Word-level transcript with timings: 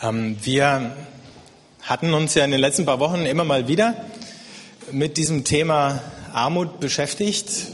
Ähm, 0.00 0.36
wir 0.42 0.92
hatten 1.82 2.14
uns 2.14 2.34
ja 2.34 2.44
in 2.44 2.52
den 2.52 2.60
letzten 2.60 2.86
paar 2.86 3.00
Wochen 3.00 3.26
immer 3.26 3.44
mal 3.44 3.66
wieder 3.66 3.94
mit 4.92 5.16
diesem 5.16 5.42
Thema 5.42 6.00
Armut 6.32 6.78
beschäftigt. 6.78 7.66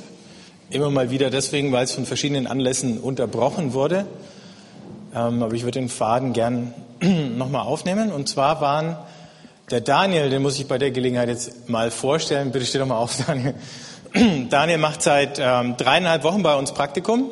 Immer 0.70 0.90
mal 0.90 1.10
wieder 1.10 1.28
deswegen, 1.28 1.70
weil 1.72 1.84
es 1.84 1.92
von 1.92 2.06
verschiedenen 2.06 2.46
Anlässen 2.46 2.98
unterbrochen 2.98 3.74
wurde. 3.74 4.06
Ähm, 5.14 5.42
aber 5.42 5.52
ich 5.52 5.64
würde 5.64 5.78
den 5.80 5.90
Faden 5.90 6.32
gern 6.32 6.72
nochmal 7.36 7.66
aufnehmen. 7.66 8.10
Und 8.10 8.26
zwar 8.26 8.62
waren 8.62 8.96
der 9.70 9.82
Daniel, 9.82 10.30
den 10.30 10.40
muss 10.40 10.58
ich 10.58 10.66
bei 10.66 10.78
der 10.78 10.92
Gelegenheit 10.92 11.28
jetzt 11.28 11.68
mal 11.68 11.90
vorstellen. 11.90 12.52
Bitte 12.52 12.64
steh 12.64 12.78
doch 12.78 12.86
mal 12.86 12.96
auf, 12.96 13.18
Daniel. 13.26 13.54
Daniel 14.48 14.78
macht 14.78 15.02
seit 15.02 15.38
ähm, 15.38 15.76
dreieinhalb 15.76 16.22
Wochen 16.22 16.42
bei 16.42 16.54
uns 16.54 16.72
Praktikum. 16.72 17.30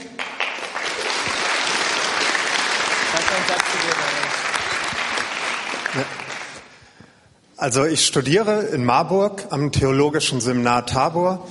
Also 7.63 7.85
ich 7.85 8.05
studiere 8.05 8.63
in 8.63 8.85
Marburg 8.85 9.45
am 9.51 9.71
Theologischen 9.71 10.41
Seminar 10.41 10.85
Tabor, 10.85 11.47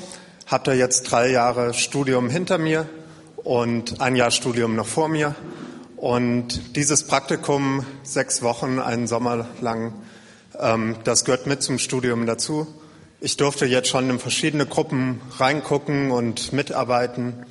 hatte 0.46 0.74
jetzt 0.74 1.04
drei 1.04 1.32
Jahre 1.32 1.74
Studium 1.74 2.30
hinter 2.30 2.58
mir 2.58 2.86
und 3.38 4.02
ein 4.02 4.18
Jahr 4.18 4.32
Studium 4.32 4.76
noch 4.76 4.88
vor 4.88 5.08
mir. 5.08 5.36
Und 5.96 6.76
dieses 6.76 7.08
Praktikum, 7.08 7.86
sechs 8.04 8.42
Wochen, 8.42 8.80
einen 8.80 9.08
Sommer 9.08 9.48
lang, 9.62 9.94
ähm, 10.60 10.98
das 11.06 11.24
gehört 11.24 11.48
mit 11.48 11.64
zum 11.64 11.80
Studium 11.80 12.26
dazu. 12.26 12.68
Ich 13.22 13.38
durfte 13.38 13.66
jetzt 13.66 13.88
schon 13.88 14.10
in 14.10 14.20
verschiedene 14.20 14.66
Gruppen 14.66 15.22
reingucken 15.38 16.12
und 16.12 16.52
mitarbeiten. 16.52 17.46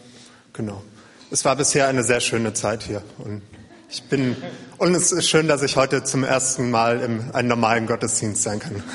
Genau. 0.52 0.82
Es 1.30 1.46
war 1.46 1.56
bisher 1.56 1.88
eine 1.88 2.02
sehr 2.02 2.20
schöne 2.20 2.52
Zeit 2.52 2.82
hier. 2.82 3.02
Und 3.16 3.40
ich 3.90 4.04
bin, 4.04 4.36
und 4.78 4.94
es 4.94 5.10
ist 5.10 5.28
schön, 5.28 5.48
dass 5.48 5.62
ich 5.62 5.76
heute 5.76 6.04
zum 6.04 6.22
ersten 6.22 6.70
Mal 6.70 7.00
im 7.00 7.30
einem 7.32 7.48
normalen 7.48 7.86
Gottesdienst 7.86 8.42
sein 8.42 8.58
kann. 8.58 8.82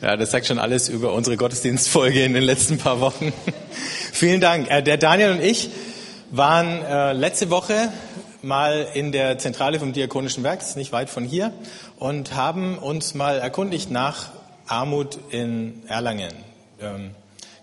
Ja, 0.00 0.16
das 0.16 0.30
sagt 0.30 0.46
schon 0.46 0.58
alles 0.58 0.88
über 0.88 1.12
unsere 1.12 1.36
Gottesdienstfolge 1.36 2.24
in 2.24 2.34
den 2.34 2.44
letzten 2.44 2.78
paar 2.78 3.00
Wochen. 3.00 3.32
Vielen 4.12 4.40
Dank. 4.40 4.70
Äh, 4.70 4.82
der 4.82 4.98
Daniel 4.98 5.32
und 5.32 5.42
ich 5.42 5.70
waren 6.30 6.82
äh, 6.82 7.12
letzte 7.12 7.50
Woche 7.50 7.92
mal 8.42 8.86
in 8.94 9.10
der 9.10 9.38
Zentrale 9.38 9.80
vom 9.80 9.92
Diakonischen 9.92 10.44
Werk, 10.44 10.60
nicht 10.76 10.92
weit 10.92 11.10
von 11.10 11.24
hier, 11.24 11.52
und 11.98 12.34
haben 12.34 12.78
uns 12.78 13.14
mal 13.14 13.38
erkundigt 13.38 13.90
nach 13.90 14.28
Armut 14.66 15.18
in 15.30 15.82
Erlangen. 15.88 16.32
Ähm, 16.80 17.10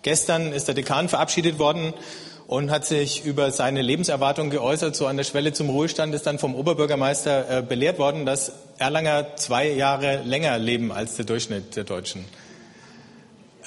gestern 0.02 0.52
ist 0.52 0.68
der 0.68 0.76
Dekan 0.76 1.08
verabschiedet 1.08 1.60
worden 1.60 1.94
und 2.48 2.72
hat 2.72 2.86
sich 2.86 3.26
über 3.26 3.52
seine 3.52 3.82
Lebenserwartung 3.82 4.50
geäußert. 4.50 4.96
So 4.96 5.08
an 5.08 5.18
der 5.18 5.24
Schwelle 5.24 5.54
zum 5.54 5.70
Ruhestand 5.70 6.14
ist 6.14 6.26
dann 6.26 6.40
vom 6.40 6.56
Oberbürgermeister 6.56 7.60
äh, 7.60 7.62
belehrt 7.62 8.00
worden, 8.00 8.26
dass 8.26 8.52
Erlanger 8.78 9.36
zwei 9.36 9.70
Jahre 9.70 10.22
länger 10.24 10.58
leben 10.58 10.92
als 10.92 11.16
der 11.16 11.26
Durchschnitt 11.26 11.76
der 11.76 11.84
Deutschen. 11.84 12.26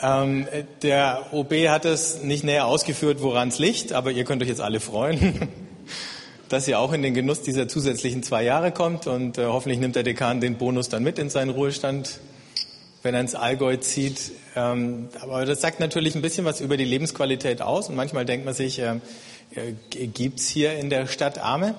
Ähm, 0.03 0.47
der 0.83 1.27
OB 1.33 1.53
hat 1.69 1.87
es 1.87 2.23
nicht 2.23 2.45
näher 2.45 2.67
ausgeführt, 2.67 3.23
woran 3.23 3.49
es 3.49 3.59
liegt, 3.59 3.93
aber 3.93 4.11
ihr 4.11 4.25
könnt 4.25 4.43
euch 4.43 4.49
jetzt 4.49 4.61
alle 4.61 4.81
freuen, 4.81 5.49
dass 6.51 6.69
ihr 6.69 6.79
auch 6.79 6.93
in 6.93 7.03
den 7.03 7.15
Genuss 7.15 7.43
dieser 7.43 7.67
zusätzlichen 7.67 8.23
zwei 8.23 8.45
Jahre 8.45 8.73
kommt 8.73 9.07
und 9.07 9.39
äh, 9.39 9.47
hoffentlich 9.47 9.79
nimmt 9.79 9.97
der 9.97 10.03
Dekan 10.03 10.41
den 10.41 10.59
Bonus 10.59 10.91
dann 10.91 11.03
mit 11.03 11.19
in 11.19 11.31
seinen 11.31 11.51
Ruhestand 11.51 12.21
wenn 13.07 13.15
er 13.15 13.21
ins 13.21 13.35
Allgäu 13.35 13.77
zieht. 13.77 14.33
Ähm, 14.57 15.09
aber 15.21 15.47
das 15.47 15.61
sagt 15.61 15.81
natürlich 15.81 16.15
ein 16.17 16.23
bisschen 16.23 16.45
was 16.45 16.61
über 16.61 16.77
die 16.77 16.85
Lebensqualität 16.85 17.63
aus. 17.63 17.89
Und 17.89 17.95
manchmal 17.95 18.25
denkt 18.25 18.45
man 18.45 18.53
sich, 18.53 18.81
äh, 18.81 18.97
äh, 19.55 20.07
gibt 20.07 20.41
es 20.41 20.49
hier 20.49 20.77
in 20.77 20.91
der 20.91 21.07
Stadt 21.07 21.39
Arme? 21.39 21.75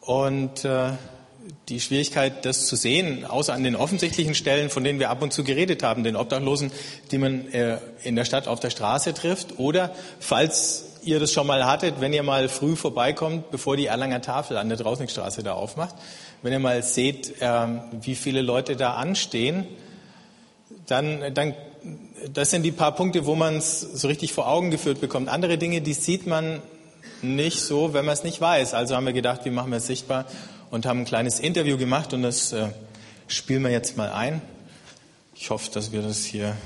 Und 0.00 0.64
äh, 0.64 0.90
die 1.68 1.80
Schwierigkeit, 1.80 2.44
das 2.44 2.66
zu 2.66 2.76
sehen, 2.76 3.24
außer 3.24 3.54
an 3.54 3.64
den 3.64 3.76
offensichtlichen 3.76 4.34
Stellen, 4.34 4.70
von 4.70 4.84
denen 4.84 4.98
wir 4.98 5.10
ab 5.10 5.22
und 5.22 5.32
zu 5.32 5.42
geredet 5.42 5.82
haben, 5.82 6.04
den 6.04 6.16
Obdachlosen, 6.16 6.70
die 7.10 7.18
man 7.18 7.48
äh, 7.52 7.78
in 8.02 8.14
der 8.14 8.24
Stadt 8.24 8.46
auf 8.46 8.60
der 8.60 8.70
Straße 8.70 9.14
trifft, 9.14 9.58
oder 9.58 9.94
falls 10.18 10.84
ihr 11.02 11.18
das 11.18 11.32
schon 11.32 11.46
mal 11.46 11.64
hattet, 11.64 12.00
wenn 12.00 12.12
ihr 12.12 12.22
mal 12.22 12.50
früh 12.50 12.76
vorbeikommt, 12.76 13.50
bevor 13.50 13.76
die 13.76 13.86
Erlanger 13.86 14.20
Tafel 14.20 14.58
an 14.58 14.68
der 14.68 14.76
Draußenstraße 14.76 15.42
da 15.42 15.54
aufmacht, 15.54 15.94
wenn 16.42 16.52
ihr 16.52 16.58
mal 16.58 16.82
seht, 16.82 17.40
äh, 17.40 17.66
wie 18.02 18.14
viele 18.14 18.42
Leute 18.42 18.76
da 18.76 18.94
anstehen, 18.94 19.66
dann, 20.90 21.34
dann 21.34 21.54
das 22.32 22.50
sind 22.50 22.62
die 22.62 22.72
paar 22.72 22.94
Punkte, 22.94 23.26
wo 23.26 23.34
man 23.34 23.56
es 23.56 23.80
so 23.80 24.08
richtig 24.08 24.32
vor 24.32 24.48
Augen 24.48 24.70
geführt 24.70 25.00
bekommt. 25.00 25.28
Andere 25.28 25.58
Dinge, 25.58 25.80
die 25.80 25.94
sieht 25.94 26.26
man 26.26 26.60
nicht 27.22 27.60
so, 27.60 27.94
wenn 27.94 28.04
man 28.04 28.14
es 28.14 28.24
nicht 28.24 28.40
weiß. 28.40 28.74
Also 28.74 28.96
haben 28.96 29.06
wir 29.06 29.12
gedacht, 29.12 29.44
wie 29.44 29.50
machen 29.50 29.70
wir 29.70 29.78
es 29.78 29.86
sichtbar 29.86 30.26
und 30.70 30.86
haben 30.86 31.00
ein 31.00 31.04
kleines 31.04 31.40
Interview 31.40 31.76
gemacht 31.76 32.12
und 32.12 32.22
das 32.22 32.52
äh, 32.52 32.68
spielen 33.28 33.62
wir 33.62 33.70
jetzt 33.70 33.96
mal 33.96 34.10
ein. 34.10 34.42
Ich 35.34 35.50
hoffe, 35.50 35.70
dass 35.72 35.92
wir 35.92 36.02
das 36.02 36.24
hier 36.24 36.56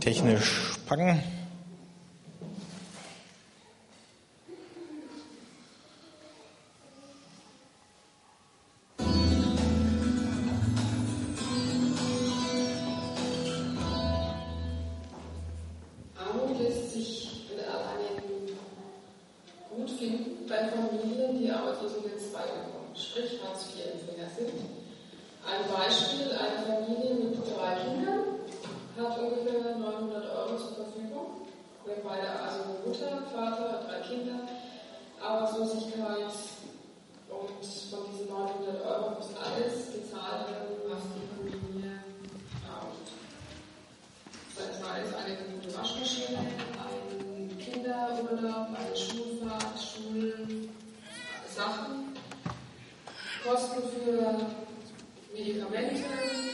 technisch 0.00 0.76
packen. 0.86 1.22
Wir 31.88 31.96
haben 31.96 32.04
beide 32.04 32.28
also 32.28 32.60
Mutter, 32.84 33.22
Vater, 33.32 33.80
drei 33.88 34.00
Kinder, 34.00 34.40
Arbeitslosigkeit 35.22 36.34
und 37.30 37.64
von 37.64 38.00
diesen 38.12 38.28
900 38.28 38.84
Euro 38.84 39.10
muss 39.16 39.30
alles 39.34 39.88
gezahlt 39.94 40.50
werden, 40.50 40.76
was 40.86 41.02
die 41.16 41.24
Familie 41.32 42.04
braucht. 42.60 43.08
Das 44.54 44.76
war 44.84 44.98
jetzt 44.98 45.14
eine 45.14 45.34
gute 45.48 45.70
Waschmaschine, 45.78 46.40
ein 46.76 47.56
Kinderurlaub, 47.58 48.68
eine 48.76 48.94
Schulfahrt, 48.94 49.80
Schulsachen, 49.80 50.68
Kosten 53.42 53.82
für 53.88 54.36
Medikamente, 55.32 56.04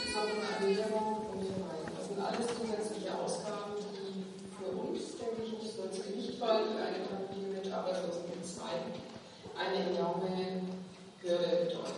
besondere 0.07 0.47
Ernährung. 0.61 1.14
eine 9.59 9.91
enorme 9.91 10.29
höhere 11.21 11.65
Bedeutung. 11.65 11.95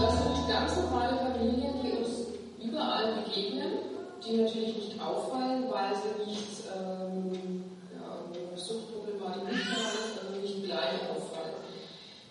Das 0.00 0.22
sind 0.22 0.48
ganz 0.48 0.76
normale 0.76 1.16
Familien, 1.16 1.74
die 1.82 1.92
uns 1.92 2.26
überall 2.62 3.22
begegnen, 3.22 3.72
die 4.24 4.36
natürlich 4.36 4.76
nicht 4.76 5.00
auffallen, 5.00 5.64
weil 5.70 5.94
sie 5.94 6.30
nicht 6.30 6.64
ähm, 6.76 7.64
ja, 7.94 8.56
Suchtproblematik 8.56 9.44
haben, 9.44 10.18
also 10.20 10.40
nicht 10.40 10.64
gleich 10.64 11.00
auffallen. 11.10 11.54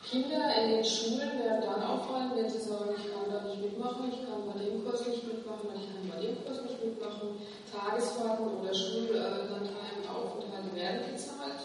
Kinder 0.04 0.54
in 0.62 0.70
den 0.70 0.86
Schulen 0.86 1.40
werden 1.40 1.62
dann 1.62 1.82
auffallen, 1.82 2.32
wenn 2.36 2.50
sie 2.50 2.60
sagen, 2.60 2.94
ich 2.96 3.12
kann 3.12 3.32
da 3.32 3.42
nicht 3.48 3.62
mitmachen, 3.62 4.12
ich 4.12 4.22
kann 4.22 4.46
bei 4.46 4.64
dem 4.64 4.84
Kurs 4.86 5.08
nicht 5.08 5.26
mitmachen, 5.26 5.70
ich 5.76 5.88
kann 5.90 6.12
bei 6.12 6.22
dem 6.22 6.46
Kurs 6.46 6.62
nicht 6.62 6.84
mitmachen 6.84 7.40
Tagesfahrten 7.76 8.48
oder 8.60 8.74
Schulanteilen 8.74 10.08
Aufenthalte 10.08 10.72
werden 10.76 11.12
gezahlt, 11.12 11.60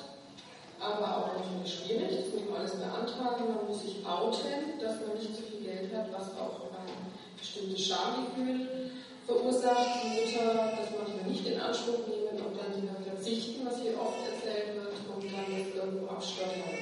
aber 0.81 1.07
auch 1.07 1.27
natürlich 1.39 1.71
schwierig. 1.71 2.11
Das 2.11 2.35
muss 2.35 2.51
man 2.51 2.61
alles 2.61 2.75
beantragen. 2.75 3.55
Man 3.55 3.67
muss 3.69 3.83
sich 3.83 4.03
outen, 4.03 4.81
dass 4.81 4.99
man 5.07 5.15
nicht 5.15 5.37
so 5.37 5.43
viel 5.47 5.63
Geld 5.63 5.95
hat, 5.95 6.11
was 6.11 6.35
auch 6.35 6.67
ein 6.75 6.91
bestimmtes 7.39 7.87
Schamgefühl 7.87 8.91
verursacht. 9.27 10.03
Die 10.03 10.19
Mutter, 10.19 10.75
das 10.75 10.91
manchmal 10.99 11.31
nicht 11.31 11.47
in 11.47 11.61
Anspruch 11.61 12.03
nehmen 12.11 12.43
und 12.43 12.59
dann 12.59 12.75
wieder 12.75 12.99
verzichten, 13.07 13.67
was 13.67 13.79
hier 13.79 13.95
oft 13.95 14.19
erzählt 14.27 14.75
wird, 14.75 14.91
und 14.91 15.25
dann 15.31 15.47
irgendwo 15.47 16.11
absteuern. 16.11 16.75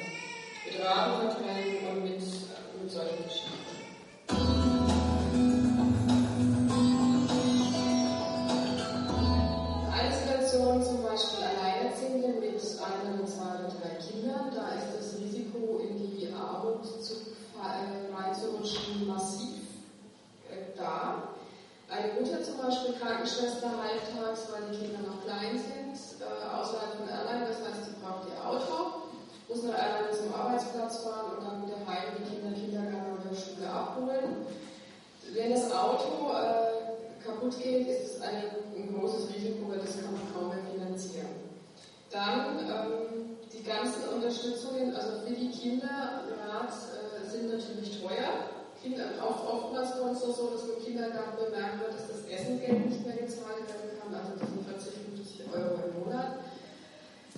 Mit 0.64 0.84
Rahmen 0.84 1.30
verteilen 1.30 1.84
und 1.90 2.02
mit, 2.04 2.20
mit 2.20 2.90
solchen 2.90 3.24
Geschichten. 3.24 3.47
Eine 21.98 22.14
Mutter 22.14 22.42
zum 22.42 22.58
Beispiel 22.58 22.94
Krankenschwester 22.94 23.74
halbtags, 23.74 24.46
weil 24.54 24.70
die 24.70 24.78
Kinder 24.78 25.02
noch 25.02 25.18
klein 25.26 25.58
sind, 25.58 25.98
äh, 26.22 26.46
außerhalb 26.46 26.94
von 26.94 27.08
Erlangen, 27.10 27.50
das 27.50 27.58
heißt, 27.58 27.90
sie 27.90 27.98
braucht 27.98 28.30
ihr 28.30 28.38
Auto, 28.38 29.10
muss 29.50 29.66
nach 29.66 29.74
Erlangen 29.74 30.14
zum 30.14 30.30
Arbeitsplatz 30.30 31.02
fahren 31.02 31.34
und 31.34 31.42
dann 31.42 31.66
wieder 31.66 31.82
heim 31.90 32.14
die 32.14 32.26
Kinder 32.30 32.54
Kindergarten 32.54 33.18
oder 33.18 33.34
Schule 33.34 33.66
abholen. 33.66 34.46
Wenn 35.34 35.50
das 35.50 35.72
Auto 35.74 36.30
äh, 36.38 37.26
kaputt 37.26 37.58
geht, 37.58 37.88
ist 37.88 38.14
es 38.14 38.22
ein, 38.22 38.46
ein 38.76 38.94
großes 38.94 39.34
Risiko, 39.34 39.68
weil 39.68 39.82
das 39.82 39.98
kann 39.98 40.14
man 40.14 40.26
kaum 40.32 40.48
mehr 40.54 40.64
finanzieren. 40.70 41.34
Dann 42.10 42.62
ähm, 42.62 43.36
die 43.52 43.62
ganzen 43.64 44.08
Unterstützungen, 44.14 44.94
also 44.94 45.26
für 45.26 45.34
die 45.34 45.50
Kinder, 45.50 46.22
Rat, 46.46 46.70
äh, 46.70 47.28
sind 47.28 47.50
natürlich 47.50 48.00
teuer. 48.00 48.57
Kinder, 48.82 49.04
auch 49.18 49.42
oftmals 49.42 49.98
kommt 49.98 50.14
es 50.14 50.22
so, 50.22 50.50
dass 50.54 50.70
im 50.70 50.78
Kindergarten 50.84 51.34
bemerkt 51.34 51.80
wird, 51.82 51.94
dass 51.98 52.06
das 52.06 52.22
Essengeld 52.30 52.86
nicht 52.86 53.04
mehr 53.04 53.16
gezahlt 53.16 53.66
werden 53.66 53.90
kann, 53.98 54.14
also 54.14 54.38
das 54.38 54.48
sind 54.48 54.62
40, 54.62 54.94
50 55.18 55.50
Euro 55.50 55.82
im 55.82 55.92
Monat. 55.98 56.46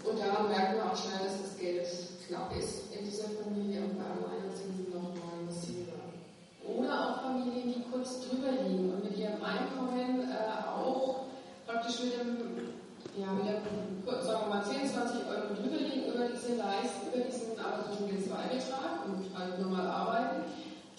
Und 0.05 0.17
da 0.21 0.45
merkt 0.45 0.77
man 0.77 0.93
auch 0.93 0.97
schnell, 0.97 1.25
dass 1.25 1.41
das 1.41 1.57
Geld 1.57 1.89
knapp 2.29 2.53
ist 2.57 2.93
in 2.93 3.05
dieser 3.05 3.33
Familie 3.41 3.89
und 3.89 3.97
bei 3.97 4.05
Alleinerziehenden 4.05 4.93
nochmal 4.93 5.49
massiver. 5.49 5.97
Oder 6.61 6.93
auch 6.93 7.17
Familien, 7.25 7.73
die 7.73 7.85
kurz 7.89 8.21
drüber 8.21 8.53
liegen 8.61 8.93
und 8.93 9.05
mit 9.05 9.17
ihrem 9.17 9.41
Einkommen 9.41 10.29
äh, 10.29 10.69
auch 10.69 11.25
praktisch 11.67 12.05
mit 12.05 12.21
dem, 12.21 12.77
ja, 13.17 13.33
mit 13.33 13.49
dem, 13.49 14.05
sagen 14.05 14.45
wir 14.45 14.61
mal, 14.61 14.65
10, 14.65 14.89
20 14.89 15.25
Euro 15.25 15.57
drüber 15.57 15.81
liegen 15.81 16.13
über 16.13 16.29
diese 16.29 16.61
Leistung, 16.61 17.17
über 17.17 17.25
diesen 17.25 17.57
arbeitslosen 17.57 18.21
Zwei-Betrag 18.29 19.09
und 19.09 19.25
halt 19.33 19.59
normal 19.59 19.89
arbeiten 19.89 20.45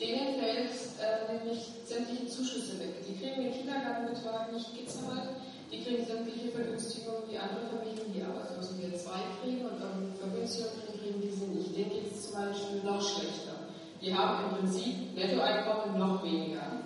denen 0.02 0.42
fällt 0.42 0.74
äh, 0.98 1.32
nämlich 1.32 1.70
sämtliche 1.86 2.26
Zuschüsse 2.28 2.80
weg. 2.80 3.06
Die 3.08 3.16
kriegen 3.16 3.44
den 3.44 3.54
Kindergartenbetrag 3.54 4.52
nicht 4.52 4.74
gezahlt, 4.74 5.30
die 5.72 5.84
kriegen 5.84 6.04
sämtliche 6.06 6.50
Vergünstigungen 6.50 7.30
wie 7.30 7.38
andere 7.38 7.70
Familien, 7.70 8.12
die 8.12 8.24
Arbeitslosen 8.24 8.82
wir 8.82 8.98
zwei 8.98 9.22
kriegen 9.42 9.64
und 9.64 9.80
dann 9.80 10.12
Vergünstigungen 10.20 11.00
kriegen 11.00 11.22
diese 11.22 11.46
nicht. 11.46 11.78
Denen 11.78 11.90
geht 11.90 12.12
es 12.12 12.28
zum 12.28 12.42
Beispiel 12.42 12.84
noch 12.84 13.02
schlechter. 13.02 13.70
Die 14.02 14.14
haben 14.14 14.50
im 14.50 14.58
Prinzip 14.58 15.16
Nettoeinkommen 15.16 16.00
noch 16.00 16.24
weniger. 16.24 16.82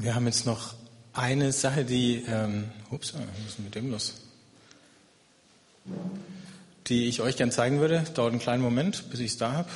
Wir 0.00 0.14
haben 0.14 0.26
jetzt 0.26 0.46
noch 0.46 0.76
eine 1.12 1.50
Sache, 1.50 1.84
die, 1.84 2.22
ähm, 2.28 2.70
ups, 2.92 3.14
was 3.14 3.48
ist 3.48 3.58
mit 3.58 3.74
dem 3.74 3.90
los? 3.90 4.14
Die 6.86 7.08
ich 7.08 7.20
euch 7.20 7.36
gern 7.36 7.50
zeigen 7.50 7.80
würde. 7.80 8.04
Dauert 8.14 8.30
einen 8.30 8.40
kleinen 8.40 8.62
Moment, 8.62 9.10
bis 9.10 9.18
ich 9.18 9.32
es 9.32 9.38
da 9.38 9.54
habe. 9.54 9.68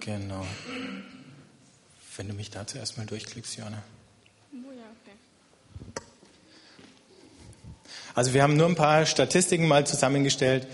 Genau. 0.00 0.46
Wenn 2.16 2.28
du 2.28 2.32
mich 2.32 2.48
dazu 2.48 2.78
erstmal 2.78 3.04
durchklickst, 3.04 3.58
Johanna. 3.58 3.82
Also 8.14 8.34
wir 8.34 8.42
haben 8.42 8.56
nur 8.56 8.66
ein 8.66 8.74
paar 8.74 9.06
Statistiken 9.06 9.66
mal 9.66 9.86
zusammengestellt, 9.86 10.66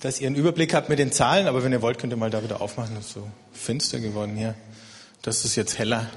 dass 0.00 0.20
ihr 0.20 0.26
einen 0.26 0.36
Überblick 0.36 0.74
habt 0.74 0.88
mit 0.88 0.98
den 0.98 1.12
Zahlen, 1.12 1.46
aber 1.46 1.64
wenn 1.64 1.72
ihr 1.72 1.82
wollt, 1.82 1.98
könnt 1.98 2.12
ihr 2.12 2.16
mal 2.16 2.30
da 2.30 2.42
wieder 2.42 2.60
aufmachen. 2.60 2.94
Das 2.94 3.06
ist 3.06 3.14
so 3.14 3.28
finster 3.52 4.00
geworden 4.00 4.36
hier. 4.36 4.54
Das 5.22 5.44
ist 5.44 5.56
jetzt 5.56 5.78
heller. 5.78 6.08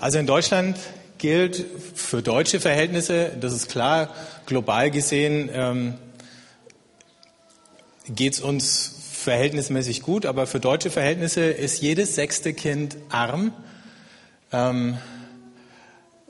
Also 0.00 0.18
in 0.18 0.26
Deutschland 0.26 0.76
gilt 1.18 1.64
für 1.94 2.22
deutsche 2.22 2.60
Verhältnisse, 2.60 3.30
das 3.40 3.52
ist 3.52 3.68
klar, 3.68 4.14
global 4.46 4.90
gesehen 4.90 5.48
ähm, 5.52 5.94
geht 8.08 8.34
es 8.34 8.40
uns 8.40 8.94
verhältnismäßig 9.12 10.02
gut, 10.02 10.26
aber 10.26 10.46
für 10.46 10.60
deutsche 10.60 10.90
Verhältnisse 10.90 11.44
ist 11.44 11.80
jedes 11.80 12.14
sechste 12.14 12.52
Kind 12.52 12.96
arm. 13.08 13.52
Ähm, 14.52 14.98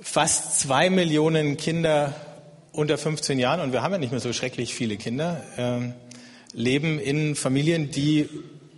fast 0.01 0.61
zwei 0.61 0.91
Millionen 0.91 1.57
Kinder 1.57 2.15
unter 2.75 2.99
15 2.99 3.39
Jahren, 3.39 3.61
und 3.61 3.73
wir 3.73 3.83
haben 3.83 3.93
ja 3.93 3.99
nicht 3.99 4.11
mehr 4.11 4.21
so 4.21 4.33
schrecklich 4.33 4.75
viele 4.75 4.97
Kinder, 4.97 5.41
äh, 5.57 5.93
leben 6.53 6.99
in 6.99 7.37
Familien, 7.37 7.91
die 7.91 8.29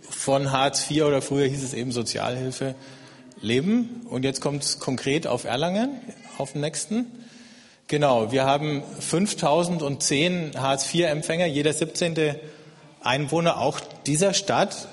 von 0.09 0.51
Hartz 0.51 0.89
IV 0.89 1.03
oder 1.03 1.21
früher 1.21 1.47
hieß 1.47 1.63
es 1.63 1.73
eben 1.73 1.91
Sozialhilfe 1.91 2.75
leben. 3.41 4.05
Und 4.09 4.23
jetzt 4.23 4.39
kommt 4.39 4.63
es 4.63 4.79
konkret 4.79 5.27
auf 5.27 5.43
Erlangen, 5.43 5.89
auf 6.37 6.53
den 6.53 6.61
nächsten. 6.61 7.05
Genau, 7.87 8.31
wir 8.31 8.45
haben 8.45 8.83
5010 8.99 10.51
Hartz-IV-Empfänger, 10.55 11.45
jeder 11.45 11.73
17. 11.73 12.35
Einwohner 13.01 13.59
auch 13.59 13.79
dieser 14.05 14.33
Stadt 14.33 14.87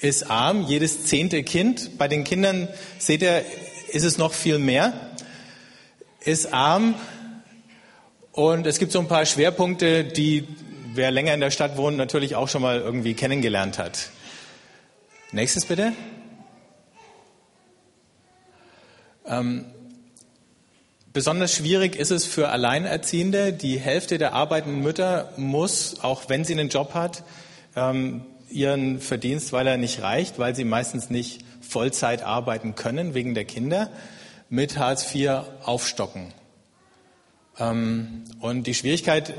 ist 0.00 0.30
arm, 0.30 0.66
jedes 0.66 1.06
zehnte 1.06 1.42
Kind. 1.42 1.98
Bei 1.98 2.08
den 2.08 2.24
Kindern, 2.24 2.68
seht 2.98 3.22
ihr, 3.22 3.42
ist 3.88 4.04
es 4.04 4.18
noch 4.18 4.32
viel 4.32 4.58
mehr, 4.58 4.92
ist 6.20 6.52
arm. 6.52 6.94
Und 8.34 8.66
es 8.66 8.80
gibt 8.80 8.90
so 8.90 8.98
ein 8.98 9.06
paar 9.06 9.26
Schwerpunkte, 9.26 10.02
die 10.02 10.48
wer 10.92 11.12
länger 11.12 11.34
in 11.34 11.40
der 11.40 11.52
Stadt 11.52 11.76
wohnt, 11.76 11.96
natürlich 11.96 12.34
auch 12.34 12.48
schon 12.48 12.62
mal 12.62 12.80
irgendwie 12.80 13.14
kennengelernt 13.14 13.78
hat. 13.78 14.10
Nächstes 15.30 15.66
bitte. 15.66 15.92
Ähm, 19.24 19.66
besonders 21.12 21.54
schwierig 21.54 21.94
ist 21.94 22.10
es 22.10 22.26
für 22.26 22.48
Alleinerziehende. 22.48 23.52
Die 23.52 23.78
Hälfte 23.78 24.18
der 24.18 24.32
arbeitenden 24.32 24.82
Mütter 24.82 25.32
muss, 25.36 26.00
auch 26.02 26.28
wenn 26.28 26.44
sie 26.44 26.54
einen 26.54 26.70
Job 26.70 26.92
hat, 26.94 27.22
ähm, 27.76 28.26
ihren 28.50 29.00
Verdienst, 29.00 29.52
weil 29.52 29.68
er 29.68 29.76
nicht 29.76 30.02
reicht, 30.02 30.40
weil 30.40 30.56
sie 30.56 30.64
meistens 30.64 31.08
nicht 31.08 31.44
Vollzeit 31.60 32.24
arbeiten 32.24 32.74
können 32.74 33.14
wegen 33.14 33.34
der 33.34 33.44
Kinder, 33.44 33.90
mit 34.48 34.76
Hartz 34.76 35.14
IV 35.14 35.44
aufstocken. 35.62 36.34
Ähm, 37.58 38.24
und 38.40 38.66
die 38.66 38.74
Schwierigkeit, 38.74 39.34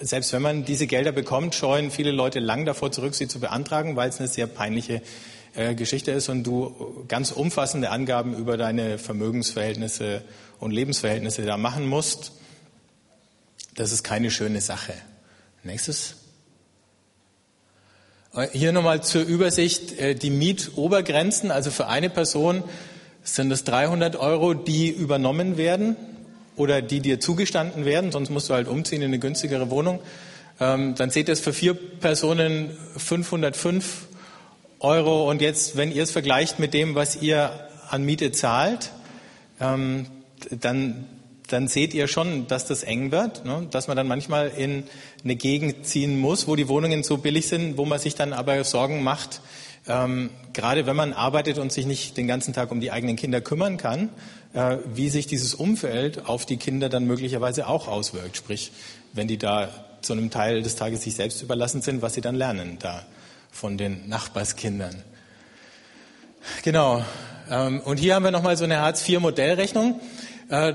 selbst 0.00 0.32
wenn 0.32 0.42
man 0.42 0.64
diese 0.64 0.86
Gelder 0.86 1.12
bekommt, 1.12 1.54
scheuen 1.54 1.90
viele 1.90 2.12
Leute 2.12 2.40
lang 2.40 2.64
davor 2.64 2.92
zurück, 2.92 3.14
sie 3.14 3.28
zu 3.28 3.40
beantragen, 3.40 3.96
weil 3.96 4.08
es 4.08 4.18
eine 4.18 4.28
sehr 4.28 4.46
peinliche 4.46 5.02
äh, 5.54 5.74
Geschichte 5.74 6.12
ist 6.12 6.28
und 6.28 6.44
du 6.44 7.04
ganz 7.08 7.32
umfassende 7.32 7.90
Angaben 7.90 8.36
über 8.36 8.56
deine 8.56 8.98
Vermögensverhältnisse 8.98 10.22
und 10.58 10.70
Lebensverhältnisse 10.70 11.42
da 11.42 11.56
machen 11.56 11.86
musst. 11.86 12.32
Das 13.74 13.92
ist 13.92 14.02
keine 14.02 14.30
schöne 14.30 14.60
Sache. 14.60 14.94
Nächstes. 15.64 16.16
Äh, 18.34 18.48
hier 18.52 18.72
nochmal 18.72 19.02
zur 19.02 19.22
Übersicht 19.22 19.98
äh, 19.98 20.14
die 20.14 20.30
Mietobergrenzen. 20.30 21.50
Also 21.50 21.70
für 21.70 21.88
eine 21.88 22.08
Person 22.08 22.62
sind 23.24 23.50
es 23.52 23.64
300 23.64 24.16
Euro, 24.16 24.54
die 24.54 24.88
übernommen 24.90 25.56
werden 25.56 25.96
oder 26.56 26.82
die 26.82 27.00
dir 27.00 27.20
zugestanden 27.20 27.84
werden, 27.84 28.12
sonst 28.12 28.30
musst 28.30 28.50
du 28.50 28.54
halt 28.54 28.68
umziehen 28.68 29.02
in 29.02 29.08
eine 29.08 29.18
günstigere 29.18 29.70
Wohnung. 29.70 30.00
Ähm, 30.60 30.94
dann 30.94 31.10
seht 31.10 31.28
ihr 31.28 31.32
es 31.32 31.40
für 31.40 31.52
vier 31.52 31.74
Personen 31.74 32.76
505 32.96 34.06
Euro. 34.80 35.30
Und 35.30 35.40
jetzt, 35.40 35.76
wenn 35.76 35.92
ihr 35.92 36.02
es 36.02 36.10
vergleicht 36.10 36.58
mit 36.58 36.74
dem, 36.74 36.94
was 36.94 37.20
ihr 37.22 37.68
an 37.88 38.04
Miete 38.04 38.32
zahlt, 38.32 38.90
ähm, 39.60 40.06
dann, 40.50 41.06
dann 41.48 41.68
seht 41.68 41.94
ihr 41.94 42.08
schon, 42.08 42.46
dass 42.48 42.66
das 42.66 42.82
eng 42.82 43.12
wird, 43.12 43.44
ne? 43.44 43.66
dass 43.70 43.88
man 43.88 43.96
dann 43.96 44.08
manchmal 44.08 44.48
in 44.48 44.84
eine 45.24 45.36
Gegend 45.36 45.86
ziehen 45.86 46.18
muss, 46.18 46.48
wo 46.48 46.56
die 46.56 46.68
Wohnungen 46.68 47.02
so 47.02 47.18
billig 47.18 47.48
sind, 47.48 47.76
wo 47.76 47.84
man 47.84 47.98
sich 47.98 48.14
dann 48.14 48.32
aber 48.32 48.62
Sorgen 48.64 49.02
macht, 49.02 49.40
ähm, 49.88 50.30
gerade 50.52 50.86
wenn 50.86 50.96
man 50.96 51.12
arbeitet 51.12 51.58
und 51.58 51.72
sich 51.72 51.86
nicht 51.86 52.16
den 52.16 52.26
ganzen 52.26 52.54
Tag 52.54 52.70
um 52.70 52.80
die 52.80 52.90
eigenen 52.90 53.16
Kinder 53.16 53.40
kümmern 53.40 53.76
kann, 53.76 54.10
äh, 54.54 54.78
wie 54.94 55.08
sich 55.08 55.26
dieses 55.26 55.54
Umfeld 55.54 56.26
auf 56.26 56.46
die 56.46 56.56
Kinder 56.56 56.88
dann 56.88 57.04
möglicherweise 57.04 57.66
auch 57.66 57.88
auswirkt. 57.88 58.36
Sprich, 58.36 58.72
wenn 59.12 59.28
die 59.28 59.38
da 59.38 59.68
zu 60.02 60.12
einem 60.12 60.30
Teil 60.30 60.62
des 60.62 60.76
Tages 60.76 61.02
sich 61.02 61.14
selbst 61.14 61.42
überlassen 61.42 61.82
sind, 61.82 62.02
was 62.02 62.14
sie 62.14 62.20
dann 62.20 62.34
lernen 62.34 62.78
da 62.80 63.02
von 63.50 63.76
den 63.76 64.08
Nachbarskindern. 64.08 65.02
Genau. 66.62 67.04
Ähm, 67.50 67.80
und 67.80 67.98
hier 67.98 68.14
haben 68.14 68.24
wir 68.24 68.30
nochmal 68.30 68.56
so 68.56 68.64
eine 68.64 68.80
Hartz-IV-Modellrechnung. 68.80 70.00
Äh, 70.48 70.74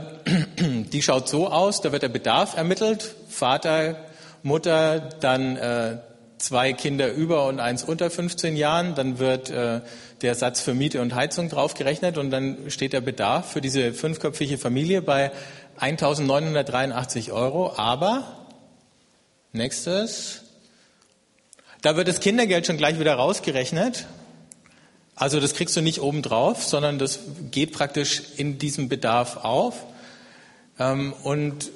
die 0.92 1.02
schaut 1.02 1.28
so 1.30 1.48
aus, 1.48 1.82
da 1.82 1.92
wird 1.92 2.04
der 2.04 2.10
Bedarf 2.10 2.56
ermittelt, 2.56 3.16
Vater, 3.30 3.98
Mutter, 4.44 5.00
dann 5.00 5.58
äh, 5.58 5.98
zwei 6.38 6.74
Kinder 6.74 7.12
über 7.12 7.48
und 7.48 7.60
eins 7.60 7.84
unter 7.84 8.10
15 8.10 8.56
Jahren, 8.56 8.96
dann 8.96 9.20
wird 9.20 9.50
äh, 9.50 9.82
der 10.22 10.36
Satz 10.36 10.62
für 10.62 10.74
Miete 10.74 11.02
und 11.02 11.16
Heizung 11.16 11.50
draufgerechnet 11.50 12.18
und 12.18 12.32
dann 12.32 12.70
steht 12.70 12.94
der 12.94 13.02
Bedarf 13.02 13.52
für 13.52 13.62
diese 13.62 13.94
fünfköpfige 13.94 14.58
Familie 14.58 15.02
bei 15.02 15.32
1.983 15.80 17.32
Euro. 17.32 17.74
Aber, 17.78 18.46
nächstes, 19.52 20.44
da 21.82 21.96
wird 21.96 22.08
das 22.08 22.20
Kindergeld 22.20 22.66
schon 22.68 22.78
gleich 22.78 23.00
wieder 23.00 23.14
rausgerechnet. 23.16 24.06
Also 25.16 25.40
das 25.40 25.56
kriegst 25.56 25.76
du 25.76 25.82
nicht 25.82 26.02
obendrauf, 26.02 26.64
sondern 26.64 27.00
das 27.00 27.20
geht 27.50 27.72
praktisch 27.72 28.22
in 28.38 28.60
diesem 28.60 28.88
Bedarf 28.88 29.38
auf. 29.38 29.84
Ähm, 30.78 31.14
und 31.24 31.72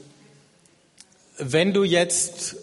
wenn 1.37 1.73
du 1.73 1.83
jetzt 1.83 2.55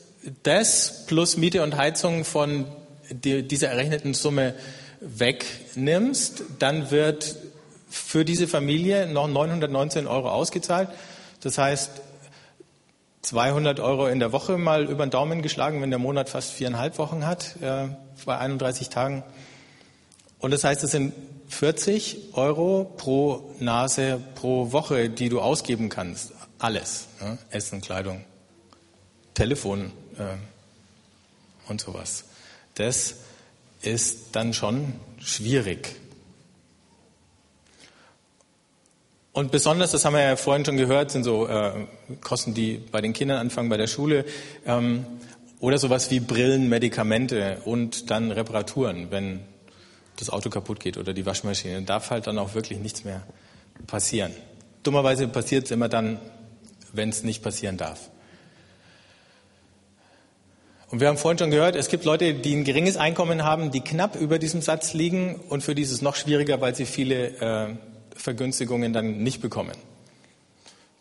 das 0.43 1.07
plus 1.07 1.37
Miete 1.37 1.63
und 1.63 1.77
Heizung 1.77 2.25
von 2.25 2.67
dieser 3.11 3.69
errechneten 3.69 4.15
Summe 4.15 4.55
wegnimmst, 5.01 6.43
dann 6.59 6.91
wird 6.91 7.37
für 7.89 8.25
diese 8.25 8.49
Familie 8.49 9.07
noch 9.07 9.29
919 9.29 10.07
Euro 10.07 10.31
ausgezahlt. 10.31 10.91
Das 11.41 11.59
heißt, 11.59 11.91
200 13.23 13.81
Euro 13.81 14.07
in 14.07 14.21
der 14.21 14.33
Woche 14.33 14.59
mal 14.59 14.85
über 14.85 15.07
den 15.07 15.11
Daumen 15.11 15.43
geschlagen, 15.43 15.83
wenn 15.83 15.91
der 15.91 15.99
Monat 15.99 16.29
fast 16.29 16.53
viereinhalb 16.53 16.99
Wochen 16.99 17.27
hat, 17.27 17.57
äh, 17.61 17.89
bei 18.25 18.39
31 18.39 18.89
Tagen. 18.89 19.23
Und 20.39 20.53
das 20.53 20.65
heißt, 20.65 20.85
es 20.85 20.93
sind 20.93 21.13
40 21.49 22.35
Euro 22.35 22.93
pro 22.97 23.55
Nase 23.59 24.21
pro 24.35 24.73
Woche, 24.73 25.09
die 25.11 25.29
du 25.29 25.41
ausgeben 25.41 25.89
kannst. 25.89 26.33
Alles. 26.59 27.07
Ne? 27.21 27.39
Essen, 27.51 27.81
Kleidung, 27.81 28.25
Telefon, 29.35 29.93
äh, 30.19 30.37
und 31.69 31.81
sowas. 31.81 32.25
Das 32.75 33.17
ist 33.83 34.29
dann 34.33 34.55
schon 34.55 34.95
schwierig. 35.21 35.97
Und 39.33 39.53
besonders, 39.53 39.93
das 39.93 40.05
haben 40.05 40.15
wir 40.15 40.23
ja 40.23 40.37
vorhin 40.37 40.65
schon 40.65 40.77
gehört, 40.77 41.13
sind 41.13 41.23
so 41.23 41.47
äh, 41.47 41.87
Kosten, 42.21 42.55
die 42.55 42.79
bei 42.79 43.01
den 43.01 43.13
Kindern 43.13 43.39
anfangen, 43.39 43.69
bei 43.69 43.77
der 43.77 43.87
Schule. 43.87 44.25
Ähm, 44.67 45.07
oder 45.61 45.79
sowas 45.79 46.11
wie 46.11 46.21
Brillen, 46.21 46.69
Medikamente 46.69 47.59
und 47.65 48.11
dann 48.11 48.31
Reparaturen, 48.31 49.11
wenn 49.11 49.41
das 50.17 50.31
Auto 50.31 50.51
kaputt 50.51 50.81
geht 50.81 50.99
oder 50.99 51.13
die 51.13 51.27
Waschmaschine. 51.27 51.75
Dann 51.75 51.87
darf 51.87 52.11
halt 52.11 52.27
dann 52.27 52.39
auch 52.39 52.55
wirklich 52.55 52.79
nichts 52.79 53.05
mehr 53.05 53.23
passieren. 53.87 54.33
Dummerweise 54.83 55.29
passiert 55.29 55.67
es 55.67 55.71
immer 55.71 55.89
dann, 55.89 56.19
wenn 56.93 57.09
es 57.09 57.23
nicht 57.23 57.43
passieren 57.43 57.77
darf. 57.77 58.11
Und 60.91 61.01
wir 61.01 61.09
haben 61.09 61.19
vorhin 61.19 61.39
schon 61.39 61.51
gehört, 61.51 61.77
es 61.77 61.89
gibt 61.89 62.05
Leute, 62.05 62.33
die 62.33 62.55
ein 62.55 62.65
geringes 62.65 62.97
Einkommen 62.97 63.45
haben, 63.45 63.71
die 63.71 63.81
knapp 63.81 64.17
über 64.17 64.39
diesem 64.39 64.63
Satz 64.63 64.95
liegen 64.95 65.37
und 65.49 65.63
für 65.63 65.75
dieses 65.75 66.01
noch 66.01 66.17
schwieriger, 66.17 66.63
weil 66.63 66.75
sie 66.75 66.87
viele 66.87 67.29
äh, 67.41 67.75
Vergünstigungen 68.17 68.95
dann 68.95 69.19
nicht 69.19 69.43
bekommen. 69.43 69.77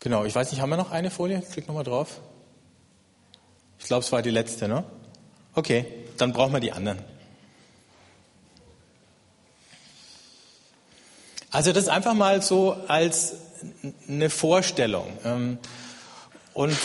Genau, 0.00 0.24
ich 0.24 0.34
weiß 0.34 0.52
nicht, 0.52 0.60
haben 0.60 0.70
wir 0.70 0.76
noch 0.76 0.90
eine 0.90 1.10
Folie? 1.10 1.42
Klick 1.52 1.66
nochmal 1.68 1.84
drauf. 1.84 2.20
Ich 3.78 3.86
glaube, 3.86 4.04
es 4.04 4.12
war 4.12 4.20
die 4.20 4.30
letzte, 4.30 4.68
ne? 4.68 4.84
Okay, 5.54 5.86
dann 6.18 6.32
brauchen 6.32 6.52
wir 6.52 6.60
die 6.60 6.72
anderen. 6.72 6.98
Also 11.50 11.72
das 11.72 11.88
einfach 11.88 12.12
mal 12.12 12.42
so 12.42 12.76
als 12.88 13.36
eine 14.06 14.28
Vorstellung. 14.28 15.06
Ähm, 15.24 15.58
und 16.52 16.76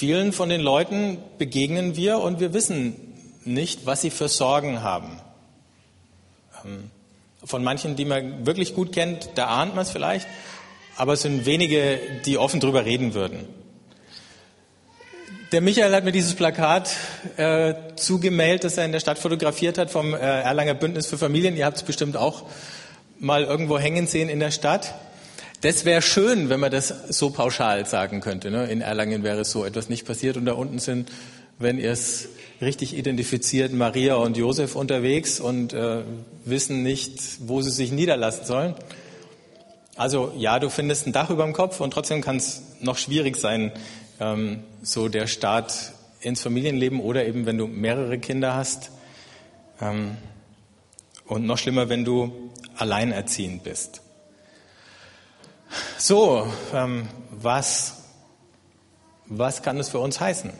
vielen 0.00 0.32
von 0.32 0.48
den 0.48 0.62
Leuten 0.62 1.18
begegnen 1.36 1.94
wir 1.94 2.20
und 2.20 2.40
wir 2.40 2.54
wissen 2.54 2.96
nicht, 3.44 3.84
was 3.84 4.00
sie 4.00 4.08
für 4.08 4.28
Sorgen 4.28 4.82
haben. 4.82 5.20
Ähm, 6.64 6.90
von 7.44 7.62
manchen, 7.62 7.96
die 7.96 8.06
man 8.06 8.46
wirklich 8.46 8.74
gut 8.74 8.92
kennt, 8.92 9.28
da 9.34 9.48
ahnt 9.48 9.74
man 9.74 9.82
es 9.82 9.90
vielleicht, 9.90 10.26
aber 10.96 11.12
es 11.12 11.20
sind 11.20 11.44
wenige, 11.44 12.00
die 12.24 12.38
offen 12.38 12.60
drüber 12.60 12.86
reden 12.86 13.12
würden. 13.12 13.46
Der 15.52 15.60
Michael 15.60 15.94
hat 15.94 16.04
mir 16.04 16.12
dieses 16.12 16.34
Plakat 16.34 16.96
äh, 17.36 17.74
zugemailt, 17.96 18.64
das 18.64 18.78
er 18.78 18.86
in 18.86 18.92
der 18.92 19.00
Stadt 19.00 19.18
fotografiert 19.18 19.76
hat 19.76 19.90
vom 19.90 20.14
äh, 20.14 20.16
Erlanger 20.16 20.72
Bündnis 20.72 21.08
für 21.08 21.18
Familien. 21.18 21.58
Ihr 21.58 21.66
habt 21.66 21.76
es 21.76 21.82
bestimmt 21.82 22.16
auch 22.16 22.44
mal 23.18 23.44
irgendwo 23.44 23.78
hängen 23.78 24.06
sehen 24.06 24.30
in 24.30 24.40
der 24.40 24.50
Stadt. 24.50 24.94
Das 25.60 25.84
wäre 25.84 26.00
schön, 26.00 26.48
wenn 26.48 26.58
man 26.58 26.70
das 26.70 26.88
so 26.88 27.28
pauschal 27.30 27.84
sagen 27.84 28.20
könnte. 28.20 28.50
Ne? 28.50 28.70
In 28.70 28.80
Erlangen 28.80 29.22
wäre 29.22 29.44
so 29.44 29.64
etwas 29.64 29.90
nicht 29.90 30.06
passiert 30.06 30.38
und 30.38 30.46
da 30.46 30.54
unten 30.54 30.78
sind, 30.78 31.12
wenn 31.58 31.78
ihr 31.78 31.92
es 31.92 32.30
richtig 32.62 32.96
identifiziert, 32.96 33.70
Maria 33.72 34.14
und 34.14 34.38
Josef 34.38 34.74
unterwegs 34.74 35.38
und 35.38 35.74
äh, 35.74 36.02
wissen 36.46 36.82
nicht, 36.82 37.20
wo 37.40 37.60
sie 37.60 37.70
sich 37.70 37.92
niederlassen 37.92 38.46
sollen. 38.46 38.74
Also 39.96 40.32
ja, 40.34 40.58
du 40.58 40.70
findest 40.70 41.06
ein 41.06 41.12
Dach 41.12 41.28
über 41.28 41.44
dem 41.44 41.52
Kopf 41.52 41.80
und 41.80 41.92
trotzdem 41.92 42.22
kann 42.22 42.36
es 42.36 42.62
noch 42.80 42.96
schwierig 42.96 43.36
sein, 43.36 43.70
ähm, 44.18 44.60
so 44.82 45.08
der 45.08 45.26
Start 45.26 45.92
ins 46.22 46.40
Familienleben 46.40 47.00
oder 47.00 47.26
eben 47.26 47.44
wenn 47.44 47.58
du 47.58 47.66
mehrere 47.66 48.18
Kinder 48.18 48.54
hast. 48.54 48.90
Ähm, 49.78 50.16
und 51.26 51.44
noch 51.44 51.58
schlimmer, 51.58 51.90
wenn 51.90 52.06
du 52.06 52.50
alleinerziehend 52.76 53.62
bist. 53.62 54.00
So, 55.98 56.46
ähm, 56.74 57.08
was, 57.30 58.04
was 59.26 59.62
kann 59.62 59.78
das 59.78 59.88
für 59.88 59.98
uns 59.98 60.20
heißen? 60.20 60.50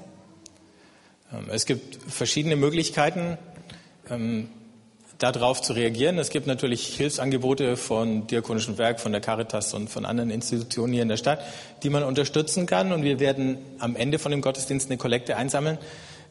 Ähm, 1.32 1.46
es 1.50 1.66
gibt 1.66 1.98
verschiedene 2.10 2.56
Möglichkeiten, 2.56 3.38
ähm, 4.08 4.48
darauf 5.18 5.60
zu 5.60 5.74
reagieren. 5.74 6.18
Es 6.18 6.30
gibt 6.30 6.46
natürlich 6.46 6.86
Hilfsangebote 6.96 7.76
von 7.76 8.26
Diakonischen 8.26 8.78
Werk, 8.78 9.00
von 9.00 9.12
der 9.12 9.20
Caritas 9.20 9.74
und 9.74 9.90
von 9.90 10.06
anderen 10.06 10.30
Institutionen 10.30 10.92
hier 10.94 11.02
in 11.02 11.08
der 11.08 11.18
Stadt, 11.18 11.40
die 11.82 11.90
man 11.90 12.02
unterstützen 12.02 12.66
kann. 12.66 12.92
Und 12.92 13.02
wir 13.02 13.20
werden 13.20 13.58
am 13.78 13.96
Ende 13.96 14.18
von 14.18 14.30
dem 14.30 14.40
Gottesdienst 14.40 14.88
eine 14.88 14.96
Kollekte 14.96 15.36
einsammeln, 15.36 15.78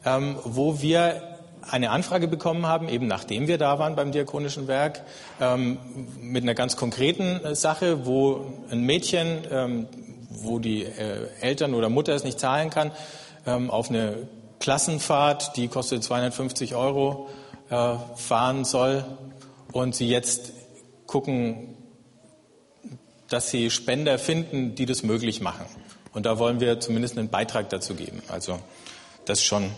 ähm, 0.04 0.36
wo 0.44 0.80
wir 0.82 1.39
eine 1.68 1.90
Anfrage 1.90 2.28
bekommen 2.28 2.66
haben, 2.66 2.88
eben 2.88 3.06
nachdem 3.06 3.48
wir 3.48 3.58
da 3.58 3.78
waren 3.78 3.96
beim 3.96 4.12
Diakonischen 4.12 4.68
Werk, 4.68 5.02
ähm, 5.40 5.78
mit 6.20 6.42
einer 6.42 6.54
ganz 6.54 6.76
konkreten 6.76 7.44
äh, 7.44 7.54
Sache, 7.54 8.06
wo 8.06 8.46
ein 8.70 8.82
Mädchen, 8.82 9.38
ähm, 9.50 9.88
wo 10.30 10.58
die 10.58 10.84
äh, 10.84 11.28
Eltern 11.40 11.74
oder 11.74 11.88
Mutter 11.88 12.14
es 12.14 12.24
nicht 12.24 12.40
zahlen 12.40 12.70
kann, 12.70 12.92
ähm, 13.46 13.70
auf 13.70 13.90
eine 13.90 14.28
Klassenfahrt, 14.58 15.56
die 15.56 15.68
kostet 15.68 16.04
250 16.04 16.74
Euro, 16.74 17.28
äh, 17.70 17.94
fahren 18.16 18.64
soll 18.64 19.04
und 19.72 19.94
sie 19.94 20.08
jetzt 20.08 20.52
gucken, 21.06 21.76
dass 23.28 23.50
sie 23.50 23.70
Spender 23.70 24.18
finden, 24.18 24.74
die 24.74 24.86
das 24.86 25.02
möglich 25.02 25.40
machen. 25.40 25.64
Und 26.12 26.26
da 26.26 26.38
wollen 26.38 26.60
wir 26.60 26.80
zumindest 26.80 27.16
einen 27.16 27.28
Beitrag 27.28 27.70
dazu 27.70 27.94
geben. 27.94 28.22
Also 28.28 28.58
das 29.24 29.42
schon 29.44 29.70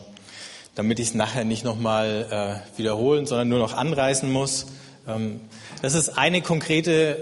damit 0.75 0.99
ich 0.99 1.09
es 1.09 1.15
nachher 1.15 1.45
nicht 1.45 1.65
nochmal 1.65 2.63
äh, 2.75 2.79
wiederholen, 2.79 3.27
sondern 3.27 3.49
nur 3.49 3.59
noch 3.59 3.75
anreißen 3.75 4.31
muss. 4.31 4.67
Ähm, 5.07 5.41
das 5.83 5.95
ist 5.95 6.19
eine 6.19 6.43
konkrete 6.43 7.17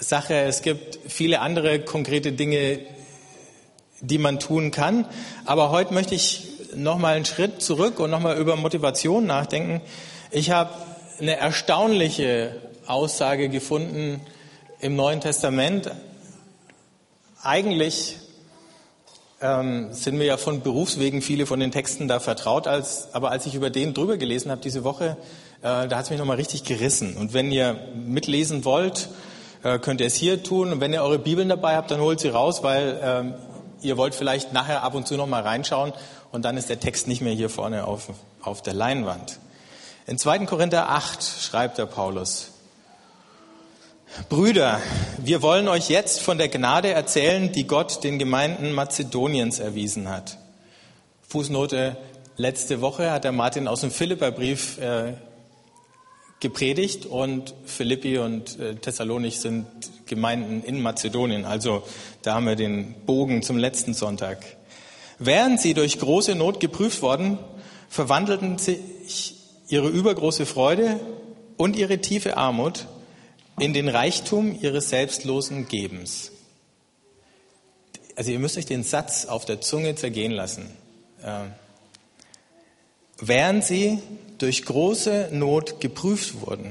Sache. 0.00 0.34
Es 0.34 0.62
gibt 0.62 0.98
viele 1.06 1.40
andere 1.40 1.80
konkrete 1.80 2.32
Dinge, 2.32 2.80
die 4.00 4.18
man 4.18 4.38
tun 4.38 4.70
kann. 4.70 5.06
Aber 5.44 5.70
heute 5.70 5.92
möchte 5.94 6.14
ich 6.14 6.46
noch 6.74 6.98
mal 6.98 7.14
einen 7.14 7.24
Schritt 7.24 7.62
zurück 7.62 8.00
und 8.00 8.10
noch 8.10 8.20
mal 8.20 8.36
über 8.36 8.56
Motivation 8.56 9.26
nachdenken. 9.26 9.80
Ich 10.30 10.50
habe 10.50 10.70
eine 11.20 11.36
erstaunliche 11.36 12.56
Aussage 12.86 13.48
gefunden 13.48 14.20
im 14.80 14.96
Neuen 14.96 15.20
Testament. 15.20 15.90
Eigentlich 17.42 18.16
ähm, 19.40 19.92
sind 19.92 20.16
mir 20.16 20.24
ja 20.24 20.36
von 20.36 20.62
Berufswegen 20.62 21.22
viele 21.22 21.46
von 21.46 21.60
den 21.60 21.70
Texten 21.70 22.08
da 22.08 22.20
vertraut, 22.20 22.66
als, 22.66 23.08
aber 23.12 23.30
als 23.30 23.46
ich 23.46 23.54
über 23.54 23.70
den 23.70 23.94
drüber 23.94 24.16
gelesen 24.16 24.50
habe 24.50 24.60
diese 24.60 24.84
Woche, 24.84 25.16
äh, 25.62 25.88
da 25.88 25.96
hat 25.96 26.04
es 26.04 26.10
mich 26.10 26.18
nochmal 26.18 26.36
richtig 26.36 26.64
gerissen. 26.64 27.16
Und 27.16 27.34
wenn 27.34 27.50
ihr 27.50 27.78
mitlesen 27.94 28.64
wollt, 28.64 29.08
äh, 29.62 29.78
könnt 29.78 30.00
ihr 30.00 30.06
es 30.06 30.14
hier 30.14 30.42
tun. 30.42 30.72
Und 30.72 30.80
wenn 30.80 30.92
ihr 30.92 31.02
eure 31.02 31.18
Bibeln 31.18 31.48
dabei 31.48 31.76
habt, 31.76 31.90
dann 31.90 32.00
holt 32.00 32.20
sie 32.20 32.28
raus, 32.28 32.62
weil 32.62 33.00
ähm, 33.02 33.34
ihr 33.82 33.96
wollt 33.96 34.14
vielleicht 34.14 34.52
nachher 34.52 34.82
ab 34.82 34.94
und 34.94 35.06
zu 35.06 35.16
nochmal 35.16 35.42
reinschauen 35.42 35.92
und 36.32 36.44
dann 36.44 36.56
ist 36.56 36.68
der 36.68 36.80
Text 36.80 37.06
nicht 37.06 37.20
mehr 37.20 37.32
hier 37.32 37.50
vorne 37.50 37.86
auf, 37.86 38.08
auf 38.42 38.62
der 38.62 38.74
Leinwand. 38.74 39.38
In 40.06 40.18
2. 40.18 40.40
Korinther 40.46 40.90
8 40.90 41.22
schreibt 41.22 41.78
der 41.78 41.86
Paulus, 41.86 42.50
Brüder, 44.28 44.80
wir 45.18 45.42
wollen 45.42 45.68
euch 45.68 45.88
jetzt 45.88 46.20
von 46.20 46.38
der 46.38 46.48
Gnade 46.48 46.90
erzählen, 46.92 47.50
die 47.50 47.66
Gott 47.66 48.04
den 48.04 48.18
Gemeinden 48.18 48.72
Mazedoniens 48.72 49.58
erwiesen 49.58 50.08
hat. 50.08 50.38
Fußnote, 51.28 51.96
letzte 52.36 52.80
Woche 52.80 53.10
hat 53.10 53.24
der 53.24 53.32
Martin 53.32 53.66
aus 53.66 53.80
dem 53.80 53.90
Philipperbrief 53.90 54.78
äh, 54.78 55.14
gepredigt 56.40 57.06
und 57.06 57.54
Philippi 57.64 58.18
und 58.18 58.58
äh, 58.60 58.76
Thessalonich 58.76 59.40
sind 59.40 59.66
Gemeinden 60.06 60.62
in 60.62 60.80
Mazedonien. 60.80 61.44
Also 61.44 61.82
da 62.22 62.34
haben 62.34 62.46
wir 62.46 62.56
den 62.56 62.94
Bogen 63.06 63.42
zum 63.42 63.56
letzten 63.56 63.94
Sonntag. 63.94 64.44
Während 65.18 65.60
sie 65.60 65.74
durch 65.74 65.98
große 65.98 66.34
Not 66.34 66.60
geprüft 66.60 67.02
worden, 67.02 67.38
verwandelten 67.88 68.58
sich 68.58 69.34
ihre 69.68 69.88
übergroße 69.88 70.46
Freude 70.46 71.00
und 71.56 71.76
ihre 71.76 71.98
tiefe 71.98 72.36
Armut 72.36 72.86
in 73.58 73.72
den 73.72 73.88
Reichtum 73.88 74.58
ihres 74.60 74.90
selbstlosen 74.90 75.68
Gebens. 75.68 76.32
Also 78.16 78.30
ihr 78.30 78.38
müsst 78.38 78.56
euch 78.56 78.66
den 78.66 78.84
Satz 78.84 79.26
auf 79.26 79.44
der 79.44 79.60
Zunge 79.60 79.94
zergehen 79.94 80.32
lassen. 80.32 80.70
Äh, 81.22 81.46
während 83.18 83.64
sie 83.64 83.98
durch 84.38 84.64
große 84.64 85.30
Not 85.32 85.80
geprüft 85.80 86.40
wurden, 86.40 86.70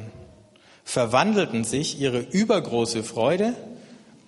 verwandelten 0.84 1.64
sich 1.64 2.00
ihre 2.00 2.20
übergroße 2.20 3.04
Freude 3.04 3.56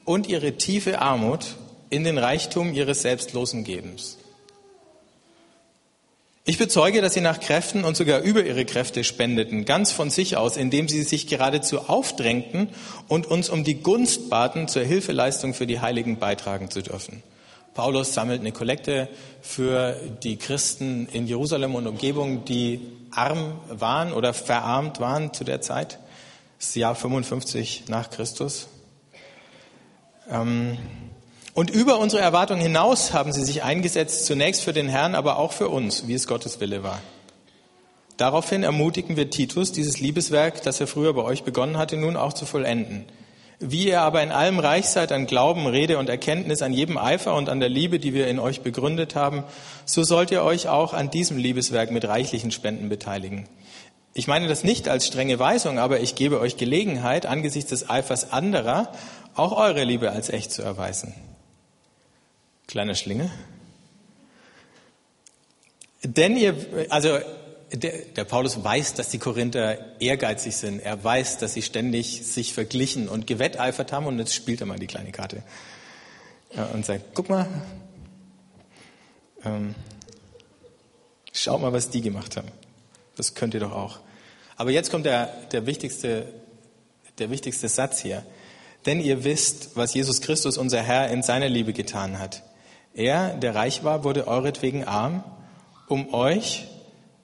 und 0.06 0.28
ihre 0.28 0.54
tiefe 0.54 1.02
Armut 1.02 1.56
in 1.90 2.04
den 2.04 2.18
Reichtum 2.18 2.74
ihres 2.74 3.02
selbstlosen 3.02 3.64
Gebens. 3.64 4.18
Ich 6.48 6.60
bezeuge, 6.60 7.02
dass 7.02 7.16
sie 7.16 7.22
nach 7.22 7.40
Kräften 7.40 7.84
und 7.84 7.98
sogar 7.98 8.22
über 8.22 8.46
ihre 8.46 8.66
Kräfte 8.66 9.04
spendeten, 9.04 9.66
ganz 9.66 9.92
von 9.92 10.12
sich 10.12 10.38
aus, 10.38 10.58
indem 10.58 10.88
sie 10.88 11.02
sich 11.02 11.26
geradezu 11.26 11.90
aufdrängten 11.90 12.70
und 13.08 13.26
uns 13.26 13.50
um 13.50 13.64
die 13.64 13.82
Gunst 13.82 14.30
baten, 14.30 14.68
zur 14.68 14.84
Hilfeleistung 14.84 15.56
für 15.56 15.66
die 15.66 15.80
Heiligen 15.80 16.20
beitragen 16.20 16.70
zu 16.70 16.84
dürfen. 16.84 17.24
Paulus 17.74 18.14
sammelt 18.14 18.42
eine 18.42 18.52
Kollekte 18.52 19.10
für 19.42 20.00
die 20.22 20.38
Christen 20.38 21.08
in 21.12 21.26
Jerusalem 21.26 21.74
und 21.74 21.88
Umgebung, 21.88 22.46
die 22.46 22.80
arm 23.10 23.60
waren 23.68 24.14
oder 24.14 24.36
verarmt 24.36 25.00
waren 25.00 25.34
zu 25.34 25.46
der 25.46 25.62
Zeit. 25.62 25.98
Das 26.60 26.76
Jahr 26.76 26.94
55 26.94 27.86
nach 27.88 28.12
Christus. 28.12 28.68
Ähm, 30.30 30.78
und 31.56 31.70
über 31.72 32.00
unsere 32.00 32.22
Erwartungen 32.22 32.62
hinaus 32.62 33.14
haben 33.14 33.32
sie 33.32 33.44
sich 33.44 33.64
eingesetzt, 33.64 34.26
zunächst 34.26 34.62
für 34.62 34.74
den 34.74 34.90
Herrn, 34.90 35.16
aber 35.16 35.40
auch 35.40 35.54
für 35.54 35.70
uns, 35.70 36.06
wie 36.08 36.14
es 36.14 36.28
Gottes 36.28 36.60
Wille 36.60 36.84
war. 36.84 37.02
Daraufhin 38.18 38.64
ermutigen 38.64 39.16
wir 39.16 39.30
Titus, 39.30 39.72
dieses 39.72 40.00
Liebeswerk, 40.02 40.62
das 40.64 40.82
er 40.82 40.88
früher 40.88 41.14
bei 41.14 41.24
euch 41.24 41.44
begonnen 41.44 41.78
hatte, 41.78 41.96
nun 41.96 42.18
auch 42.18 42.34
zu 42.34 42.46
vollenden. 42.46 43.06
Wie 43.60 43.88
ihr 43.88 44.02
aber 44.02 44.22
in 44.22 44.34
allem 44.34 44.60
reich 44.60 44.88
seid 44.88 45.14
an 45.14 45.28
Glauben, 45.28 45.66
Rede 45.66 45.98
und 45.98 46.10
Erkenntnis, 46.10 46.62
an 46.62 46.74
jedem 46.74 46.98
Eifer 46.98 47.34
und 47.36 47.48
an 47.48 47.62
der 47.62 47.70
Liebe, 47.70 48.00
die 48.00 48.14
wir 48.14 48.28
in 48.28 48.40
euch 48.40 48.60
begründet 48.60 49.16
haben, 49.16 49.46
so 49.86 50.04
sollt 50.04 50.32
ihr 50.32 50.44
euch 50.44 50.68
auch 50.68 50.94
an 50.94 51.10
diesem 51.10 51.38
Liebeswerk 51.38 51.90
mit 51.90 52.06
reichlichen 52.06 52.52
Spenden 52.52 52.90
beteiligen. 52.90 53.48
Ich 54.14 54.28
meine 54.28 54.50
das 54.50 54.66
nicht 54.66 54.90
als 54.90 55.08
strenge 55.08 55.40
Weisung, 55.40 55.80
aber 55.80 56.02
ich 56.02 56.16
gebe 56.16 56.42
euch 56.42 56.58
Gelegenheit, 56.58 57.26
angesichts 57.26 57.70
des 57.70 57.90
Eifers 57.90 58.34
anderer 58.34 58.92
auch 59.36 59.54
eure 59.54 59.86
Liebe 59.86 60.12
als 60.12 60.30
echt 60.30 60.52
zu 60.52 60.62
erweisen. 60.62 61.14
Kleine 62.68 62.96
Schlinge. 62.96 63.32
Denn 66.04 66.38
ihr, 66.38 66.56
also 66.90 67.18
der, 67.72 67.98
der, 68.16 68.24
Paulus 68.26 68.64
weiß, 68.64 68.94
dass 68.94 69.10
die 69.10 69.18
Korinther 69.18 70.00
ehrgeizig 70.00 70.56
sind. 70.56 70.80
Er 70.80 71.04
weiß, 71.04 71.40
dass 71.40 71.54
sie 71.54 71.62
ständig 71.62 72.26
sich 72.26 72.54
verglichen 72.54 73.10
und 73.10 73.28
gewetteifert 73.28 73.92
haben 73.92 74.06
und 74.06 74.20
jetzt 74.20 74.36
spielt 74.36 74.62
er 74.62 74.68
mal 74.68 74.80
die 74.80 74.88
kleine 74.88 75.12
Karte 75.12 75.44
und 76.74 76.86
sagt, 76.86 77.16
guck 77.16 77.30
mal, 77.30 77.48
ähm, 79.44 79.76
schaut 81.34 81.62
mal, 81.62 81.74
was 81.74 81.90
die 81.90 82.02
gemacht 82.02 82.38
haben. 82.38 82.48
Das 83.16 83.34
könnt 83.34 83.54
ihr 83.54 83.60
doch 83.60 83.72
auch. 83.72 84.00
Aber 84.58 84.72
jetzt 84.72 84.92
kommt 84.92 85.06
der, 85.06 85.28
der, 85.52 85.66
wichtigste, 85.66 86.32
der 87.18 87.30
wichtigste 87.30 87.68
Satz 87.68 88.00
hier. 88.00 88.26
Denn 88.86 89.02
ihr 89.02 89.24
wisst, 89.24 89.76
was 89.76 89.94
Jesus 89.94 90.22
Christus, 90.22 90.58
unser 90.58 90.82
Herr, 90.82 91.10
in 91.10 91.24
seiner 91.24 91.50
Liebe 91.50 91.74
getan 91.74 92.20
hat. 92.20 92.44
Er, 92.96 93.36
der 93.36 93.54
reich 93.54 93.84
war, 93.84 94.06
wurde 94.06 94.26
euretwegen 94.26 94.86
arm, 94.86 95.24
um 95.88 96.14
euch 96.14 96.66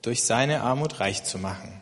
durch 0.02 0.22
seine 0.22 0.60
Armut 0.60 1.00
reich 1.00 1.24
zu 1.24 1.38
machen. 1.38 1.80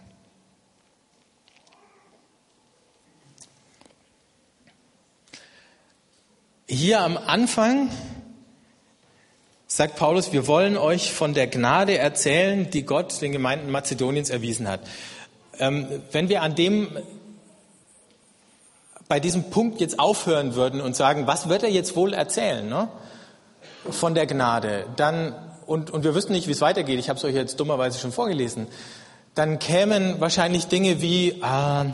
Hier 6.68 7.00
am 7.00 7.16
Anfang 7.16 7.90
sagt 9.66 9.96
Paulus, 9.96 10.33
wir 10.33 10.46
wollen 10.46 10.76
euch 10.76 11.12
von 11.12 11.35
der 11.35 11.48
Gnade 11.48 11.98
erzählen, 11.98 12.70
die 12.70 12.85
Gott 12.85 13.20
den 13.20 13.33
Gemeinden 13.33 13.72
Mazedoniens 13.72 14.31
erwiesen 14.31 14.68
hat. 14.68 14.81
Ähm, 15.59 15.88
wenn 16.12 16.29
wir 16.29 16.42
an 16.42 16.55
dem 16.55 16.96
bei 19.09 19.18
diesem 19.18 19.50
Punkt 19.50 19.81
jetzt 19.81 19.98
aufhören 19.98 20.55
würden 20.55 20.81
und 20.81 20.94
sagen, 20.94 21.26
was 21.26 21.48
wird 21.48 21.64
er 21.64 21.70
jetzt 21.70 21.96
wohl 21.96 22.14
erzählen? 22.14 22.68
Ne? 22.68 22.88
Von 23.88 24.14
der 24.14 24.27
Gnade, 24.27 24.87
dann, 24.97 25.35
und, 25.66 25.90
und 25.90 26.05
wir 26.05 26.14
wüssten 26.14 26.33
nicht, 26.33 26.47
wie 26.47 26.53
es 26.53 26.61
weitergeht, 26.61 26.99
ich 26.99 27.09
habe 27.09 27.19
es 27.19 27.25
euch 27.25 27.35
jetzt 27.35 27.59
dummerweise 27.59 27.99
schon 27.99 28.12
vorgelesen, 28.12 28.66
dann 29.35 29.59
kämen 29.59 30.21
wahrscheinlich 30.21 30.66
Dinge 30.66 31.01
wie, 31.01 31.31
äh, 31.31 31.85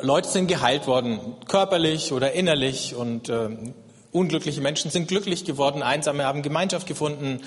Leute 0.00 0.28
sind 0.28 0.48
geheilt 0.48 0.86
worden, 0.86 1.20
körperlich 1.48 2.12
oder 2.12 2.32
innerlich, 2.32 2.94
und 2.94 3.28
äh, 3.28 3.50
unglückliche 4.10 4.60
Menschen 4.60 4.90
sind 4.90 5.08
glücklich 5.08 5.44
geworden, 5.44 5.82
Einsame 5.82 6.24
haben 6.24 6.42
Gemeinschaft 6.42 6.86
gefunden, 6.86 7.42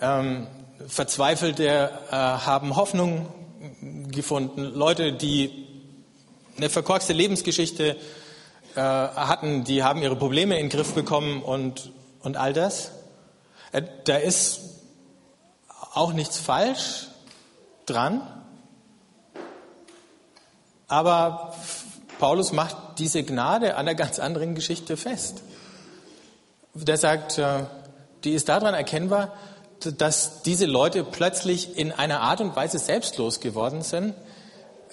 ähm, 0.00 0.46
Verzweifelte 0.86 1.90
äh, 2.10 2.14
haben 2.14 2.76
Hoffnung 2.76 3.26
gefunden, 4.10 4.62
Leute, 4.62 5.12
die 5.12 5.66
eine 6.56 6.68
verkorkste 6.68 7.12
Lebensgeschichte 7.12 7.96
äh, 8.78 8.80
hatten, 8.80 9.64
die 9.64 9.82
haben 9.82 10.02
ihre 10.02 10.14
Probleme 10.14 10.56
in 10.56 10.68
den 10.68 10.70
Griff 10.70 10.94
bekommen 10.94 11.42
und, 11.42 11.90
und 12.20 12.36
all 12.36 12.52
das. 12.52 12.92
Äh, 13.72 13.82
da 14.04 14.16
ist 14.16 14.60
auch 15.94 16.12
nichts 16.12 16.38
falsch 16.38 17.08
dran. 17.86 18.22
Aber 20.86 21.54
Paulus 22.20 22.52
macht 22.52 22.76
diese 22.98 23.24
Gnade 23.24 23.74
an 23.74 23.80
einer 23.80 23.96
ganz 23.96 24.20
anderen 24.20 24.54
Geschichte 24.54 24.96
fest. 24.96 25.42
Der 26.74 26.98
sagt, 26.98 27.38
äh, 27.38 27.64
die 28.22 28.30
ist 28.30 28.48
daran 28.48 28.74
erkennbar, 28.74 29.32
dass 29.80 30.42
diese 30.42 30.66
Leute 30.66 31.02
plötzlich 31.02 31.76
in 31.76 31.90
einer 31.90 32.20
Art 32.20 32.40
und 32.40 32.54
Weise 32.54 32.78
selbstlos 32.78 33.40
geworden 33.40 33.82
sind, 33.82 34.14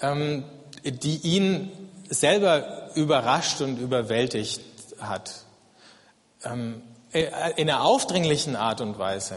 ähm, 0.00 0.42
die 0.82 1.18
ihn 1.18 1.70
selber 2.08 2.85
überrascht 2.96 3.60
und 3.60 3.78
überwältigt 3.78 4.62
hat. 4.98 5.44
Ähm, 6.42 6.82
äh, 7.12 7.52
in 7.56 7.70
einer 7.70 7.82
aufdringlichen 7.82 8.56
Art 8.56 8.80
und 8.80 8.98
Weise 8.98 9.36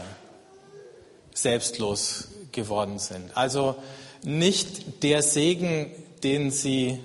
selbstlos 1.32 2.28
geworden 2.52 2.98
sind. 2.98 3.36
Also 3.36 3.76
nicht 4.24 5.02
der 5.02 5.22
Segen, 5.22 5.90
den 6.22 6.50
sie 6.50 6.98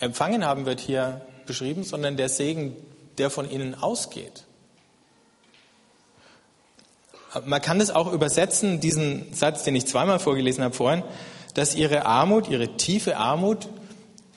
empfangen 0.00 0.44
haben, 0.44 0.66
wird 0.66 0.80
hier 0.80 1.20
beschrieben, 1.46 1.84
sondern 1.84 2.16
der 2.16 2.28
Segen, 2.28 2.76
der 3.18 3.30
von 3.30 3.50
ihnen 3.50 3.74
ausgeht. 3.74 4.44
Man 7.46 7.60
kann 7.60 7.80
es 7.80 7.90
auch 7.90 8.12
übersetzen, 8.12 8.80
diesen 8.80 9.32
Satz, 9.32 9.64
den 9.64 9.74
ich 9.74 9.86
zweimal 9.86 10.18
vorgelesen 10.18 10.62
habe 10.62 10.74
vorhin, 10.74 11.02
dass 11.54 11.74
ihre 11.74 12.06
Armut, 12.06 12.48
ihre 12.48 12.76
tiefe 12.76 13.16
Armut 13.16 13.68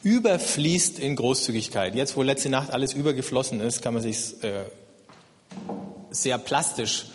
überfließt 0.07 0.99
in 0.99 1.17
Großzügigkeit. 1.17 1.93
Jetzt, 1.93 2.15
wo 2.15 2.23
letzte 2.23 2.49
Nacht 2.49 2.71
alles 2.71 2.93
übergeflossen 2.93 3.59
ist, 3.59 3.81
kann 3.81 3.93
man 3.93 4.01
sich 4.01 4.41
äh, 4.41 4.63
sehr 6.11 6.37
plastisch 6.37 7.07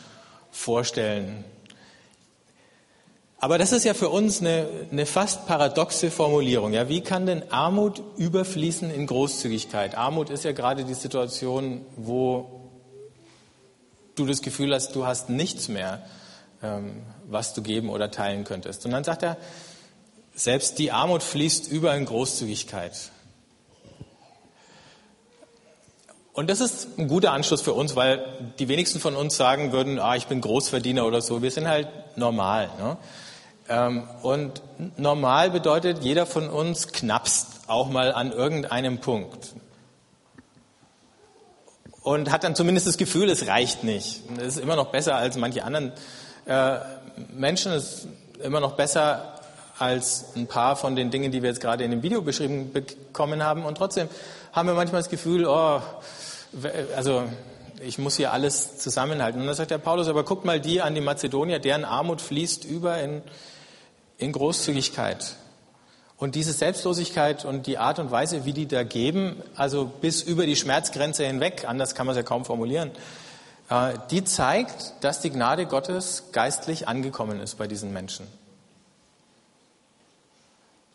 vorstellen. 0.50 1.42
Aber 3.38 3.56
das 3.56 3.72
ist 3.72 3.84
ja 3.84 3.94
für 3.94 4.10
uns 4.10 4.40
eine, 4.40 4.68
eine 4.90 5.06
fast 5.06 5.46
paradoxe 5.46 6.10
Formulierung. 6.10 6.74
Ja, 6.74 6.90
wie 6.90 7.00
kann 7.00 7.24
denn 7.24 7.50
Armut 7.50 8.02
überfließen 8.18 8.90
in 8.90 9.06
Großzügigkeit? 9.06 9.96
Armut 9.96 10.28
ist 10.28 10.44
ja 10.44 10.52
gerade 10.52 10.84
die 10.84 10.94
Situation, 10.94 11.86
wo 11.96 12.60
du 14.16 14.26
das 14.26 14.42
Gefühl 14.42 14.74
hast, 14.74 14.94
du 14.94 15.06
hast 15.06 15.30
nichts 15.30 15.68
mehr, 15.68 16.04
ähm, 16.62 17.04
was 17.26 17.54
du 17.54 17.62
geben 17.62 17.88
oder 17.88 18.10
teilen 18.10 18.44
könntest. 18.44 18.84
Und 18.84 18.90
dann 18.92 19.02
sagt 19.02 19.22
er, 19.22 19.38
selbst 20.34 20.78
die 20.78 20.92
Armut 20.92 21.22
fließt 21.22 21.68
über 21.68 21.94
in 21.94 22.04
Großzügigkeit. 22.04 22.92
Und 26.32 26.48
das 26.48 26.60
ist 26.60 26.98
ein 26.98 27.08
guter 27.08 27.32
Anschluss 27.32 27.60
für 27.60 27.74
uns, 27.74 27.94
weil 27.94 28.24
die 28.58 28.68
wenigsten 28.68 29.00
von 29.00 29.14
uns 29.16 29.36
sagen 29.36 29.72
würden, 29.72 29.98
ah, 29.98 30.16
ich 30.16 30.28
bin 30.28 30.40
Großverdiener 30.40 31.06
oder 31.06 31.20
so. 31.20 31.42
Wir 31.42 31.50
sind 31.50 31.68
halt 31.68 31.88
normal. 32.16 32.70
Ne? 32.78 32.96
Ähm, 33.68 34.08
und 34.22 34.62
normal 34.96 35.50
bedeutet, 35.50 36.02
jeder 36.02 36.24
von 36.24 36.48
uns 36.48 36.88
knappst 36.88 37.46
auch 37.66 37.90
mal 37.90 38.12
an 38.12 38.32
irgendeinem 38.32 38.98
Punkt. 38.98 39.54
Und 42.00 42.32
hat 42.32 42.44
dann 42.44 42.56
zumindest 42.56 42.86
das 42.86 42.96
Gefühl, 42.96 43.28
es 43.28 43.46
reicht 43.46 43.84
nicht. 43.84 44.22
Es 44.38 44.56
ist 44.56 44.58
immer 44.58 44.74
noch 44.74 44.86
besser 44.86 45.16
als 45.16 45.36
manche 45.36 45.64
anderen 45.64 45.92
äh, 46.46 46.78
Menschen. 47.30 47.72
Es 47.72 47.84
ist 47.84 48.08
immer 48.42 48.60
noch 48.60 48.72
besser 48.72 49.31
als 49.82 50.26
ein 50.36 50.46
paar 50.46 50.76
von 50.76 50.94
den 50.94 51.10
Dingen, 51.10 51.32
die 51.32 51.42
wir 51.42 51.48
jetzt 51.50 51.60
gerade 51.60 51.82
in 51.82 51.90
dem 51.90 52.02
Video 52.02 52.22
beschrieben 52.22 52.72
bekommen 52.72 53.42
haben. 53.42 53.64
Und 53.64 53.76
trotzdem 53.76 54.08
haben 54.52 54.68
wir 54.68 54.74
manchmal 54.74 55.00
das 55.00 55.10
Gefühl, 55.10 55.44
oh, 55.44 55.80
also 56.96 57.24
ich 57.80 57.98
muss 57.98 58.16
hier 58.16 58.32
alles 58.32 58.78
zusammenhalten. 58.78 59.40
Und 59.40 59.46
dann 59.48 59.56
sagt 59.56 59.72
der 59.72 59.78
Paulus, 59.78 60.06
aber 60.06 60.22
guckt 60.24 60.44
mal 60.44 60.60
die 60.60 60.80
an 60.80 60.94
die 60.94 61.00
Mazedonier, 61.00 61.58
deren 61.58 61.84
Armut 61.84 62.20
fließt 62.20 62.64
über 62.64 63.00
in, 63.00 63.22
in 64.18 64.30
Großzügigkeit. 64.30 65.34
Und 66.16 66.36
diese 66.36 66.52
Selbstlosigkeit 66.52 67.44
und 67.44 67.66
die 67.66 67.78
Art 67.78 67.98
und 67.98 68.12
Weise, 68.12 68.44
wie 68.44 68.52
die 68.52 68.68
da 68.68 68.84
geben, 68.84 69.42
also 69.56 69.86
bis 69.86 70.22
über 70.22 70.46
die 70.46 70.54
Schmerzgrenze 70.54 71.26
hinweg, 71.26 71.64
anders 71.66 71.96
kann 71.96 72.06
man 72.06 72.14
es 72.14 72.18
ja 72.18 72.22
kaum 72.22 72.44
formulieren, 72.44 72.92
äh, 73.68 73.94
die 74.12 74.22
zeigt, 74.22 74.94
dass 75.00 75.20
die 75.20 75.30
Gnade 75.30 75.66
Gottes 75.66 76.30
geistlich 76.30 76.86
angekommen 76.86 77.40
ist 77.40 77.58
bei 77.58 77.66
diesen 77.66 77.92
Menschen. 77.92 78.28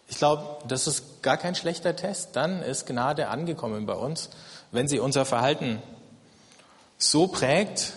Ich 0.08 0.18
glaube, 0.18 0.64
das 0.68 0.88
ist 0.88 1.22
gar 1.22 1.38
kein 1.38 1.56
schlechter 1.56 1.96
Test. 1.96 2.36
Dann 2.36 2.62
ist 2.62 2.86
Gnade 2.86 3.28
angekommen 3.28 3.86
bei 3.86 3.94
uns, 3.94 4.30
wenn 4.72 4.88
sie 4.88 5.00
unser 5.00 5.26
Verhalten 5.26 5.82
so 6.98 7.28
prägt, 7.28 7.94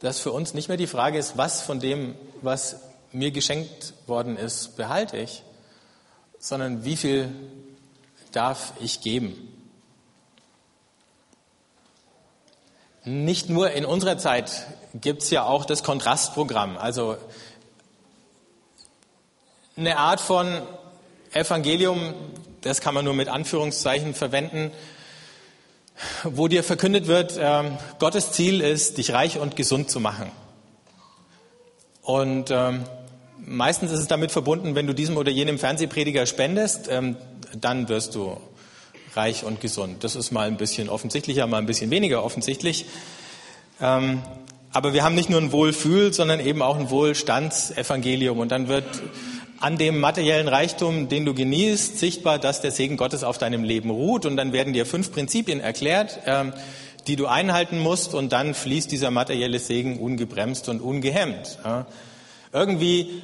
dass 0.00 0.20
für 0.20 0.32
uns 0.32 0.54
nicht 0.54 0.68
mehr 0.68 0.76
die 0.76 0.86
Frage 0.86 1.18
ist, 1.18 1.36
was 1.36 1.62
von 1.62 1.80
dem, 1.80 2.14
was 2.42 2.76
mir 3.10 3.30
geschenkt 3.30 3.94
worden 4.06 4.36
ist, 4.36 4.76
behalte 4.76 5.16
ich, 5.16 5.42
sondern 6.38 6.84
wie 6.84 6.96
viel 6.96 7.34
darf 8.32 8.74
ich 8.80 9.00
geben. 9.00 9.50
Nicht 13.04 13.48
nur 13.48 13.70
in 13.70 13.84
unserer 13.84 14.18
Zeit 14.18 14.66
gibt 14.94 15.22
es 15.22 15.30
ja 15.30 15.44
auch 15.44 15.64
das 15.64 15.82
Kontrastprogramm, 15.82 16.76
also 16.76 17.16
eine 19.76 19.98
Art 19.98 20.20
von 20.20 20.62
Evangelium, 21.34 22.14
das 22.60 22.80
kann 22.80 22.94
man 22.94 23.04
nur 23.04 23.14
mit 23.14 23.28
Anführungszeichen 23.28 24.14
verwenden, 24.14 24.70
wo 26.22 26.48
dir 26.48 26.62
verkündet 26.62 27.08
wird, 27.08 27.36
äh, 27.36 27.64
Gottes 27.98 28.32
Ziel 28.32 28.60
ist, 28.60 28.98
dich 28.98 29.12
reich 29.12 29.38
und 29.38 29.56
gesund 29.56 29.90
zu 29.90 30.00
machen. 30.00 30.30
Und 32.02 32.50
ähm, 32.50 32.84
meistens 33.38 33.90
ist 33.90 34.00
es 34.00 34.06
damit 34.06 34.30
verbunden, 34.30 34.74
wenn 34.74 34.86
du 34.86 34.94
diesem 34.94 35.16
oder 35.16 35.30
jenem 35.30 35.58
Fernsehprediger 35.58 36.26
spendest, 36.26 36.88
ähm, 36.88 37.16
dann 37.60 37.88
wirst 37.88 38.14
du 38.14 38.36
reich 39.14 39.44
und 39.44 39.60
gesund. 39.60 40.04
Das 40.04 40.14
ist 40.16 40.30
mal 40.30 40.46
ein 40.46 40.56
bisschen 40.56 40.88
offensichtlicher, 40.88 41.46
mal 41.46 41.58
ein 41.58 41.66
bisschen 41.66 41.90
weniger 41.90 42.24
offensichtlich. 42.24 42.86
Ähm, 43.80 44.22
aber 44.72 44.92
wir 44.92 45.04
haben 45.04 45.14
nicht 45.14 45.30
nur 45.30 45.40
ein 45.40 45.52
Wohlfühl, 45.52 46.12
sondern 46.12 46.40
eben 46.40 46.62
auch 46.62 46.76
ein 46.76 46.90
Wohlstandsevangelium. 46.90 48.38
Und 48.38 48.50
dann 48.50 48.68
wird 48.68 48.84
an 49.64 49.78
dem 49.78 49.98
materiellen 49.98 50.46
Reichtum, 50.46 51.08
den 51.08 51.24
du 51.24 51.32
genießt, 51.32 51.98
sichtbar, 51.98 52.38
dass 52.38 52.60
der 52.60 52.70
Segen 52.70 52.98
Gottes 52.98 53.24
auf 53.24 53.38
deinem 53.38 53.64
Leben 53.64 53.88
ruht. 53.88 54.26
Und 54.26 54.36
dann 54.36 54.52
werden 54.52 54.74
dir 54.74 54.84
fünf 54.84 55.10
Prinzipien 55.10 55.58
erklärt, 55.58 56.18
ähm, 56.26 56.52
die 57.06 57.16
du 57.16 57.26
einhalten 57.28 57.78
musst. 57.78 58.12
Und 58.12 58.34
dann 58.34 58.52
fließt 58.52 58.92
dieser 58.92 59.10
materielle 59.10 59.58
Segen 59.58 59.98
ungebremst 60.00 60.68
und 60.68 60.82
ungehemmt. 60.82 61.58
Irgendwie, 62.52 63.22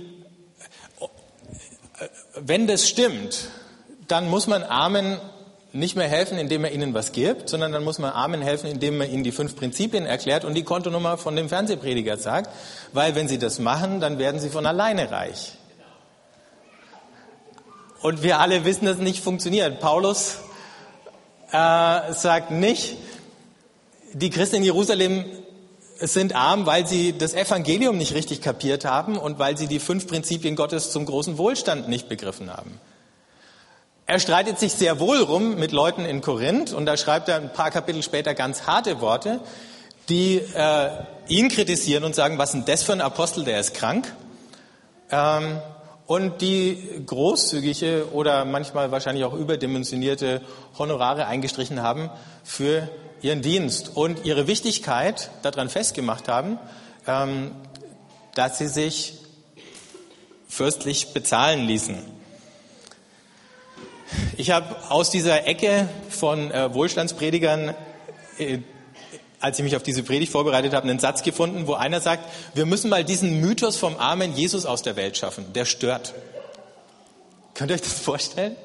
äh, 1.99 2.09
wenn 2.41 2.67
das 2.67 2.89
stimmt, 2.89 3.51
dann 4.09 4.27
muss 4.27 4.47
man 4.47 4.63
Armen 4.63 5.19
nicht 5.75 5.95
mehr 5.95 6.09
helfen, 6.09 6.39
indem 6.39 6.65
er 6.65 6.73
ihnen 6.73 6.95
was 6.95 7.13
gibt, 7.13 7.51
sondern 7.51 7.71
dann 7.71 7.85
muss 7.85 7.99
man 7.99 8.13
Armen 8.13 8.41
helfen, 8.41 8.71
indem 8.71 8.97
man 8.97 9.11
ihnen 9.11 9.25
die 9.25 9.33
fünf 9.33 9.57
Prinzipien 9.57 10.07
erklärt 10.07 10.47
und 10.47 10.55
die 10.55 10.65
Kontonummer 10.65 11.19
von 11.19 11.37
dem 11.37 11.51
Fernsehprediger 11.51 12.17
sagt. 12.17 12.49
Weil 12.95 13.15
wenn 13.15 13.29
sie 13.29 13.39
das 13.39 13.59
machen, 13.59 14.01
dann 14.01 14.19
werden 14.19 14.41
sie 14.41 14.49
von 14.49 14.65
alleine 14.65 15.11
reich. 15.11 15.60
Und 18.03 18.23
wir 18.23 18.41
alle 18.41 18.65
wissen, 18.65 18.87
dass 18.87 18.97
es 18.97 19.03
nicht 19.03 19.23
funktioniert. 19.23 19.81
Paulus 19.81 20.39
äh, 21.53 22.13
sagt 22.13 22.51
nicht, 22.51 22.97
die 24.13 24.31
Christen 24.31 24.57
in 24.57 24.63
Jerusalem 24.63 25.25
sind 25.99 26.35
arm, 26.35 26.65
weil 26.65 26.87
sie 26.87 27.17
das 27.17 27.35
Evangelium 27.35 27.99
nicht 27.99 28.15
richtig 28.15 28.41
kapiert 28.41 28.87
haben 28.87 29.19
und 29.19 29.39
weil 29.39 29.59
sie 29.59 29.67
die 29.67 29.79
fünf 29.79 30.07
Prinzipien 30.07 30.57
Gottes 30.57 30.91
zum 30.91 31.05
großen 31.05 31.37
Wohlstand 31.37 31.89
nicht 31.89 32.09
begriffen 32.09 32.51
haben. 32.51 32.81
Er 34.07 34.19
streitet 34.19 34.59
sich 34.59 34.73
sehr 34.73 34.99
wohl 34.99 35.19
rum 35.19 35.57
mit 35.57 35.71
Leuten 35.71 36.05
in 36.05 36.23
Korinth 36.23 36.73
und 36.73 36.87
da 36.87 36.97
schreibt 36.97 37.29
er 37.29 37.37
ein 37.37 37.53
paar 37.53 37.71
Kapitel 37.71 38.03
später 38.03 38.35
ganz 38.35 38.67
harte 38.67 39.01
Worte, 39.01 39.41
die 40.09 40.37
äh, 40.37 40.91
ihn 41.29 41.49
kritisieren 41.49 42.03
und 42.05 42.15
sagen, 42.15 42.39
was 42.39 42.51
ist 42.51 42.55
denn 42.55 42.65
das 42.65 42.83
für 42.83 42.93
ein 42.93 43.03
Apostel, 43.03 43.45
der 43.45 43.61
ist 43.61 43.75
krank. 43.75 44.13
Ähm, 45.13 45.61
und 46.11 46.41
die 46.41 47.05
großzügige 47.07 48.09
oder 48.11 48.45
manchmal 48.45 48.91
wahrscheinlich 48.91 49.23
auch 49.23 49.33
überdimensionierte 49.33 50.41
Honorare 50.77 51.27
eingestrichen 51.27 51.85
haben 51.85 52.11
für 52.43 52.89
ihren 53.23 53.43
Dienst 53.43 53.93
und 53.95 54.25
ihre 54.25 54.49
Wichtigkeit 54.49 55.31
daran 55.43 55.69
festgemacht 55.69 56.27
haben, 56.27 56.59
ähm, 57.07 57.53
dass 58.35 58.59
sie 58.59 58.67
sich 58.67 59.21
fürstlich 60.49 61.15
bezahlen 61.15 61.69
ließen. 61.69 61.99
Ich 64.37 64.51
habe 64.51 64.91
aus 64.91 65.11
dieser 65.11 65.47
Ecke 65.47 65.89
von 66.09 66.51
äh, 66.51 66.75
Wohlstandspredigern 66.75 67.77
äh, 68.37 68.59
als 69.41 69.59
ich 69.59 69.65
mich 69.65 69.75
auf 69.75 69.83
diese 69.83 70.03
Predigt 70.03 70.31
vorbereitet 70.31 70.75
habe, 70.75 70.89
einen 70.89 70.99
Satz 70.99 71.23
gefunden, 71.23 71.67
wo 71.67 71.75
einer 71.75 72.01
sagt, 72.01 72.25
wir 72.55 72.67
müssen 72.67 72.91
mal 72.91 73.05
diesen 73.05 73.41
Mythos 73.41 73.77
vom 73.77 73.97
armen 73.97 74.35
Jesus 74.35 74.67
aus 74.67 74.83
der 74.83 74.97
Welt 74.97 75.17
schaffen. 75.17 75.53
Der 75.55 75.65
stört. 75.65 76.15
Könnt 77.55 77.71
ihr 77.71 77.75
euch 77.75 77.81
das 77.81 77.93
vorstellen? 77.93 78.57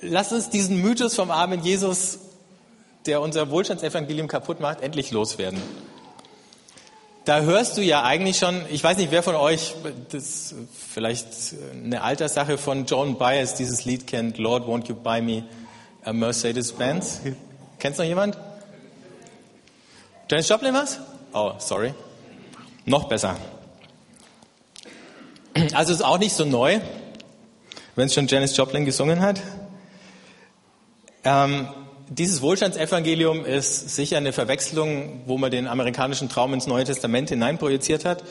Lass 0.00 0.32
uns 0.32 0.48
diesen 0.48 0.80
Mythos 0.80 1.14
vom 1.14 1.30
armen 1.30 1.62
Jesus, 1.62 2.18
der 3.06 3.20
unser 3.20 3.50
Wohlstandsevangelium 3.50 4.28
kaputt 4.28 4.60
macht, 4.60 4.80
endlich 4.80 5.10
loswerden. 5.10 5.60
Da 7.24 7.42
hörst 7.42 7.76
du 7.76 7.82
ja 7.82 8.02
eigentlich 8.02 8.38
schon, 8.38 8.62
ich 8.70 8.82
weiß 8.82 8.96
nicht, 8.96 9.10
wer 9.10 9.22
von 9.22 9.34
euch, 9.34 9.74
das 10.10 10.54
vielleicht 10.88 11.26
eine 11.72 12.02
Alterssache 12.02 12.56
von 12.56 12.86
Joan 12.86 13.18
Baez, 13.18 13.54
dieses 13.54 13.84
Lied 13.84 14.06
kennt, 14.06 14.38
Lord, 14.38 14.66
won't 14.66 14.88
you 14.88 14.94
buy 14.94 15.20
me 15.20 15.44
a 16.02 16.12
Mercedes-Benz? 16.14 17.20
Kennt 17.80 17.96
noch 17.96 18.04
jemand? 18.04 18.36
Janis 20.30 20.50
Joplin 20.50 20.74
was? 20.74 20.98
Oh, 21.32 21.52
sorry. 21.56 21.94
Noch 22.84 23.08
besser. 23.08 23.38
Also 25.72 25.94
ist 25.94 26.04
auch 26.04 26.18
nicht 26.18 26.34
so 26.34 26.44
neu, 26.44 26.78
wenn 27.96 28.06
es 28.06 28.14
schon 28.14 28.26
Janis 28.26 28.54
Joplin 28.54 28.84
gesungen 28.84 29.22
hat. 29.22 29.40
Ähm, 31.24 31.68
dieses 32.10 32.42
Wohlstandsevangelium 32.42 33.46
ist 33.46 33.96
sicher 33.96 34.18
eine 34.18 34.34
Verwechslung, 34.34 35.22
wo 35.24 35.38
man 35.38 35.50
den 35.50 35.66
amerikanischen 35.66 36.28
Traum 36.28 36.52
ins 36.52 36.66
Neue 36.66 36.84
Testament 36.84 37.30
hineinprojiziert 37.30 38.04
hat. 38.04 38.22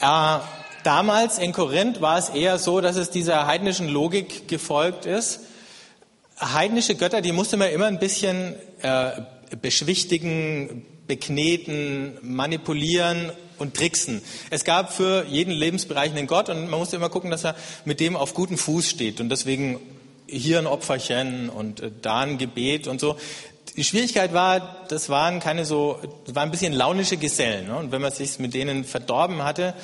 Äh, 0.00 0.40
damals 0.82 1.38
in 1.38 1.52
Korinth 1.52 2.00
war 2.00 2.18
es 2.18 2.28
eher 2.28 2.58
so, 2.58 2.80
dass 2.80 2.96
es 2.96 3.10
dieser 3.10 3.46
heidnischen 3.46 3.88
Logik 3.88 4.48
gefolgt 4.48 5.06
ist 5.06 5.42
heidnische 6.52 6.94
Götter, 6.94 7.20
die 7.20 7.32
musste 7.32 7.56
man 7.56 7.70
immer 7.70 7.86
ein 7.86 7.98
bisschen 7.98 8.54
äh, 8.82 9.12
beschwichtigen, 9.60 10.84
bekneten, 11.06 12.18
manipulieren 12.22 13.30
und 13.58 13.74
tricksen. 13.74 14.22
Es 14.50 14.64
gab 14.64 14.92
für 14.92 15.24
jeden 15.26 15.52
Lebensbereich 15.52 16.10
einen 16.10 16.26
Gott 16.26 16.48
und 16.48 16.68
man 16.68 16.78
musste 16.78 16.96
immer 16.96 17.08
gucken, 17.08 17.30
dass 17.30 17.44
er 17.44 17.54
mit 17.84 18.00
dem 18.00 18.16
auf 18.16 18.34
guten 18.34 18.56
Fuß 18.56 18.88
steht 18.88 19.20
und 19.20 19.28
deswegen 19.28 19.80
hier 20.26 20.58
ein 20.58 20.66
Opferchen 20.66 21.48
und 21.48 21.80
äh, 21.80 21.90
da 22.02 22.20
ein 22.20 22.38
Gebet 22.38 22.88
und 22.88 23.00
so. 23.00 23.16
Die 23.76 23.84
Schwierigkeit 23.84 24.32
war, 24.32 24.84
das 24.88 25.08
waren 25.08 25.40
keine 25.40 25.64
so, 25.64 25.98
das 26.26 26.34
waren 26.34 26.48
ein 26.48 26.50
bisschen 26.50 26.72
launische 26.72 27.16
Gesellen. 27.16 27.66
Ne? 27.66 27.76
Und 27.76 27.92
wenn 27.92 28.00
man 28.00 28.12
sich 28.12 28.38
mit 28.38 28.54
denen 28.54 28.84
verdorben 28.84 29.42
hatte, 29.42 29.74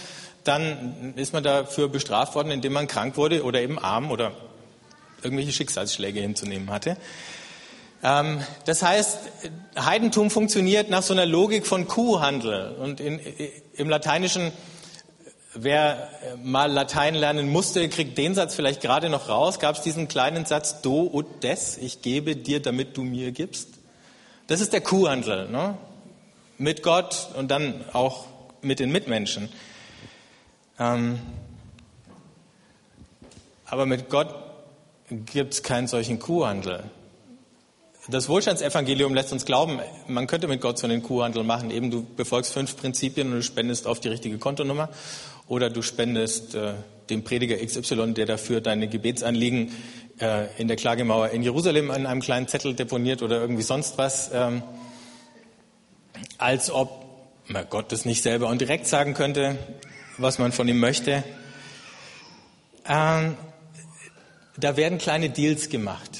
dann 0.45 1.15
ist 1.17 1.33
man 1.33 1.43
dafür 1.43 1.89
bestraft 1.89 2.35
worden, 2.35 2.51
indem 2.51 2.73
man 2.73 2.87
krank 2.87 3.17
wurde 3.17 3.45
oder 3.45 3.61
eben 3.61 3.79
arm 3.79 4.11
oder 4.11 4.33
irgendwelche 5.23 5.53
Schicksalsschläge 5.53 6.21
hinzunehmen 6.21 6.71
hatte. 6.71 6.97
Ähm, 8.03 8.43
das 8.65 8.83
heißt, 8.83 9.19
Heidentum 9.79 10.31
funktioniert 10.31 10.91
nach 10.91 11.03
so 11.03 11.13
einer 11.13 11.27
Logik 11.27 11.67
von 11.67 11.87
Kuhhandel. 11.87 12.77
Und 12.77 13.01
in, 13.01 13.21
im 13.75 13.89
Lateinischen, 13.89 14.53
wer 15.55 16.09
mal 16.43 16.71
Latein 16.71 17.15
lernen 17.15 17.51
musste, 17.51 17.89
kriegt 17.89 18.17
den 18.17 18.35
Satz 18.35 18.55
vielleicht 18.55 18.81
gerade 18.81 19.09
noch 19.11 19.29
raus. 19.29 19.59
Gab 19.59 19.77
es 19.77 19.83
diesen 19.83 20.09
kleinen 20.09 20.47
Satz 20.47 20.81
Do 20.81 21.11
ut 21.13 21.43
des, 21.43 21.77
ich 21.77 22.03
gebe 22.03 22.37
dir, 22.37 22.61
damit 22.61 22.97
du 22.97 23.03
mir 23.03 23.33
gibst. 23.33 23.69
Das 24.47 24.61
ist 24.61 24.73
der 24.73 24.81
Kuhhandel, 24.81 25.49
ne? 25.49 25.77
mit 26.61 26.83
Gott 26.83 27.31
und 27.37 27.51
dann 27.51 27.85
auch 27.95 28.27
mit 28.61 28.81
den 28.81 28.93
Mitmenschen. 28.93 29.49
Ähm, 30.79 31.19
aber 33.65 33.87
mit 33.87 34.11
Gott 34.11 34.35
gibt 35.11 35.55
es 35.55 35.63
keinen 35.63 35.89
solchen 35.89 36.19
Kuhhandel. 36.19 36.85
Das 38.09 38.29
Wohlstandsevangelium 38.29 39.15
lässt 39.15 39.33
uns 39.33 39.45
glauben, 39.45 39.79
man 40.07 40.27
könnte 40.27 40.49
mit 40.49 40.61
Gott 40.61 40.79
so 40.79 40.87
einen 40.87 41.03
Kuhhandel 41.03 41.45
machen. 41.45 41.71
Eben 41.71 41.91
du 41.91 42.03
befolgst 42.03 42.53
fünf 42.53 42.77
Prinzipien 42.77 43.29
und 43.29 43.35
du 43.35 43.43
spendest 43.43 43.87
auf 43.87 44.01
die 44.01 44.09
richtige 44.09 44.39
Kontonummer 44.39 44.89
oder 45.49 45.69
du 45.69 45.83
spendest 45.83 46.55
äh, 46.55 46.75
dem 47.11 47.25
Prediger 47.25 47.57
XY, 47.57 48.15
der 48.15 48.27
dafür 48.27 48.61
deine 48.61 48.89
Gebetsanliegen 48.89 49.73
äh, 50.21 50.47
in 50.59 50.69
der 50.69 50.77
Klagemauer 50.77 51.31
in 51.31 51.43
Jerusalem 51.43 51.91
an 51.91 52.07
einem 52.07 52.21
kleinen 52.21 52.49
Zettel 52.49 52.75
deponiert 52.75 53.23
oder 53.23 53.41
irgendwie 53.41 53.63
sonst 53.63 53.99
was, 53.99 54.31
ähm, 54.33 54.63
als 56.39 56.71
ob 56.71 57.05
man 57.47 57.67
Gott 57.69 57.93
das 57.93 58.05
nicht 58.05 58.23
selber 58.23 58.49
und 58.49 58.61
direkt 58.61 58.87
sagen 58.87 59.15
könnte, 59.15 59.59
was 60.19 60.39
man 60.39 60.53
von 60.53 60.69
ihm 60.69 60.79
möchte. 60.79 61.23
Ähm, 62.89 63.37
da 64.65 64.77
werden 64.77 64.99
kleine 64.99 65.31
Deals 65.31 65.69
gemacht. 65.69 66.11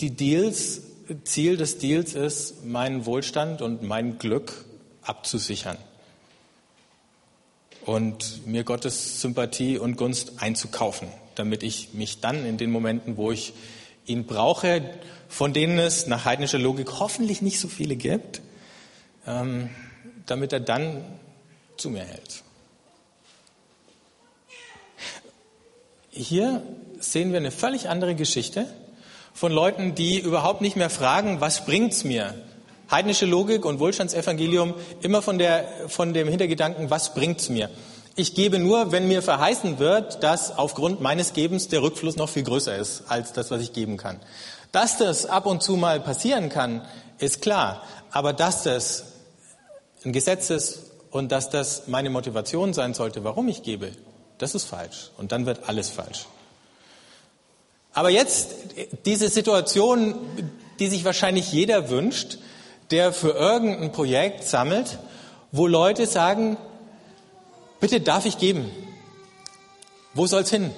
Die 0.00 0.10
Deals, 0.10 0.82
Ziel 1.24 1.56
des 1.56 1.78
Deals 1.78 2.14
ist, 2.14 2.64
meinen 2.64 3.06
Wohlstand 3.06 3.60
und 3.60 3.82
mein 3.82 4.18
Glück 4.18 4.64
abzusichern 5.02 5.76
und 7.84 8.46
mir 8.46 8.64
Gottes 8.64 9.20
Sympathie 9.20 9.78
und 9.78 9.96
Gunst 9.96 10.34
einzukaufen, 10.40 11.08
damit 11.34 11.62
ich 11.62 11.92
mich 11.92 12.20
dann 12.20 12.46
in 12.46 12.56
den 12.56 12.70
Momenten, 12.70 13.16
wo 13.16 13.32
ich 13.32 13.52
ihn 14.06 14.26
brauche, 14.26 14.82
von 15.28 15.52
denen 15.52 15.78
es 15.78 16.06
nach 16.06 16.24
heidnischer 16.24 16.58
Logik 16.58 17.00
hoffentlich 17.00 17.42
nicht 17.42 17.58
so 17.58 17.68
viele 17.68 17.96
gibt, 17.96 18.40
ähm, 19.26 19.70
damit 20.26 20.52
er 20.52 20.60
dann 20.60 21.04
zu 21.76 21.90
mir 21.90 22.04
hält. 22.04 22.43
Hier 26.16 26.62
sehen 27.00 27.32
wir 27.32 27.38
eine 27.38 27.50
völlig 27.50 27.88
andere 27.88 28.14
Geschichte 28.14 28.66
von 29.32 29.50
Leuten, 29.50 29.96
die 29.96 30.20
überhaupt 30.20 30.60
nicht 30.60 30.76
mehr 30.76 30.88
fragen, 30.88 31.40
was 31.40 31.66
bringt's 31.66 32.04
mir? 32.04 32.34
Heidnische 32.88 33.26
Logik 33.26 33.64
und 33.64 33.80
Wohlstandsevangelium 33.80 34.74
immer 35.00 35.22
von, 35.22 35.38
der, 35.38 35.64
von 35.88 36.14
dem 36.14 36.28
Hintergedanken, 36.28 36.88
was 36.88 37.14
bringt's 37.14 37.48
mir? 37.48 37.68
Ich 38.14 38.36
gebe 38.36 38.60
nur, 38.60 38.92
wenn 38.92 39.08
mir 39.08 39.22
verheißen 39.22 39.80
wird, 39.80 40.22
dass 40.22 40.56
aufgrund 40.56 41.00
meines 41.00 41.32
Gebens 41.32 41.66
der 41.66 41.82
Rückfluss 41.82 42.14
noch 42.14 42.28
viel 42.28 42.44
größer 42.44 42.76
ist 42.76 43.02
als 43.08 43.32
das, 43.32 43.50
was 43.50 43.60
ich 43.60 43.72
geben 43.72 43.96
kann. 43.96 44.20
Dass 44.70 44.98
das 44.98 45.26
ab 45.26 45.46
und 45.46 45.64
zu 45.64 45.74
mal 45.74 45.98
passieren 45.98 46.48
kann, 46.48 46.82
ist 47.18 47.42
klar. 47.42 47.82
Aber 48.12 48.32
dass 48.32 48.62
das 48.62 49.06
ein 50.04 50.12
Gesetz 50.12 50.50
ist 50.50 50.92
und 51.10 51.32
dass 51.32 51.50
das 51.50 51.88
meine 51.88 52.10
Motivation 52.10 52.72
sein 52.72 52.94
sollte, 52.94 53.24
warum 53.24 53.48
ich 53.48 53.64
gebe, 53.64 53.90
das 54.38 54.54
ist 54.54 54.64
falsch. 54.64 55.10
Und 55.16 55.32
dann 55.32 55.46
wird 55.46 55.68
alles 55.68 55.88
falsch. 55.90 56.26
Aber 57.92 58.10
jetzt 58.10 58.50
diese 59.06 59.28
Situation, 59.28 60.14
die 60.78 60.88
sich 60.88 61.04
wahrscheinlich 61.04 61.52
jeder 61.52 61.90
wünscht, 61.90 62.38
der 62.90 63.12
für 63.12 63.30
irgendein 63.30 63.92
Projekt 63.92 64.44
sammelt, 64.44 64.98
wo 65.52 65.66
Leute 65.66 66.06
sagen, 66.06 66.56
bitte 67.80 68.00
darf 68.00 68.26
ich 68.26 68.38
geben? 68.38 68.70
Wo 70.12 70.26
soll's 70.26 70.50
hin? 70.50 70.72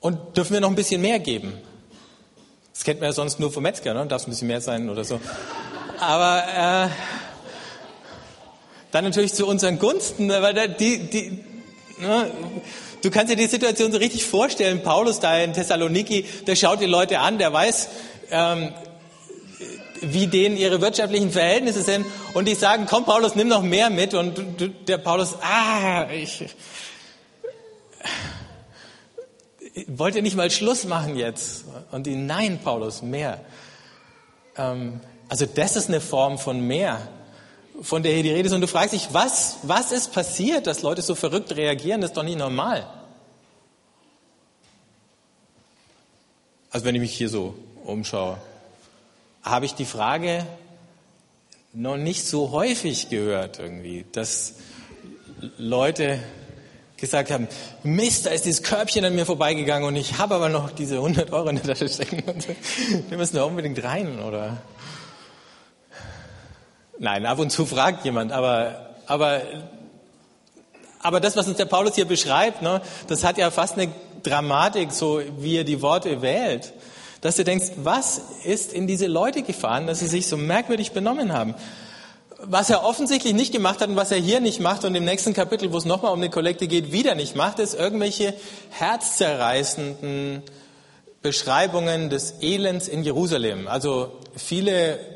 Und 0.00 0.36
dürfen 0.36 0.52
wir 0.52 0.60
noch 0.60 0.68
ein 0.68 0.74
bisschen 0.74 1.00
mehr 1.00 1.18
geben? 1.18 1.58
Das 2.74 2.84
kennt 2.84 3.00
man 3.00 3.08
ja 3.08 3.12
sonst 3.12 3.40
nur 3.40 3.50
vom 3.50 3.62
Metzger, 3.62 3.94
ne? 3.94 4.06
Darf 4.06 4.22
es 4.22 4.28
ein 4.28 4.30
bisschen 4.30 4.48
mehr 4.48 4.60
sein 4.60 4.90
oder 4.90 5.04
so. 5.04 5.20
Aber 6.00 6.44
äh, 6.46 6.88
dann 8.90 9.04
natürlich 9.04 9.32
zu 9.32 9.46
unseren 9.46 9.78
Gunsten, 9.78 10.28
weil 10.28 10.68
die, 10.74 10.98
die, 10.98 11.44
Ne? 11.98 12.30
Du 13.02 13.10
kannst 13.10 13.30
dir 13.30 13.36
die 13.36 13.46
Situation 13.46 13.92
so 13.92 13.98
richtig 13.98 14.24
vorstellen. 14.24 14.82
Paulus 14.82 15.20
da 15.20 15.38
in 15.38 15.52
Thessaloniki, 15.52 16.24
der 16.46 16.56
schaut 16.56 16.80
die 16.80 16.86
Leute 16.86 17.20
an, 17.20 17.38
der 17.38 17.52
weiß, 17.52 17.88
ähm, 18.30 18.72
wie 20.00 20.26
denen 20.26 20.56
ihre 20.56 20.80
wirtschaftlichen 20.80 21.30
Verhältnisse 21.30 21.82
sind. 21.82 22.06
Und 22.34 22.48
die 22.48 22.54
sagen, 22.54 22.86
komm 22.88 23.04
Paulus, 23.04 23.34
nimm 23.34 23.48
noch 23.48 23.62
mehr 23.62 23.90
mit. 23.90 24.14
Und 24.14 24.34
der 24.88 24.98
Paulus, 24.98 25.34
ah, 25.40 26.08
ich, 26.10 26.44
ich 29.74 29.86
wollte 29.88 30.22
nicht 30.22 30.36
mal 30.36 30.50
Schluss 30.50 30.84
machen 30.84 31.16
jetzt. 31.16 31.64
Und 31.90 32.06
die, 32.06 32.16
nein, 32.16 32.58
Paulus, 32.62 33.02
mehr. 33.02 33.40
Ähm, 34.56 35.00
also 35.28 35.46
das 35.46 35.76
ist 35.76 35.88
eine 35.88 36.00
Form 36.00 36.38
von 36.38 36.60
mehr 36.60 37.08
von 37.82 38.02
der 38.02 38.12
hier 38.12 38.22
die 38.22 38.30
Rede 38.30 38.46
ist. 38.46 38.54
Und 38.54 38.60
du 38.60 38.66
fragst 38.66 38.92
dich, 38.92 39.08
was, 39.12 39.58
was 39.62 39.92
ist 39.92 40.12
passiert, 40.12 40.66
dass 40.66 40.82
Leute 40.82 41.02
so 41.02 41.14
verrückt 41.14 41.54
reagieren? 41.56 42.00
Das 42.00 42.10
ist 42.10 42.16
doch 42.16 42.22
nicht 42.22 42.38
normal. 42.38 42.86
Also 46.70 46.86
wenn 46.86 46.94
ich 46.94 47.00
mich 47.00 47.14
hier 47.14 47.28
so 47.28 47.54
umschaue, 47.84 48.38
habe 49.42 49.66
ich 49.66 49.74
die 49.74 49.84
Frage 49.84 50.46
noch 51.72 51.96
nicht 51.96 52.26
so 52.26 52.50
häufig 52.50 53.10
gehört 53.10 53.58
irgendwie, 53.58 54.04
dass 54.12 54.54
Leute 55.58 56.20
gesagt 56.96 57.30
haben, 57.30 57.48
Mist, 57.82 58.26
da 58.26 58.30
ist 58.30 58.44
dieses 58.44 58.62
Körbchen 58.62 59.04
an 59.04 59.14
mir 59.14 59.26
vorbeigegangen 59.26 59.86
und 59.86 59.96
ich 59.96 60.18
habe 60.18 60.36
aber 60.36 60.48
noch 60.48 60.70
diese 60.70 60.96
100 60.96 61.32
Euro 61.32 61.48
in 61.48 61.56
der 61.56 61.64
Tasche 61.64 61.88
stecken. 61.88 62.22
Wir 63.08 63.18
müssen 63.18 63.36
da 63.36 63.44
unbedingt 63.44 63.82
rein, 63.82 64.20
oder? 64.20 64.62
Nein, 66.98 67.26
ab 67.26 67.38
und 67.38 67.50
zu 67.50 67.66
fragt 67.66 68.04
jemand, 68.04 68.30
aber, 68.30 68.94
aber, 69.06 69.42
aber 71.00 71.20
das, 71.20 71.36
was 71.36 71.48
uns 71.48 71.56
der 71.56 71.64
Paulus 71.64 71.96
hier 71.96 72.04
beschreibt, 72.04 72.62
ne, 72.62 72.80
das 73.08 73.24
hat 73.24 73.36
ja 73.36 73.50
fast 73.50 73.76
eine 73.76 73.92
Dramatik, 74.22 74.92
so 74.92 75.20
wie 75.38 75.56
er 75.56 75.64
die 75.64 75.82
Worte 75.82 76.22
wählt. 76.22 76.72
Dass 77.20 77.36
du 77.36 77.44
denkst, 77.44 77.72
was 77.76 78.20
ist 78.44 78.72
in 78.72 78.86
diese 78.86 79.06
Leute 79.06 79.42
gefahren, 79.42 79.86
dass 79.86 80.00
sie 80.00 80.06
sich 80.06 80.26
so 80.26 80.36
merkwürdig 80.36 80.92
benommen 80.92 81.32
haben? 81.32 81.54
Was 82.38 82.68
er 82.68 82.84
offensichtlich 82.84 83.32
nicht 83.32 83.52
gemacht 83.52 83.80
hat 83.80 83.88
und 83.88 83.96
was 83.96 84.10
er 84.10 84.18
hier 84.18 84.40
nicht 84.40 84.60
macht 84.60 84.84
und 84.84 84.94
im 84.94 85.04
nächsten 85.04 85.32
Kapitel, 85.32 85.72
wo 85.72 85.78
es 85.78 85.86
nochmal 85.86 86.12
um 86.12 86.18
eine 86.18 86.30
Kollekte 86.30 86.68
geht, 86.68 86.92
wieder 86.92 87.14
nicht 87.14 87.34
macht, 87.34 87.58
ist 87.58 87.74
irgendwelche 87.74 88.34
herzzerreißenden 88.70 90.42
Beschreibungen 91.22 92.10
des 92.10 92.34
Elends 92.42 92.86
in 92.86 93.02
Jerusalem. 93.02 93.66
Also 93.66 94.12
viele 94.36 95.13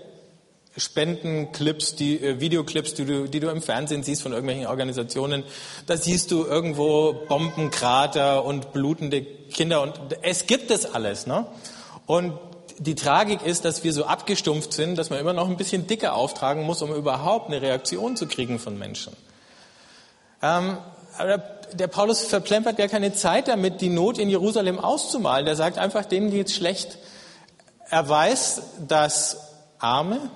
Spendenclips, 0.79 1.97
die 1.97 2.23
äh, 2.23 2.41
Videoclips, 2.41 2.95
die 2.95 3.05
du, 3.05 3.29
die 3.29 3.41
du 3.41 3.49
im 3.49 3.61
Fernsehen 3.61 4.03
siehst 4.03 4.23
von 4.23 4.33
irgendwelchen 4.33 4.67
Organisationen, 4.67 5.45
da 5.87 5.97
siehst 5.97 6.31
du 6.31 6.45
irgendwo 6.47 7.13
Bombenkrater 7.29 8.45
und 8.45 8.73
blutende 8.73 9.23
Kinder 9.23 9.83
und 9.83 9.99
es 10.23 10.47
gibt 10.47 10.71
es 10.71 10.87
alles, 10.87 11.27
ne? 11.27 11.47
Und 12.07 12.39
die 12.79 12.95
Tragik 12.95 13.43
ist, 13.45 13.65
dass 13.65 13.83
wir 13.83 13.93
so 13.93 14.05
abgestumpft 14.05 14.73
sind, 14.73 14.97
dass 14.97 15.11
man 15.11 15.19
immer 15.19 15.33
noch 15.33 15.49
ein 15.49 15.57
bisschen 15.57 15.87
dicker 15.87 16.15
auftragen 16.15 16.63
muss, 16.63 16.81
um 16.81 16.95
überhaupt 16.95 17.49
eine 17.49 17.61
Reaktion 17.61 18.17
zu 18.17 18.27
kriegen 18.27 18.59
von 18.59 18.79
Menschen. 18.79 19.15
Ähm, 20.43 20.79
aber 21.19 21.39
der 21.73 21.89
Paulus 21.89 22.23
verplempert 22.25 22.77
gar 22.77 22.89
keine 22.89 23.13
Zeit 23.13 23.49
damit, 23.49 23.81
die 23.81 23.89
Not 23.89 24.19
in 24.19 24.29
Jerusalem 24.29 24.79
auszumalen. 24.79 25.45
Der 25.45 25.57
sagt 25.57 25.79
einfach, 25.79 26.05
denen 26.05 26.31
geht's 26.31 26.55
schlecht. 26.55 26.99
Er 27.91 28.09
weiß, 28.09 28.63
dass 28.87 29.39
Arme, 29.79 30.31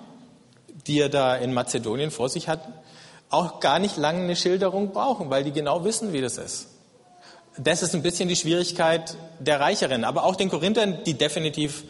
die 0.92 1.00
er 1.00 1.08
da 1.08 1.34
in 1.34 1.54
Mazedonien 1.54 2.10
vor 2.10 2.28
sich 2.28 2.48
hat, 2.48 2.60
auch 3.30 3.60
gar 3.60 3.78
nicht 3.78 3.96
lange 3.96 4.24
eine 4.24 4.36
Schilderung 4.36 4.92
brauchen, 4.92 5.30
weil 5.30 5.42
die 5.42 5.52
genau 5.52 5.84
wissen, 5.84 6.12
wie 6.12 6.20
das 6.20 6.36
ist. 6.36 6.68
Das 7.56 7.82
ist 7.82 7.94
ein 7.94 8.02
bisschen 8.02 8.28
die 8.28 8.36
Schwierigkeit 8.36 9.16
der 9.38 9.58
Reicheren. 9.58 10.04
Aber 10.04 10.24
auch 10.24 10.36
den 10.36 10.50
Korinthern, 10.50 11.02
die 11.04 11.14
definitiv 11.14 11.84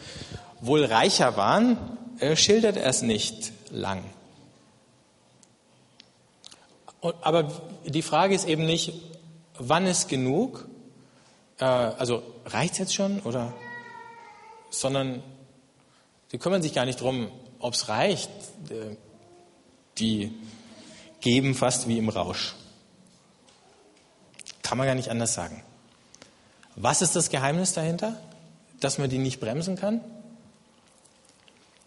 wohl 0.61 0.85
reicher 0.85 1.35
waren, 1.35 1.77
äh, 2.19 2.37
schildert 2.37 2.77
er 2.77 2.85
es 2.85 3.01
nicht 3.01 3.51
lang. 3.71 4.03
aber 7.19 7.51
die 7.85 8.01
Frage 8.01 8.33
ist 8.33 8.47
eben 8.47 8.65
nicht, 8.65 8.93
wann 9.59 9.85
ist 9.85 10.07
genug? 10.07 10.69
Äh, 11.59 11.65
also 11.65 12.23
reicht 12.45 12.73
es 12.73 12.79
jetzt 12.79 12.95
schon 12.95 13.19
oder? 13.19 13.51
Sondern 14.69 15.21
sie 16.31 16.37
kümmern 16.37 16.61
sich 16.61 16.73
gar 16.73 16.85
nicht 16.85 17.01
darum, 17.01 17.29
ob 17.63 17.73
es 17.73 17.87
reicht. 17.87 18.29
Äh, 18.69 18.95
die 19.97 20.31
geben 21.21 21.55
fast 21.55 21.87
wie 21.87 21.97
im 21.97 22.09
Rausch. 22.09 22.55
Kann 24.61 24.77
man 24.77 24.87
gar 24.87 24.95
nicht 24.95 25.09
anders 25.09 25.33
sagen. 25.33 25.63
Was 26.75 27.01
ist 27.01 27.15
das 27.15 27.29
Geheimnis 27.29 27.73
dahinter? 27.73 28.19
Dass 28.79 28.97
man 28.97 29.09
die 29.09 29.19
nicht 29.19 29.39
bremsen 29.39 29.75
kann? 29.75 30.01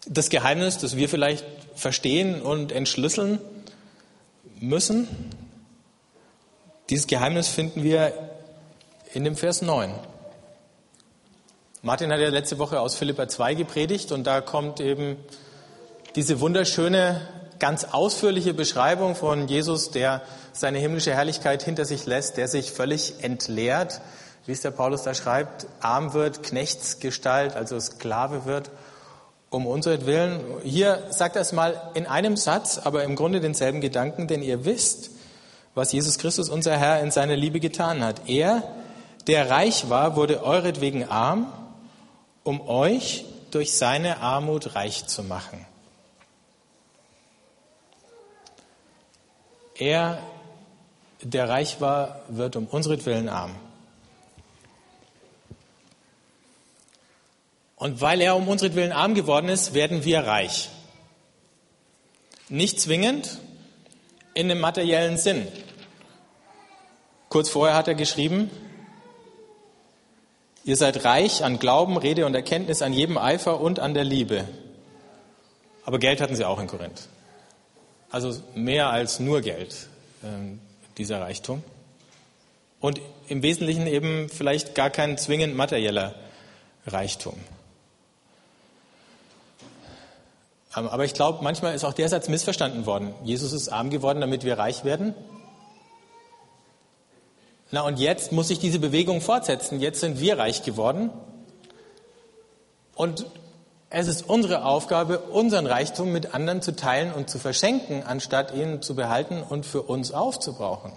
Das 0.05 0.29
Geheimnis, 0.29 0.77
das 0.77 0.95
wir 0.95 1.09
vielleicht 1.09 1.45
verstehen 1.75 2.41
und 2.41 2.71
entschlüsseln 2.71 3.39
müssen, 4.59 5.07
dieses 6.89 7.07
Geheimnis 7.07 7.49
finden 7.49 7.83
wir 7.83 8.13
in 9.13 9.25
dem 9.25 9.35
Vers 9.35 9.61
9. 9.61 9.93
Martin 11.81 12.11
hat 12.11 12.19
ja 12.19 12.29
letzte 12.29 12.57
Woche 12.57 12.79
aus 12.79 12.95
Philippa 12.95 13.27
2 13.27 13.53
gepredigt 13.53 14.11
und 14.11 14.23
da 14.25 14.41
kommt 14.41 14.79
eben 14.79 15.17
diese 16.17 16.39
wunderschöne, 16.39 17.21
ganz 17.59 17.83
ausführliche 17.83 18.55
Beschreibung 18.55 19.15
von 19.15 19.47
Jesus, 19.47 19.91
der 19.91 20.23
seine 20.51 20.79
himmlische 20.79 21.13
Herrlichkeit 21.13 21.61
hinter 21.61 21.85
sich 21.85 22.07
lässt, 22.07 22.37
der 22.37 22.47
sich 22.47 22.71
völlig 22.71 23.23
entleert, 23.23 24.01
wie 24.47 24.51
es 24.51 24.61
der 24.61 24.71
Paulus 24.71 25.03
da 25.03 25.13
schreibt, 25.13 25.67
arm 25.79 26.13
wird, 26.13 26.41
Knechtsgestalt, 26.41 27.55
also 27.55 27.79
Sklave 27.79 28.45
wird, 28.45 28.71
um 29.51 29.67
Willen. 29.67 30.39
Hier 30.63 31.03
sagt 31.11 31.35
er 31.35 31.43
es 31.43 31.51
mal 31.51 31.91
in 31.93 32.07
einem 32.07 32.35
Satz, 32.35 32.79
aber 32.83 33.03
im 33.03 33.15
Grunde 33.15 33.39
denselben 33.39 33.79
Gedanken, 33.79 34.27
denn 34.27 34.41
ihr 34.41 34.65
wisst, 34.65 35.11
was 35.75 35.91
Jesus 35.91 36.17
Christus, 36.17 36.49
unser 36.49 36.77
Herr, 36.77 36.99
in 37.01 37.11
seiner 37.11 37.35
Liebe 37.35 37.59
getan 37.59 38.03
hat. 38.03 38.27
Er, 38.27 38.63
der 39.27 39.51
reich 39.51 39.87
war, 39.91 40.15
wurde 40.15 40.43
euretwegen 40.43 41.07
arm, 41.07 41.53
um 42.43 42.67
euch 42.67 43.23
durch 43.51 43.77
seine 43.77 44.19
Armut 44.21 44.73
reich 44.73 45.05
zu 45.05 45.21
machen. 45.21 45.63
Er, 49.79 50.21
der 51.21 51.49
reich 51.49 51.79
war, 51.81 52.21
wird 52.29 52.55
um 52.55 52.71
Willen 52.71 53.29
arm. 53.29 53.55
Und 57.75 58.01
weil 58.01 58.21
er 58.21 58.35
um 58.35 58.47
Willen 58.47 58.91
arm 58.91 59.13
geworden 59.13 59.49
ist, 59.49 59.73
werden 59.73 60.03
wir 60.03 60.21
reich. 60.21 60.69
Nicht 62.49 62.81
zwingend 62.81 63.39
in 64.33 64.49
dem 64.49 64.59
materiellen 64.59 65.17
Sinn. 65.17 65.47
Kurz 67.29 67.49
vorher 67.49 67.75
hat 67.75 67.87
er 67.87 67.95
geschrieben, 67.95 68.49
ihr 70.63 70.75
seid 70.75 71.03
reich 71.03 71.43
an 71.43 71.59
Glauben, 71.59 71.97
Rede 71.97 72.25
und 72.25 72.33
Erkenntnis, 72.33 72.81
an 72.81 72.93
jedem 72.93 73.17
Eifer 73.17 73.59
und 73.59 73.79
an 73.79 73.93
der 73.93 74.05
Liebe. 74.05 74.47
Aber 75.85 75.99
Geld 75.99 76.19
hatten 76.19 76.35
sie 76.35 76.45
auch 76.45 76.59
in 76.59 76.67
Korinth. 76.67 77.09
Also 78.09 78.41
mehr 78.55 78.89
als 78.89 79.19
nur 79.19 79.41
Geld, 79.41 79.87
äh, 80.23 80.27
dieser 80.97 81.21
Reichtum. 81.21 81.63
Und 82.79 83.01
im 83.27 83.41
Wesentlichen 83.41 83.87
eben 83.87 84.29
vielleicht 84.29 84.75
gar 84.75 84.89
kein 84.89 85.17
zwingend 85.17 85.55
materieller 85.55 86.15
Reichtum. 86.85 87.35
Ähm, 90.75 90.87
aber 90.87 91.05
ich 91.05 91.13
glaube, 91.13 91.43
manchmal 91.43 91.75
ist 91.75 91.83
auch 91.83 91.93
der 91.93 92.07
Satz 92.07 92.29
missverstanden 92.29 92.85
worden. 92.85 93.13
Jesus 93.23 93.51
ist 93.51 93.69
arm 93.69 93.89
geworden, 93.89 94.21
damit 94.21 94.43
wir 94.43 94.57
reich 94.57 94.85
werden. 94.85 95.13
Na 97.71 97.81
und 97.81 97.99
jetzt 97.99 98.31
muss 98.31 98.47
sich 98.47 98.59
diese 98.59 98.79
Bewegung 98.79 99.19
fortsetzen. 99.19 99.81
Jetzt 99.81 99.99
sind 99.99 100.19
wir 100.21 100.37
reich 100.37 100.63
geworden. 100.63 101.09
Und 102.95 103.25
es 103.89 104.07
ist 104.07 104.27
unsere 104.27 104.65
Aufgabe, 104.65 105.19
unseren 105.19 105.65
Reichtum 105.65 106.11
mit 106.11 106.33
anderen 106.33 106.61
zu 106.61 106.75
teilen 106.75 107.13
und 107.13 107.29
zu 107.29 107.39
verschenken, 107.39 108.03
anstatt 108.03 108.53
ihn 108.53 108.81
zu 108.81 108.95
behalten 108.95 109.41
und 109.41 109.65
für 109.65 109.81
uns 109.81 110.11
aufzubrauchen. 110.11 110.91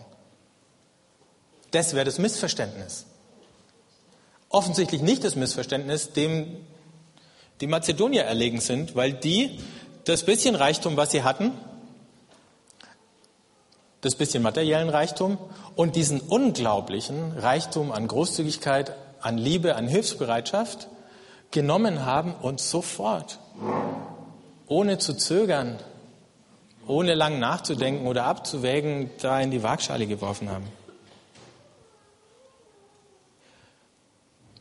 Das 1.71 1.95
wäre 1.95 2.05
das 2.05 2.19
Missverständnis. 2.19 3.07
Offensichtlich 4.49 5.03
nicht 5.03 5.23
das 5.23 5.37
Missverständnis, 5.37 6.13
dem 6.13 6.57
die 7.61 7.69
Mazedonier 7.69 8.25
erlegen 8.25 8.61
sind, 8.61 8.97
weil 8.97 9.13
die 9.13 9.61
das 10.05 10.25
bisschen 10.25 10.57
Reichtum, 10.57 10.97
was 10.97 11.13
sie 11.13 11.23
hatten, 11.23 11.53
das 14.01 14.17
bisschen 14.17 14.43
materiellen 14.43 14.89
Reichtum 14.89 15.39
und 15.77 15.95
diesen 15.95 16.21
unglaublichen 16.21 17.39
Reichtum 17.39 17.93
an 17.93 18.09
Großzügigkeit, 18.09 18.97
an 19.21 19.39
Liebe, 19.39 19.77
an 19.77 19.87
Hilfsbereitschaft 19.87 20.89
genommen 21.51 22.05
haben 22.05 22.35
und 22.35 22.61
sofort, 22.61 23.39
ohne 24.67 24.99
zu 24.99 25.15
zögern, 25.15 25.79
ohne 26.87 27.15
lang 27.15 27.39
nachzudenken 27.39 28.07
oder 28.07 28.25
abzuwägen, 28.25 29.11
da 29.21 29.41
in 29.41 29.51
die 29.51 29.63
Waagschale 29.63 30.07
geworfen 30.07 30.51
haben. 30.51 30.67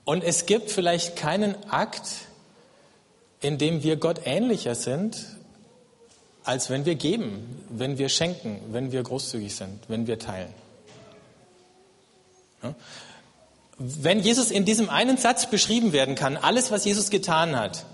Und 0.06 0.23
es 0.23 0.47
gibt 0.47 0.71
vielleicht 0.71 1.15
keinen 1.15 1.56
Akt, 1.69 2.10
in 3.41 3.58
dem 3.60 3.84
wir 3.84 3.95
Gott 3.97 4.21
ähnlicher 4.25 4.73
sind, 4.73 5.23
als 6.43 6.71
wenn 6.71 6.86
wir 6.86 6.95
geben, 6.95 7.63
wenn 7.69 7.99
wir 7.99 8.10
schenken, 8.10 8.60
wenn 8.71 8.91
wir 8.91 9.04
großzügig 9.04 9.56
sind, 9.56 9.88
wenn 9.88 10.08
wir 10.08 10.17
teilen. 10.17 10.52
Ja? 12.63 12.73
Wenn 13.82 14.20
Jesus 14.20 14.52
in 14.52 14.65
diesem 14.65 14.89
einen 14.89 15.15
Satz 15.15 15.50
beschrieben 15.50 15.94
werden 15.94 16.15
kann, 16.15 16.36
alles, 16.36 16.70
was 16.70 16.84
Jesus 16.84 17.10
getan 17.10 17.56
hat, 17.56 17.86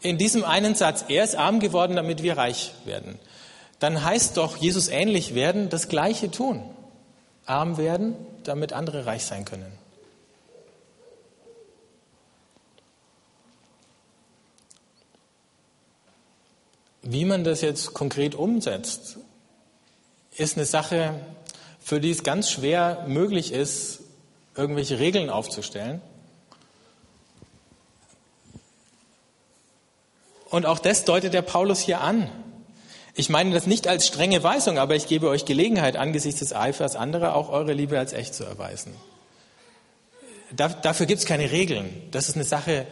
in 0.00 0.16
diesem 0.16 0.44
einen 0.44 0.76
Satz, 0.76 1.04
er 1.08 1.24
ist 1.24 1.34
arm 1.34 1.58
geworden, 1.58 1.96
damit 1.96 2.22
wir 2.22 2.36
reich 2.36 2.72
werden, 2.84 3.18
dann 3.80 4.04
heißt 4.04 4.36
doch, 4.36 4.56
Jesus 4.56 4.86
ähnlich 4.86 5.34
werden, 5.34 5.68
das 5.68 5.88
Gleiche 5.88 6.30
tun. 6.30 6.62
Arm 7.46 7.78
werden, 7.78 8.14
damit 8.44 8.72
andere 8.72 9.04
reich 9.04 9.24
sein 9.24 9.44
können. 9.44 9.72
Wie 17.02 17.24
man 17.24 17.42
das 17.42 17.60
jetzt 17.60 17.92
konkret 17.92 18.36
umsetzt, 18.36 19.18
ist 20.36 20.56
eine 20.56 20.66
Sache, 20.66 21.14
für 21.80 22.00
die 22.00 22.12
es 22.12 22.22
ganz 22.22 22.52
schwer 22.52 23.04
möglich 23.08 23.52
ist, 23.52 24.01
irgendwelche 24.54 24.98
Regeln 24.98 25.30
aufzustellen. 25.30 26.00
Und 30.50 30.66
auch 30.66 30.78
das 30.78 31.04
deutet 31.04 31.32
der 31.32 31.42
Paulus 31.42 31.80
hier 31.80 32.02
an. 32.02 32.30
Ich 33.14 33.28
meine 33.28 33.52
das 33.52 33.66
nicht 33.66 33.88
als 33.88 34.06
strenge 34.06 34.42
Weisung, 34.42 34.78
aber 34.78 34.94
ich 34.94 35.06
gebe 35.06 35.28
euch 35.28 35.44
Gelegenheit, 35.44 35.96
angesichts 35.96 36.40
des 36.40 36.54
Eifers 36.54 36.96
anderer 36.96 37.34
auch 37.34 37.50
eure 37.50 37.72
Liebe 37.72 37.98
als 37.98 38.12
echt 38.12 38.34
zu 38.34 38.44
erweisen. 38.44 38.94
dafür 40.54 41.06
gibt 41.06 41.20
es 41.20 41.26
keine 41.26 41.50
Regeln. 41.50 41.90
Das 42.10 42.28
ist 42.28 42.36
eine 42.36 42.44
Sache, 42.44 42.86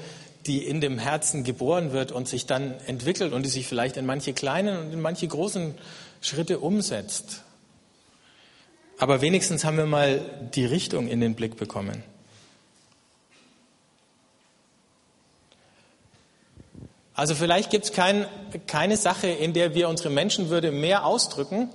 die 0.46 0.66
in 0.66 0.80
dem 0.80 0.98
Herzen 0.98 1.44
geboren 1.44 1.92
wird 1.92 2.12
und 2.12 2.28
sich 2.28 2.46
dann 2.46 2.74
entwickelt 2.86 3.32
und 3.32 3.44
die 3.44 3.50
sich 3.50 3.66
vielleicht 3.66 3.96
in 3.96 4.06
manche 4.06 4.32
kleinen 4.32 4.78
und 4.78 4.92
in 4.92 5.00
manche 5.00 5.28
großen 5.28 5.74
Schritte 6.22 6.60
umsetzt. 6.60 7.42
Aber 9.00 9.22
wenigstens 9.22 9.64
haben 9.64 9.78
wir 9.78 9.86
mal 9.86 10.20
die 10.54 10.66
Richtung 10.66 11.08
in 11.08 11.22
den 11.22 11.34
Blick 11.34 11.56
bekommen. 11.56 12.04
Also 17.14 17.34
vielleicht 17.34 17.70
gibt 17.70 17.86
es 17.86 17.92
kein, 17.92 18.26
keine 18.66 18.98
Sache, 18.98 19.26
in 19.26 19.54
der 19.54 19.74
wir 19.74 19.88
unsere 19.88 20.10
Menschenwürde 20.10 20.70
mehr 20.70 21.06
ausdrücken, 21.06 21.70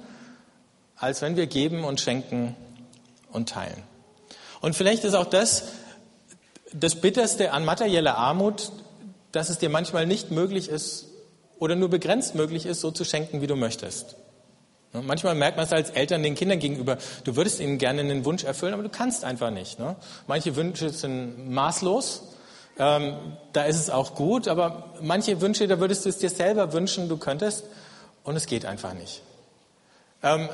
als 0.98 1.24
wenn 1.24 1.36
wir 1.36 1.48
geben 1.48 1.84
und 1.84 2.00
schenken 2.00 2.56
und 3.32 3.50
teilen. 3.50 3.82
Und 4.62 4.76
vielleicht 4.76 5.04
ist 5.04 5.16
auch 5.16 5.26
das 5.26 5.64
das 6.74 6.96
Bitterste 7.02 7.54
an 7.54 7.66
materieller 7.66 8.18
Armut, 8.18 8.72
dass 9.32 9.50
es 9.50 9.58
dir 9.58 9.70
manchmal 9.70 10.06
nicht 10.06 10.30
möglich 10.30 10.70
ist 10.70 11.08
oder 11.58 11.76
nur 11.76 11.90
begrenzt 11.90 12.36
möglich 12.36 12.68
ist, 12.68 12.82
so 12.82 12.92
zu 12.92 13.04
schenken, 13.04 13.42
wie 13.42 13.48
du 13.48 13.56
möchtest. 13.56 14.16
Ne, 14.96 15.02
manchmal 15.06 15.36
merkt 15.36 15.58
man 15.58 15.66
es 15.66 15.74
als 15.74 15.90
Eltern 15.90 16.24
den 16.24 16.36
Kindern 16.36 16.60
gegenüber, 16.60 16.98
du 17.26 17.36
würdest 17.36 17.60
ihnen 17.60 17.78
gerne 17.78 18.02
einen 18.02 18.24
Wunsch 18.24 18.44
erfüllen, 18.44 18.74
aber 18.74 18.84
du 18.84 18.90
kannst 18.90 19.26
einfach 19.26 19.52
nicht. 19.52 19.78
Ne? 19.78 19.96
Manche 20.28 20.56
Wünsche 20.56 20.90
sind 20.90 21.50
maßlos, 21.50 22.24
ähm, 22.78 23.16
da 23.52 23.64
ist 23.64 23.78
es 23.78 23.90
auch 23.90 24.16
gut, 24.16 24.48
aber 24.48 24.94
manche 25.02 25.42
Wünsche, 25.42 25.68
da 25.68 25.80
würdest 25.80 26.06
du 26.06 26.10
es 26.10 26.18
dir 26.18 26.30
selber 26.30 26.72
wünschen, 26.72 27.10
du 27.10 27.18
könntest, 27.18 27.66
und 28.24 28.36
es 28.36 28.48
geht 28.48 28.66
einfach 28.66 28.94
nicht. 28.94 29.22
Ähm, 30.24 30.50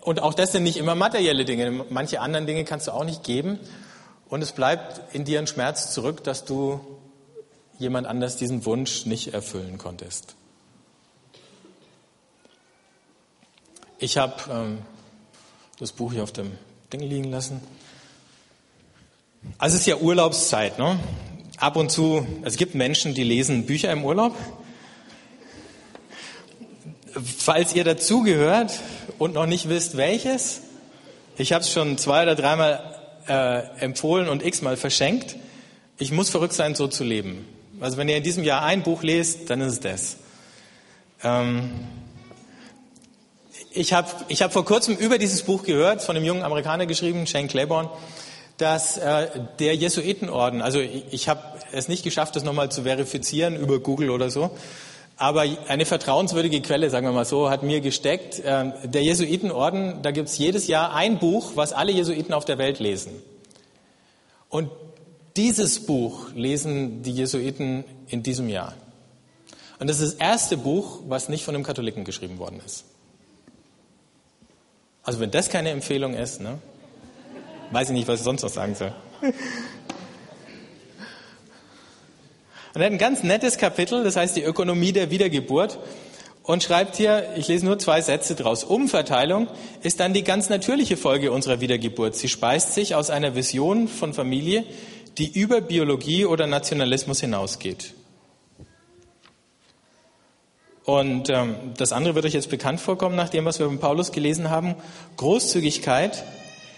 und 0.00 0.22
auch 0.22 0.34
das 0.34 0.52
sind 0.52 0.62
nicht 0.62 0.78
immer 0.78 0.94
materielle 0.94 1.44
Dinge. 1.44 1.84
Manche 1.90 2.20
anderen 2.20 2.46
Dinge 2.46 2.64
kannst 2.64 2.86
du 2.86 2.92
auch 2.92 3.04
nicht 3.04 3.22
geben. 3.22 3.60
Und 4.28 4.42
es 4.42 4.52
bleibt 4.52 5.14
in 5.14 5.24
dir 5.24 5.38
ein 5.38 5.46
Schmerz 5.46 5.92
zurück, 5.92 6.24
dass 6.24 6.44
du 6.44 6.80
jemand 7.78 8.06
anders 8.06 8.36
diesen 8.36 8.64
Wunsch 8.64 9.06
nicht 9.06 9.34
erfüllen 9.34 9.78
konntest. 9.78 10.37
Ich 14.00 14.16
habe 14.16 14.34
ähm, 14.48 14.78
das 15.80 15.90
Buch 15.90 16.12
hier 16.12 16.22
auf 16.22 16.30
dem 16.30 16.52
Ding 16.92 17.00
liegen 17.00 17.32
lassen. 17.32 17.60
Also 19.58 19.74
es 19.74 19.80
ist 19.80 19.86
ja 19.88 19.96
Urlaubszeit. 19.96 20.78
Ne? 20.78 21.00
Ab 21.56 21.74
und 21.74 21.90
zu, 21.90 22.24
es 22.44 22.56
gibt 22.56 22.76
Menschen, 22.76 23.14
die 23.14 23.24
lesen 23.24 23.66
Bücher 23.66 23.90
im 23.90 24.04
Urlaub. 24.04 24.36
Falls 27.38 27.74
ihr 27.74 27.82
dazugehört 27.82 28.78
und 29.18 29.34
noch 29.34 29.46
nicht 29.46 29.68
wisst, 29.68 29.96
welches, 29.96 30.60
ich 31.36 31.52
habe 31.52 31.62
es 31.62 31.72
schon 31.72 31.98
zwei 31.98 32.22
oder 32.22 32.36
dreimal 32.36 32.94
äh, 33.26 33.80
empfohlen 33.80 34.28
und 34.28 34.44
x-mal 34.44 34.76
verschenkt. 34.76 35.34
Ich 35.98 36.12
muss 36.12 36.30
verrückt 36.30 36.54
sein, 36.54 36.76
so 36.76 36.86
zu 36.86 37.02
leben. 37.02 37.44
Also 37.80 37.96
wenn 37.96 38.08
ihr 38.08 38.18
in 38.18 38.22
diesem 38.22 38.44
Jahr 38.44 38.62
ein 38.62 38.84
Buch 38.84 39.02
lest, 39.02 39.50
dann 39.50 39.60
ist 39.60 39.72
es 39.72 39.80
das. 39.80 40.16
Ähm, 41.24 41.72
ich 43.72 43.92
habe 43.92 44.08
ich 44.28 44.42
hab 44.42 44.52
vor 44.52 44.64
kurzem 44.64 44.96
über 44.96 45.18
dieses 45.18 45.42
Buch 45.42 45.62
gehört, 45.62 46.02
von 46.02 46.16
einem 46.16 46.24
jungen 46.24 46.42
Amerikaner 46.42 46.86
geschrieben, 46.86 47.26
Shane 47.26 47.48
Claiborne, 47.48 47.90
dass 48.56 48.98
äh, 48.98 49.28
der 49.58 49.74
Jesuitenorden, 49.76 50.62
also 50.62 50.80
ich, 50.80 51.04
ich 51.10 51.28
habe 51.28 51.42
es 51.72 51.88
nicht 51.88 52.02
geschafft, 52.02 52.36
das 52.36 52.44
nochmal 52.44 52.70
zu 52.70 52.82
verifizieren 52.82 53.56
über 53.56 53.78
Google 53.78 54.10
oder 54.10 54.30
so, 54.30 54.50
aber 55.16 55.44
eine 55.66 55.84
vertrauenswürdige 55.84 56.60
Quelle, 56.60 56.90
sagen 56.90 57.06
wir 57.06 57.12
mal 57.12 57.24
so, 57.24 57.50
hat 57.50 57.62
mir 57.62 57.80
gesteckt. 57.80 58.38
Äh, 58.38 58.72
der 58.84 59.02
Jesuitenorden, 59.02 60.02
da 60.02 60.12
gibt 60.12 60.28
es 60.28 60.38
jedes 60.38 60.66
Jahr 60.66 60.94
ein 60.94 61.18
Buch, 61.18 61.52
was 61.54 61.72
alle 61.72 61.92
Jesuiten 61.92 62.32
auf 62.32 62.44
der 62.44 62.58
Welt 62.58 62.78
lesen. 62.78 63.12
Und 64.48 64.70
dieses 65.36 65.86
Buch 65.86 66.32
lesen 66.34 67.02
die 67.02 67.12
Jesuiten 67.12 67.84
in 68.08 68.22
diesem 68.22 68.48
Jahr. 68.48 68.74
Und 69.78 69.88
das 69.88 70.00
ist 70.00 70.14
das 70.14 70.20
erste 70.20 70.56
Buch, 70.56 71.00
was 71.06 71.28
nicht 71.28 71.44
von 71.44 71.54
einem 71.54 71.64
Katholiken 71.64 72.04
geschrieben 72.04 72.38
worden 72.38 72.60
ist. 72.64 72.84
Also 75.08 75.20
wenn 75.20 75.30
das 75.30 75.48
keine 75.48 75.70
Empfehlung 75.70 76.12
ist, 76.12 76.42
ne? 76.42 76.58
weiß 77.70 77.88
ich 77.88 77.94
nicht, 77.94 78.08
was 78.08 78.18
ich 78.20 78.24
sonst 78.24 78.42
noch 78.42 78.50
sagen 78.50 78.74
soll. 78.74 78.92
Und 79.22 79.32
er 82.74 82.84
hat 82.84 82.92
ein 82.92 82.98
ganz 82.98 83.22
nettes 83.22 83.56
Kapitel, 83.56 84.04
das 84.04 84.16
heißt 84.16 84.36
die 84.36 84.42
Ökonomie 84.42 84.92
der 84.92 85.10
Wiedergeburt 85.10 85.78
und 86.42 86.62
schreibt 86.62 86.96
hier, 86.96 87.26
ich 87.36 87.48
lese 87.48 87.64
nur 87.64 87.78
zwei 87.78 88.02
Sätze 88.02 88.34
draus. 88.34 88.64
Umverteilung 88.64 89.48
ist 89.82 89.98
dann 89.98 90.12
die 90.12 90.24
ganz 90.24 90.50
natürliche 90.50 90.98
Folge 90.98 91.32
unserer 91.32 91.62
Wiedergeburt. 91.62 92.14
Sie 92.14 92.28
speist 92.28 92.74
sich 92.74 92.94
aus 92.94 93.08
einer 93.08 93.34
Vision 93.34 93.88
von 93.88 94.12
Familie, 94.12 94.66
die 95.16 95.32
über 95.32 95.62
Biologie 95.62 96.26
oder 96.26 96.46
Nationalismus 96.46 97.22
hinausgeht. 97.22 97.94
Und 100.88 101.28
ähm, 101.28 101.54
das 101.76 101.92
andere 101.92 102.14
wird 102.14 102.24
euch 102.24 102.32
jetzt 102.32 102.48
bekannt 102.48 102.80
vorkommen, 102.80 103.14
nach 103.14 103.28
dem, 103.28 103.44
was 103.44 103.58
wir 103.58 103.66
von 103.66 103.78
Paulus 103.78 104.10
gelesen 104.10 104.48
haben. 104.48 104.74
Großzügigkeit 105.18 106.24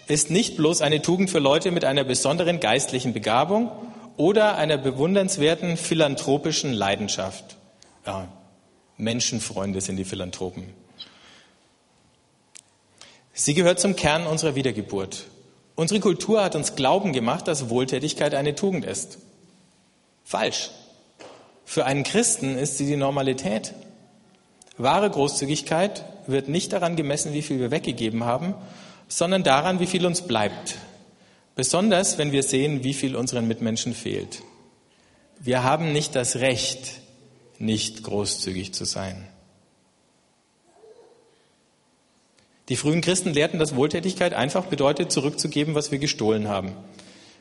ist 0.08 0.30
nicht 0.30 0.56
bloß 0.56 0.82
eine 0.82 1.00
Tugend 1.00 1.30
für 1.30 1.38
Leute 1.38 1.70
mit 1.70 1.84
einer 1.84 2.02
besonderen 2.02 2.58
geistlichen 2.58 3.12
Begabung 3.12 3.70
oder 4.16 4.56
einer 4.56 4.78
bewundernswerten 4.78 5.76
philanthropischen 5.76 6.72
Leidenschaft. 6.72 7.56
Ja, 8.04 8.26
Menschenfreunde 8.96 9.80
sind 9.80 9.96
die 9.96 10.04
Philanthropen. 10.04 10.64
Sie 13.32 13.54
gehört 13.54 13.78
zum 13.78 13.94
Kern 13.94 14.26
unserer 14.26 14.56
Wiedergeburt. 14.56 15.26
Unsere 15.76 16.00
Kultur 16.00 16.42
hat 16.42 16.56
uns 16.56 16.74
glauben 16.74 17.12
gemacht, 17.12 17.46
dass 17.46 17.70
Wohltätigkeit 17.70 18.34
eine 18.34 18.56
Tugend 18.56 18.84
ist. 18.84 19.18
Falsch. 20.24 20.70
Für 21.64 21.84
einen 21.84 22.02
Christen 22.02 22.58
ist 22.58 22.76
sie 22.76 22.86
die 22.86 22.96
Normalität. 22.96 23.72
Wahre 24.77 25.11
Großzügigkeit 25.11 26.05
wird 26.27 26.49
nicht 26.49 26.73
daran 26.73 26.97
gemessen, 26.97 27.33
wie 27.33 27.43
viel 27.43 27.61
wir 27.61 27.71
weggegeben 27.71 28.25
haben, 28.25 28.55
sondern 29.09 29.43
daran, 29.43 29.81
wie 29.81 29.87
viel 29.87 30.07
uns 30.07 30.23
bleibt. 30.23 30.77
Besonders, 31.57 32.16
wenn 32.16 32.33
wir 32.33 32.43
sehen, 32.43 32.85
wie 32.85 32.95
viel 32.95 33.16
unseren 33.16 33.47
Mitmenschen 33.49 33.95
fehlt. 33.95 34.43
Wir 35.41 35.62
haben 35.64 35.93
nicht 35.93 36.14
das 36.14 36.37
Recht, 36.37 37.01
nicht 37.59 38.03
großzügig 38.03 38.73
zu 38.73 38.85
sein. 38.85 39.27
Die 42.68 42.77
frühen 42.77 43.01
Christen 43.01 43.35
lehrten, 43.35 43.59
dass 43.59 43.75
Wohltätigkeit 43.75 44.33
einfach 44.33 44.66
bedeutet, 44.66 45.11
zurückzugeben, 45.11 45.75
was 45.75 45.91
wir 45.91 45.99
gestohlen 45.99 46.49
haben. 46.49 46.73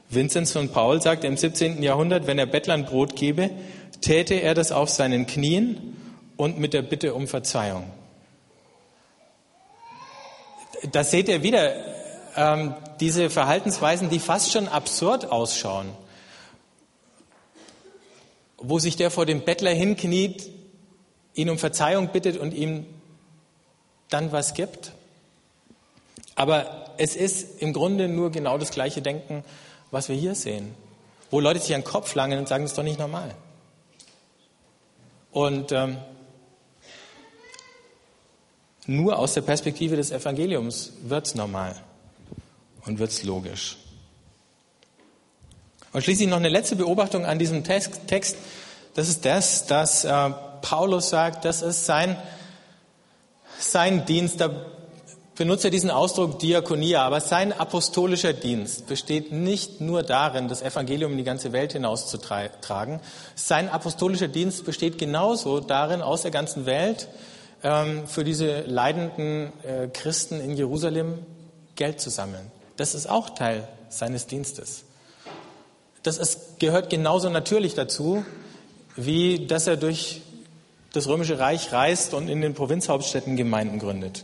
Vinzenz 0.09 0.51
von 0.51 0.69
Paul 0.69 1.01
sagte 1.01 1.27
im 1.27 1.37
17. 1.37 1.83
Jahrhundert, 1.83 2.25
wenn 2.25 2.39
er 2.39 2.47
Bettlern 2.47 2.85
Brot 2.85 3.15
gebe, 3.15 3.51
täte 4.01 4.33
er 4.33 4.55
das 4.55 4.71
auf 4.71 4.89
seinen 4.89 5.27
Knien 5.27 5.95
und 6.39 6.57
mit 6.57 6.73
der 6.73 6.83
Bitte 6.83 7.13
um 7.13 7.27
Verzeihung. 7.27 7.83
Da 10.93 11.03
seht 11.03 11.27
ihr 11.27 11.43
wieder 11.43 11.75
ähm, 12.37 12.75
diese 13.01 13.29
Verhaltensweisen, 13.29 14.09
die 14.09 14.19
fast 14.19 14.53
schon 14.53 14.69
absurd 14.69 15.33
ausschauen, 15.33 15.89
wo 18.57 18.79
sich 18.79 18.95
der 18.95 19.11
vor 19.11 19.25
dem 19.25 19.41
Bettler 19.41 19.71
hinkniet, 19.71 20.49
ihn 21.33 21.49
um 21.49 21.57
Verzeihung 21.57 22.07
bittet 22.07 22.37
und 22.37 22.53
ihm 22.53 22.85
dann 24.07 24.31
was 24.31 24.53
gibt. 24.53 24.93
Aber 26.35 26.93
es 26.97 27.17
ist 27.17 27.61
im 27.61 27.73
Grunde 27.73 28.07
nur 28.07 28.31
genau 28.31 28.57
das 28.57 28.71
gleiche 28.71 29.01
Denken, 29.01 29.43
was 29.91 30.07
wir 30.07 30.15
hier 30.15 30.35
sehen, 30.35 30.73
wo 31.31 31.41
Leute 31.41 31.59
sich 31.59 31.75
an 31.75 31.81
den 31.81 31.87
Kopf 31.87 32.15
langen 32.15 32.39
und 32.39 32.47
sagen, 32.47 32.63
das 32.63 32.71
ist 32.71 32.77
doch 32.77 32.83
nicht 32.83 32.97
normal. 32.97 33.35
Und 35.33 35.73
ähm, 35.73 35.97
nur 38.89 39.19
aus 39.19 39.35
der 39.35 39.41
Perspektive 39.41 39.95
des 39.95 40.09
Evangeliums 40.09 40.93
wird 41.03 41.27
es 41.27 41.35
normal 41.35 41.75
und 42.85 42.97
wird 42.97 43.11
es 43.11 43.23
logisch. 43.23 43.77
Und 45.93 46.03
schließlich 46.03 46.27
noch 46.27 46.37
eine 46.37 46.49
letzte 46.49 46.75
Beobachtung 46.75 47.23
an 47.23 47.37
diesem 47.37 47.63
Text. 47.63 48.35
Das 48.95 49.07
ist 49.07 49.25
das, 49.25 49.67
dass 49.67 50.05
äh, 50.05 50.29
Paulus 50.61 51.09
sagt, 51.09 51.45
das 51.45 51.61
ist 51.61 51.85
sein, 51.85 52.17
sein 53.59 54.05
Dienst. 54.07 54.41
Da 54.41 54.49
benutzt 55.35 55.65
er 55.65 55.71
diesen 55.71 55.91
Ausdruck 55.91 56.39
Diakonia, 56.39 57.03
aber 57.03 57.21
sein 57.21 57.53
apostolischer 57.53 58.33
Dienst 58.33 58.87
besteht 58.87 59.31
nicht 59.31 59.81
nur 59.81 60.01
darin, 60.01 60.47
das 60.47 60.63
Evangelium 60.63 61.11
in 61.11 61.19
die 61.19 61.23
ganze 61.23 61.51
Welt 61.51 61.73
hinauszutragen. 61.73 63.01
Sein 63.35 63.69
apostolischer 63.69 64.27
Dienst 64.27 64.65
besteht 64.65 64.97
genauso 64.97 65.59
darin, 65.59 66.01
aus 66.01 66.23
der 66.23 66.31
ganzen 66.31 66.65
Welt 66.65 67.07
für 67.61 68.23
diese 68.23 68.61
leidenden 68.61 69.51
äh, 69.63 69.89
Christen 69.89 70.39
in 70.39 70.55
Jerusalem 70.55 71.19
Geld 71.75 71.99
zu 71.99 72.09
sammeln. 72.09 72.49
Das 72.77 72.95
ist 72.95 73.09
auch 73.09 73.31
Teil 73.31 73.67
seines 73.89 74.27
Dienstes. 74.27 74.83
Das 76.03 76.17
ist, 76.17 76.59
gehört 76.59 76.89
genauso 76.89 77.29
natürlich 77.29 77.73
dazu, 77.73 78.23
wie 78.95 79.45
dass 79.47 79.67
er 79.67 79.75
durch 79.75 80.21
das 80.93 81.07
Römische 81.07 81.39
Reich 81.39 81.71
reist 81.73 82.13
und 82.13 82.29
in 82.29 82.41
den 82.41 82.53
Provinzhauptstädten 82.53 83.35
Gemeinden 83.35 83.79
gründet. 83.79 84.23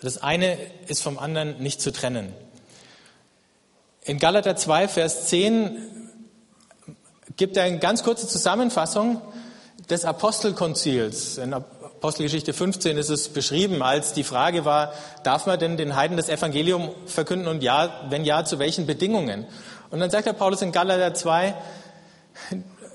Das 0.00 0.22
eine 0.22 0.56
ist 0.86 1.02
vom 1.02 1.18
anderen 1.18 1.60
nicht 1.60 1.80
zu 1.80 1.92
trennen. 1.92 2.32
In 4.04 4.18
Galater 4.18 4.56
2, 4.56 4.88
Vers 4.88 5.26
10 5.26 5.76
gibt 7.36 7.56
er 7.56 7.64
eine 7.64 7.78
ganz 7.78 8.04
kurze 8.04 8.28
Zusammenfassung 8.28 9.20
des 9.90 10.04
Apostelkonzils. 10.04 11.38
In 11.38 11.54
Apostelgeschichte 11.54 12.52
15 12.52 12.96
ist 12.96 13.08
es 13.08 13.28
beschrieben, 13.28 13.82
als 13.82 14.12
die 14.12 14.24
Frage 14.24 14.64
war, 14.64 14.92
darf 15.24 15.46
man 15.46 15.58
denn 15.58 15.76
den 15.76 15.96
Heiden 15.96 16.16
das 16.16 16.28
Evangelium 16.28 16.90
verkünden 17.06 17.48
und 17.48 17.62
ja, 17.62 18.06
wenn 18.08 18.24
ja, 18.24 18.44
zu 18.44 18.58
welchen 18.58 18.86
Bedingungen? 18.86 19.46
Und 19.90 20.00
dann 20.00 20.10
sagt 20.10 20.26
der 20.26 20.32
Paulus 20.34 20.62
in 20.62 20.72
Galater 20.72 21.14
2, 21.14 21.54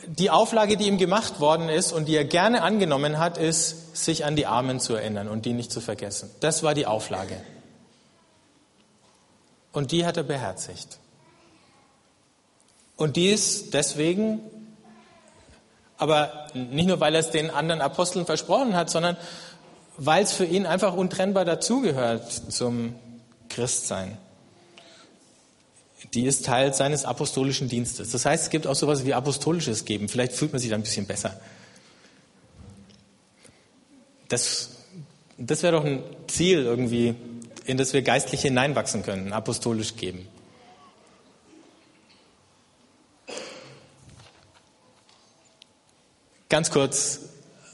die 0.06 0.30
Auflage, 0.30 0.78
die 0.78 0.88
ihm 0.88 0.98
gemacht 0.98 1.40
worden 1.40 1.70
ist 1.70 1.92
und 1.92 2.06
die 2.06 2.16
er 2.16 2.26
gerne 2.26 2.62
angenommen 2.62 3.20
hat, 3.20 3.38
ist, 3.38 3.96
sich 3.96 4.26
an 4.26 4.36
die 4.36 4.46
Armen 4.46 4.80
zu 4.80 4.96
erinnern 4.96 5.28
und 5.28 5.46
die 5.46 5.54
nicht 5.54 5.72
zu 5.72 5.82
vergessen. 5.82 6.30
Das 6.40 6.64
war 6.64 6.74
die 6.74 6.86
Auflage. 6.86 7.42
Und 9.72 9.92
die 9.92 10.06
hat 10.06 10.18
er 10.18 10.24
beherzigt. 10.24 11.00
Und 12.96 13.16
dies 13.16 13.72
deswegen, 13.72 14.40
aber 16.04 16.48
nicht 16.54 16.88
nur, 16.88 17.00
weil 17.00 17.16
er 17.16 17.22
es 17.22 17.32
den 17.32 17.50
anderen 17.50 17.80
Aposteln 17.80 18.26
versprochen 18.26 18.76
hat, 18.76 18.90
sondern 18.90 19.16
weil 19.98 20.24
es 20.24 20.34
für 20.34 20.44
ihn 20.44 20.66
einfach 20.66 20.94
untrennbar 20.94 21.46
dazugehört 21.46 22.30
zum 22.52 22.96
Christsein. 23.48 24.18
Die 26.14 26.26
ist 26.26 26.46
Teil 26.46 26.74
seines 26.74 27.06
apostolischen 27.06 27.70
Dienstes. 27.70 28.12
Das 28.12 28.26
heißt, 28.26 28.44
es 28.44 28.50
gibt 28.50 28.68
auch 28.68 28.76
sowas 28.76 29.06
wie 29.06 29.14
apostolisches 29.14 29.86
Geben. 29.86 30.10
Vielleicht 30.10 30.34
fühlt 30.34 30.52
man 30.52 30.60
sich 30.60 30.70
da 30.70 30.76
ein 30.76 30.84
bisschen 30.84 31.08
besser. 31.08 31.40
Das, 34.28 34.72
das 35.38 35.64
wäre 35.64 35.78
doch 35.78 35.86
ein 35.86 36.04
Ziel 36.28 36.60
irgendwie, 36.60 37.16
in 37.66 37.78
das 37.78 37.94
wir 37.94 38.02
geistlich 38.02 38.42
hineinwachsen 38.42 39.04
können, 39.04 39.32
apostolisch 39.32 39.96
geben. 39.96 40.28
Ganz 46.54 46.70
kurz 46.70 47.20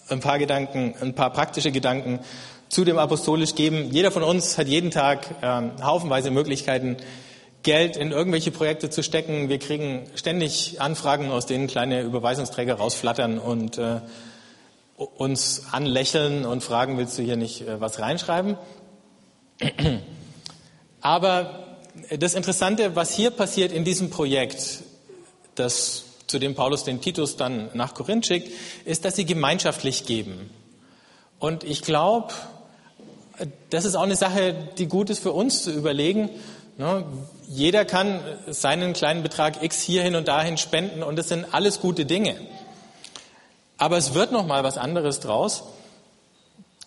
ein 0.07 0.21
paar 0.21 0.39
Gedanken, 0.39 0.95
ein 1.01 1.13
paar 1.13 1.33
praktische 1.33 1.69
Gedanken 1.69 2.21
zu 2.69 2.85
dem 2.85 2.97
apostolisch 2.97 3.55
geben. 3.55 3.91
Jeder 3.91 4.09
von 4.09 4.23
uns 4.23 4.57
hat 4.57 4.69
jeden 4.69 4.89
Tag 4.89 5.35
ähm, 5.41 5.71
haufenweise 5.83 6.31
Möglichkeiten, 6.31 6.95
Geld 7.61 7.97
in 7.97 8.13
irgendwelche 8.13 8.51
Projekte 8.51 8.89
zu 8.89 9.03
stecken. 9.03 9.49
Wir 9.49 9.59
kriegen 9.59 10.09
ständig 10.15 10.79
Anfragen, 10.79 11.29
aus 11.29 11.45
denen 11.45 11.67
kleine 11.67 12.03
Überweisungsträger 12.03 12.75
rausflattern 12.75 13.37
und 13.37 13.77
äh, 13.77 13.99
uns 14.95 15.63
anlächeln 15.73 16.45
und 16.45 16.63
fragen, 16.63 16.97
willst 16.97 17.17
du 17.17 17.21
hier 17.21 17.35
nicht 17.35 17.67
äh, 17.67 17.81
was 17.81 17.99
reinschreiben? 17.99 18.57
Aber 21.01 21.77
das 22.17 22.33
Interessante, 22.33 22.95
was 22.95 23.13
hier 23.13 23.31
passiert 23.31 23.73
in 23.73 23.83
diesem 23.83 24.09
Projekt, 24.09 24.83
das, 25.55 26.05
zu 26.29 26.37
dem 26.37 26.53
Paulus 26.53 26.83
den 26.83 27.01
Titus 27.01 27.37
dann 27.37 27.69
nach 27.73 27.95
Korinth 27.95 28.27
schickt, 28.27 28.51
ist, 28.85 29.03
dass 29.03 29.15
sie 29.15 29.25
gemeinschaftlich 29.25 30.05
geben. 30.05 30.51
Und 31.39 31.63
ich 31.63 31.81
glaube, 31.81 32.33
das 33.71 33.83
ist 33.83 33.95
auch 33.95 34.03
eine 34.03 34.15
Sache, 34.15 34.53
die 34.77 34.85
gut 34.85 35.09
ist 35.09 35.19
für 35.19 35.31
uns 35.31 35.63
zu 35.63 35.71
überlegen. 35.71 36.29
Ne? 36.77 37.03
Jeder 37.47 37.83
kann 37.83 38.19
seinen 38.47 38.93
kleinen 38.93 39.23
Betrag 39.23 39.63
X 39.63 39.81
hier 39.81 40.03
hin 40.03 40.15
und 40.15 40.27
dahin 40.27 40.57
spenden 40.57 41.01
und 41.01 41.15
das 41.15 41.29
sind 41.29 41.47
alles 41.51 41.79
gute 41.79 42.05
Dinge. 42.05 42.35
Aber 43.79 43.97
es 43.97 44.13
wird 44.13 44.31
noch 44.31 44.45
mal 44.45 44.63
was 44.63 44.77
anderes 44.77 45.21
draus, 45.21 45.63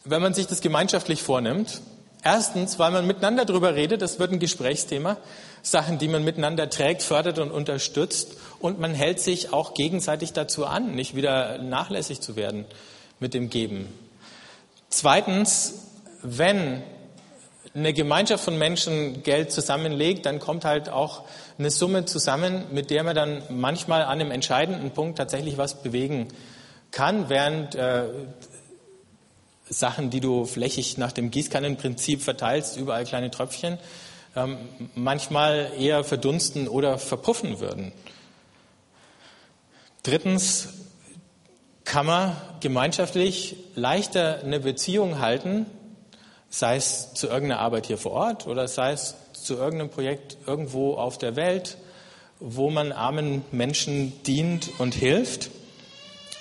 wenn 0.05 0.23
man 0.23 0.35
sich 0.35 0.47
das 0.47 0.61
gemeinschaftlich 0.61 1.21
vornimmt. 1.21 1.81
Erstens, 2.23 2.79
weil 2.79 2.93
man 2.93 3.09
miteinander 3.09 3.45
darüber 3.45 3.75
redet, 3.75 4.03
das 4.03 4.21
wird 4.21 4.31
ein 4.31 4.39
Gesprächsthema, 4.39 5.17
Sachen, 5.63 5.99
die 5.99 6.09
man 6.09 6.25
miteinander 6.25 6.69
trägt, 6.69 7.03
fördert 7.03 7.39
und 7.39 7.51
unterstützt 7.51 8.37
und 8.59 8.81
man 8.81 8.95
hält 8.95 9.21
sich 9.21 9.53
auch 9.53 9.75
gegenseitig 9.75 10.33
dazu 10.33 10.67
an, 10.67 10.95
nicht 10.95 11.15
wieder 11.15 11.59
nachlässig 11.59 12.21
zu 12.21 12.37
werden 12.37 12.65
mit 13.21 13.35
dem 13.35 13.49
Geben. 13.49 13.89
Zweitens, 14.89 15.87
wenn 16.23 16.83
eine 17.75 17.93
Gemeinschaft 17.93 18.45
von 18.45 18.59
Menschen 18.59 19.23
Geld 19.23 19.51
zusammenlegt, 19.51 20.27
dann 20.27 20.41
kommt 20.41 20.65
halt 20.65 20.89
auch 20.91 21.23
eine 21.59 21.71
Summe 21.71 22.05
zusammen, 22.05 22.65
mit 22.73 22.91
der 22.91 23.03
man 23.03 23.15
dann 23.15 23.43
manchmal 23.49 24.03
an 24.03 24.21
einem 24.21 24.31
entscheidenden 24.31 24.91
Punkt 24.91 25.17
tatsächlich 25.17 25.57
was 25.57 25.83
bewegen 25.83 26.29
kann, 26.91 27.31
während 27.31 27.75
äh, 27.75 28.05
Sachen, 29.69 30.11
die 30.11 30.21
du 30.21 30.45
flächig 30.45 30.99
nach 30.99 31.13
dem 31.13 31.31
Gießkannenprinzip 31.31 32.23
verteilst, 32.23 32.77
überall 32.77 33.05
kleine 33.05 33.31
Tröpfchen, 33.31 33.79
manchmal 34.95 35.73
eher 35.79 36.05
verdunsten 36.05 36.69
oder 36.69 36.99
verpuffen 36.99 37.61
würden. 37.61 37.93
Drittens 40.03 40.69
kann 41.85 42.07
man 42.07 42.37
gemeinschaftlich 42.61 43.57
leichter 43.75 44.41
eine 44.43 44.61
Beziehung 44.61 45.19
halten, 45.19 45.67
sei 46.49 46.77
es 46.77 47.15
zu 47.15 47.29
irgendeiner 47.29 47.61
Arbeit 47.61 47.87
hier 47.87 47.99
vor 47.99 48.13
Ort 48.13 48.47
oder 48.47 48.69
sei 48.69 48.93
es 48.93 49.15
zu 49.33 49.55
irgendeinem 49.55 49.91
Projekt 49.91 50.39
irgendwo 50.47 50.95
auf 50.95 51.19
der 51.19 51.37
Welt, 51.37 51.77
wo 52.41 52.71
man 52.71 52.93
armen 52.93 53.45
Menschen 53.51 54.23
dient 54.25 54.71
und 54.79 54.95
hilft. 54.95 55.51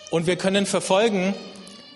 Und 0.09 0.27
wir 0.27 0.35
können 0.35 0.65
verfolgen, 0.65 1.33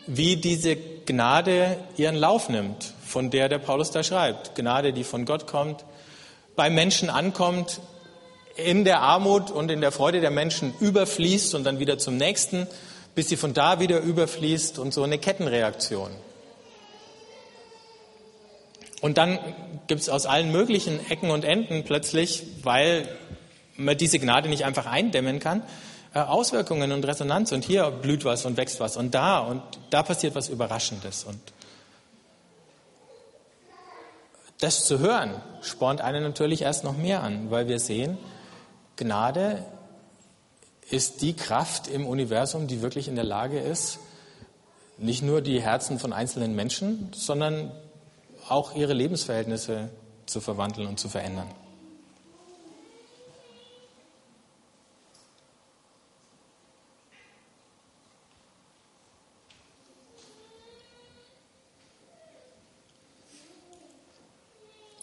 wie 0.07 0.35
diese 0.35 0.75
Gnade 0.75 1.77
ihren 1.97 2.15
Lauf 2.15 2.49
nimmt, 2.49 2.93
von 3.15 3.29
der 3.29 3.47
der 3.47 3.59
Paulus 3.59 3.91
da 3.91 4.03
schreibt. 4.03 4.55
Gnade, 4.55 4.91
die 4.91 5.05
von 5.05 5.23
Gott 5.23 5.47
kommt, 5.47 5.85
bei 6.57 6.69
Menschen 6.69 7.09
ankommt, 7.09 7.79
in 8.57 8.83
der 8.83 8.99
Armut 8.99 9.51
und 9.51 9.71
in 9.71 9.79
der 9.79 9.93
Freude 9.93 10.19
der 10.19 10.31
Menschen 10.31 10.73
überfließt 10.81 11.55
und 11.55 11.63
dann 11.63 11.79
wieder 11.79 11.97
zum 11.97 12.17
nächsten, 12.17 12.67
bis 13.15 13.29
sie 13.29 13.37
von 13.37 13.53
da 13.53 13.79
wieder 13.79 14.01
überfließt 14.01 14.79
und 14.79 14.93
so 14.93 15.01
eine 15.03 15.17
Kettenreaktion. 15.17 16.09
Und 18.99 19.17
dann 19.17 19.39
gibt 19.87 20.01
es 20.01 20.09
aus 20.09 20.25
allen 20.25 20.51
möglichen 20.51 20.99
Ecken 21.09 21.31
und 21.31 21.45
Enden 21.45 21.85
plötzlich, 21.85 22.43
weil 22.63 23.07
man 23.77 23.95
diese 23.95 24.19
Gnade 24.19 24.49
nicht 24.49 24.65
einfach 24.65 24.87
eindämmen 24.87 25.39
kann, 25.39 25.63
äh, 26.13 26.19
Auswirkungen 26.19 26.91
und 26.91 27.05
Resonanz. 27.05 27.53
Und 27.53 27.63
hier 27.63 27.91
blüht 27.91 28.25
was 28.25 28.43
und 28.43 28.57
wächst 28.57 28.81
was 28.81 28.97
und 28.97 29.15
da 29.15 29.39
und 29.39 29.61
da 29.89 30.03
passiert 30.03 30.35
was 30.35 30.49
Überraschendes. 30.49 31.23
Und 31.23 31.39
das 34.65 34.85
zu 34.85 34.97
hören, 34.97 35.29
spornt 35.61 36.01
einen 36.01 36.23
natürlich 36.23 36.63
erst 36.63 36.83
noch 36.83 36.97
mehr 36.97 37.21
an, 37.21 37.51
weil 37.51 37.67
wir 37.67 37.79
sehen, 37.79 38.17
Gnade 38.95 39.63
ist 40.89 41.21
die 41.21 41.33
Kraft 41.33 41.87
im 41.87 42.07
Universum, 42.07 42.65
die 42.65 42.81
wirklich 42.81 43.07
in 43.07 43.15
der 43.15 43.25
Lage 43.25 43.59
ist, 43.59 43.99
nicht 44.97 45.21
nur 45.21 45.41
die 45.41 45.61
Herzen 45.61 45.99
von 45.99 46.13
einzelnen 46.13 46.55
Menschen, 46.55 47.11
sondern 47.13 47.71
auch 48.49 48.75
ihre 48.75 48.93
Lebensverhältnisse 48.93 49.89
zu 50.25 50.41
verwandeln 50.41 50.87
und 50.87 50.99
zu 50.99 51.09
verändern. 51.09 51.47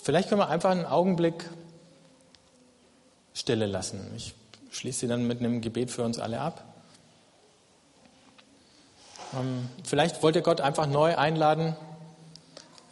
Vielleicht 0.03 0.29
können 0.29 0.41
wir 0.41 0.49
einfach 0.49 0.71
einen 0.71 0.85
Augenblick 0.85 1.49
Stille 3.35 3.67
lassen. 3.67 4.13
Ich 4.17 4.35
schließe 4.73 5.01
sie 5.01 5.07
dann 5.07 5.29
mit 5.29 5.39
einem 5.39 5.61
Gebet 5.61 5.93
für 5.93 6.03
uns 6.03 6.19
alle 6.19 6.41
ab. 6.41 6.65
Ähm, 9.39 9.69
vielleicht 9.85 10.21
wollt 10.25 10.35
ihr 10.35 10.43
Gott 10.43 10.61
einfach 10.61 10.89
neu 10.89 11.17
einladen, 11.17 11.77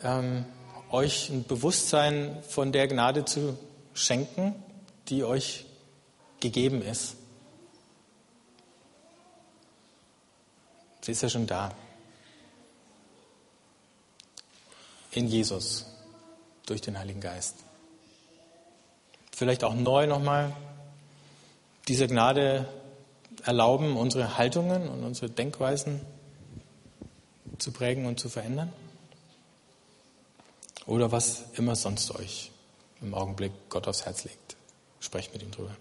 ähm, 0.05 0.45
euch 0.93 1.31
ein 1.31 1.45
Bewusstsein 1.45 2.41
von 2.49 2.71
der 2.71 2.87
Gnade 2.87 3.25
zu 3.25 3.59
schenken, 3.93 4.55
die 5.09 5.25
euch 5.25 5.67
gegeben 6.39 6.81
ist. 6.81 7.17
Sie 11.01 11.11
ist 11.11 11.23
ja 11.23 11.29
schon 11.29 11.49
da. 11.49 11.73
In 15.11 15.27
Jesus, 15.27 15.90
durch 16.71 16.81
den 16.81 16.99
Heiligen 16.99 17.21
Geist. 17.21 17.57
Vielleicht 19.33 19.65
auch 19.65 19.75
neu 19.75 20.07
nochmal 20.07 20.55
diese 21.89 22.07
Gnade 22.07 22.69
erlauben, 23.45 23.97
unsere 23.97 24.39
Haltungen 24.39 24.89
und 24.89 25.03
unsere 25.03 25.31
Denkweisen 25.31 26.01
zu 27.59 27.73
prägen 27.73 28.07
und 28.07 28.21
zu 28.21 28.29
verändern 28.29 28.73
oder 30.87 31.11
was 31.13 31.45
immer 31.55 31.75
sonst 31.75 32.15
euch 32.15 32.51
im 33.01 33.15
Augenblick 33.15 33.53
Gott 33.69 33.89
aufs 33.89 34.07
Herz 34.07 34.25
legt. 34.25 34.57
Sprecht 35.01 35.33
mit 35.33 35.43
ihm 35.43 35.51
drüber. 35.51 35.75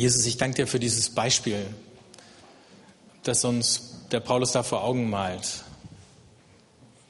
Jesus, 0.00 0.24
ich 0.24 0.38
danke 0.38 0.56
dir 0.56 0.66
für 0.66 0.80
dieses 0.80 1.10
Beispiel, 1.10 1.62
das 3.22 3.44
uns 3.44 4.06
der 4.10 4.20
Paulus 4.20 4.52
da 4.52 4.62
vor 4.62 4.82
Augen 4.82 5.10
malt. 5.10 5.62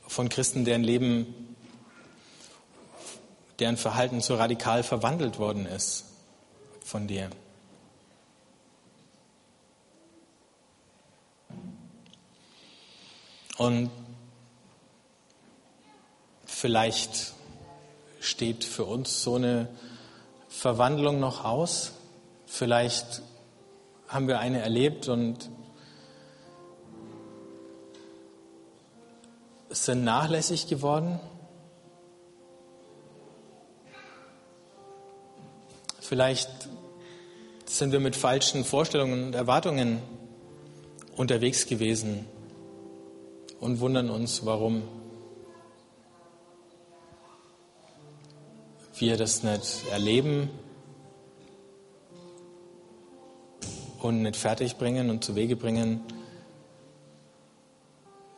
Von 0.09 0.29
Christen, 0.29 0.65
deren 0.65 0.83
Leben 0.83 1.57
deren 3.61 3.77
Verhalten 3.77 4.21
so 4.21 4.35
radikal 4.35 4.83
verwandelt 4.83 5.39
worden 5.39 5.67
ist 5.67 6.07
von 6.85 7.07
dir. 7.07 7.31
Und 13.57 13.93
vielleicht 16.45 17.35
steht 18.19 18.65
für 18.65 18.85
uns 18.85 19.23
so 19.23 19.37
eine 19.37 19.69
Verwandlung 20.49 21.21
noch 21.21 21.45
aus. 21.45 21.93
Vielleicht 22.53 23.23
haben 24.09 24.27
wir 24.27 24.41
eine 24.41 24.61
erlebt 24.61 25.09
und 25.09 25.49
sind 29.71 30.03
nachlässig 30.03 30.67
geworden. 30.67 31.21
Vielleicht 36.01 36.51
sind 37.67 37.93
wir 37.93 38.01
mit 38.01 38.17
falschen 38.17 38.65
Vorstellungen 38.65 39.29
und 39.29 39.35
Erwartungen 39.37 40.03
unterwegs 41.17 41.67
gewesen 41.67 42.27
und 43.61 43.79
wundern 43.79 44.11
uns, 44.11 44.45
warum 44.45 44.83
wir 48.99 49.17
das 49.17 49.45
nicht 49.45 49.89
erleben 49.93 50.51
und 54.03 54.23
nicht 54.23 54.37
fertigbringen 54.37 55.11
und 55.11 55.25
zu 55.25 55.35
Wege 55.35 55.57
bringen, 55.57 56.01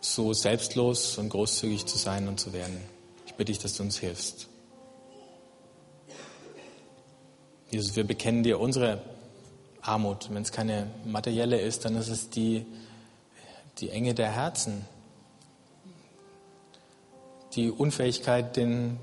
so 0.00 0.32
selbstlos 0.32 1.18
und 1.18 1.28
großzügig 1.28 1.86
zu 1.86 1.96
sein 1.96 2.28
und 2.28 2.40
zu 2.40 2.52
werden. 2.52 2.76
Ich 3.26 3.34
bitte 3.34 3.52
dich, 3.52 3.60
dass 3.60 3.76
du 3.76 3.84
uns 3.84 3.98
hilfst. 3.98 4.48
Jesus, 7.70 7.96
wir 7.96 8.04
bekennen 8.04 8.42
dir 8.42 8.60
unsere 8.60 9.02
Armut. 9.80 10.28
Wenn 10.30 10.42
es 10.42 10.52
keine 10.52 10.88
materielle 11.04 11.60
ist, 11.60 11.84
dann 11.84 11.96
ist 11.96 12.08
es 12.08 12.28
die, 12.28 12.66
die 13.78 13.90
Enge 13.90 14.14
der 14.14 14.30
Herzen, 14.30 14.84
die 17.54 17.70
Unfähigkeit, 17.70 18.56
den 18.56 18.98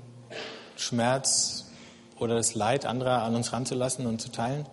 Schmerz 0.76 1.66
oder 2.18 2.34
das 2.36 2.54
Leid 2.54 2.86
anderer 2.86 3.22
an 3.22 3.34
uns 3.34 3.52
ranzulassen 3.52 4.06
und 4.06 4.20
zu 4.20 4.30
teilen. 4.30 4.66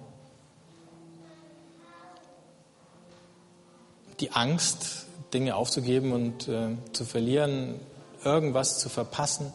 Die 4.20 4.32
Angst, 4.32 5.06
Dinge 5.34 5.56
aufzugeben 5.56 6.12
und 6.12 6.48
äh, 6.48 6.76
zu 6.94 7.06
verlieren, 7.06 7.80
irgendwas 8.24 8.80
zu 8.80 8.90
verpassen. 8.90 9.52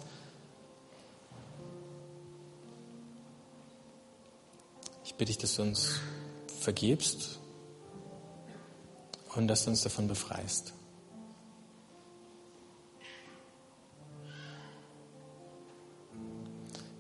Ich 5.04 5.14
bitte 5.14 5.30
dich, 5.30 5.38
dass 5.38 5.56
du 5.56 5.62
uns 5.62 6.00
vergibst 6.60 7.38
und 9.34 9.48
dass 9.48 9.64
du 9.64 9.70
uns 9.70 9.82
davon 9.82 10.08
befreist. 10.08 10.74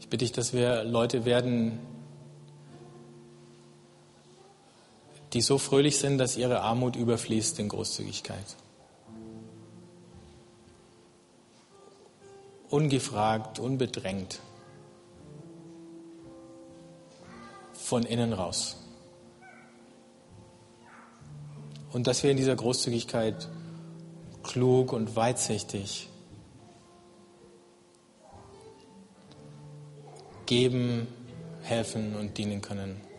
Ich 0.00 0.08
bitte 0.08 0.24
dich, 0.24 0.32
dass 0.32 0.52
wir 0.52 0.84
Leute 0.84 1.24
werden, 1.24 1.78
die 5.32 5.40
so 5.40 5.58
fröhlich 5.58 5.98
sind, 5.98 6.18
dass 6.18 6.36
ihre 6.36 6.60
Armut 6.60 6.96
überfließt 6.96 7.58
in 7.58 7.68
Großzügigkeit. 7.68 8.56
Ungefragt, 12.68 13.58
unbedrängt. 13.58 14.40
Von 17.72 18.04
innen 18.04 18.32
raus. 18.32 18.76
Und 21.92 22.06
dass 22.06 22.22
wir 22.22 22.30
in 22.30 22.36
dieser 22.36 22.56
Großzügigkeit 22.56 23.48
klug 24.42 24.92
und 24.92 25.14
weitsichtig 25.14 26.08
geben, 30.46 31.06
helfen 31.62 32.16
und 32.16 32.36
dienen 32.38 32.60
können. 32.60 33.11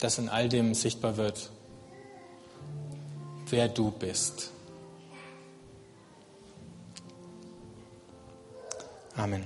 Dass 0.00 0.18
in 0.18 0.28
all 0.28 0.48
dem 0.48 0.74
sichtbar 0.74 1.16
wird, 1.16 1.50
wer 3.50 3.68
du 3.68 3.90
bist. 3.90 4.50
Amen. 9.16 9.44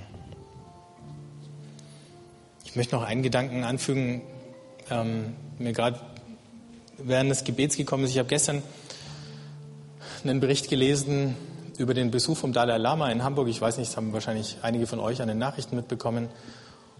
Ich 2.63 2.75
möchte 2.75 2.95
noch 2.95 3.03
einen 3.03 3.23
Gedanken 3.23 3.63
anfügen, 3.63 4.21
ähm, 4.89 5.35
mir 5.57 5.73
gerade 5.73 5.99
während 6.97 7.31
des 7.31 7.43
Gebets 7.43 7.77
gekommen 7.77 8.05
ist. 8.05 8.11
Ich 8.11 8.19
habe 8.19 8.29
gestern 8.29 8.63
einen 10.23 10.39
Bericht 10.39 10.69
gelesen 10.69 11.35
über 11.77 11.93
den 11.93 12.11
Besuch 12.11 12.37
vom 12.37 12.53
Dalai 12.53 12.77
Lama 12.77 13.11
in 13.11 13.23
Hamburg. 13.23 13.47
Ich 13.47 13.61
weiß 13.61 13.77
nicht, 13.77 13.89
das 13.89 13.97
haben 13.97 14.13
wahrscheinlich 14.13 14.57
einige 14.61 14.87
von 14.87 14.99
euch 14.99 15.21
an 15.21 15.27
den 15.27 15.37
Nachrichten 15.37 15.75
mitbekommen. 15.75 16.29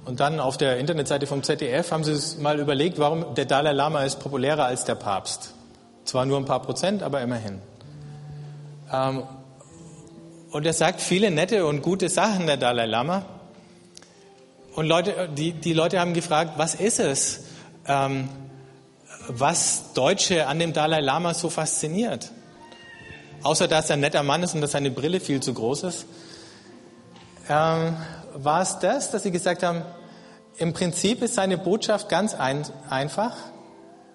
Und 0.06 0.20
dann 0.20 0.39
auf 0.39 0.58
der 0.58 0.78
Internetseite 0.78 1.26
vom 1.26 1.41
ZDF 1.41 1.91
haben 1.91 2.03
sie 2.03 2.39
mal 2.39 2.60
überlegt, 2.60 2.99
warum 2.99 3.34
der 3.34 3.45
Dalai 3.45 3.72
Lama 3.72 4.03
ist 4.03 4.20
populärer 4.20 4.66
als 4.66 4.86
der 4.86 4.95
Papst. 4.95 5.53
Zwar 6.06 6.26
nur 6.26 6.38
ein 6.38 6.45
paar 6.45 6.62
Prozent, 6.62 7.01
aber 7.01 7.22
immerhin. 7.22 7.60
Ähm, 8.93 9.24
und 10.51 10.66
er 10.66 10.74
sagt 10.74 11.01
viele 11.01 11.32
nette 11.32 11.66
und 11.66 11.82
gute 11.82 12.08
Sachen, 12.10 12.45
der 12.45 12.58
Dalai 12.58 12.86
Lama. 12.86 13.26
Und 14.76 14.86
Leute, 14.86 15.28
die, 15.36 15.53
die 15.53 15.74
Leute 15.74 15.99
haben 15.99 16.14
gefragt, 16.14 16.53
was 16.58 16.76
ist 16.76 16.99
es, 16.99 17.45
ähm, 17.88 18.30
was 19.28 19.93
Deutsche 19.93 20.47
an 20.47 20.60
dem 20.60 20.72
Dalai 20.72 21.01
Lama 21.01 21.34
so 21.34 21.49
fasziniert? 21.49 22.32
Außer 23.41 23.68
dass 23.68 23.89
er 23.89 23.95
ein 23.95 24.01
netter 24.01 24.22
Mann 24.22 24.43
ist 24.43 24.53
und 24.53 24.62
dass 24.62 24.72
seine 24.72 24.91
Brille 24.91 25.20
viel 25.20 25.39
zu 25.39 25.53
groß 25.53 25.84
ist. 25.84 26.06
Ähm, 27.49 27.95
war 28.36 28.61
es 28.61 28.79
das, 28.79 29.11
dass 29.11 29.23
sie 29.23 29.31
gesagt 29.31 29.63
haben, 29.63 29.83
im 30.57 30.73
Prinzip 30.73 31.21
ist 31.21 31.36
seine 31.36 31.57
Botschaft 31.57 32.09
ganz 32.09 32.33
ein, 32.33 32.65
einfach. 32.89 33.36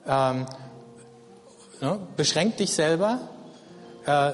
Ähm, 0.06 0.46
ne, 1.80 1.98
beschränk 2.16 2.56
dich 2.58 2.72
selber. 2.72 3.18
Äh, 4.06 4.32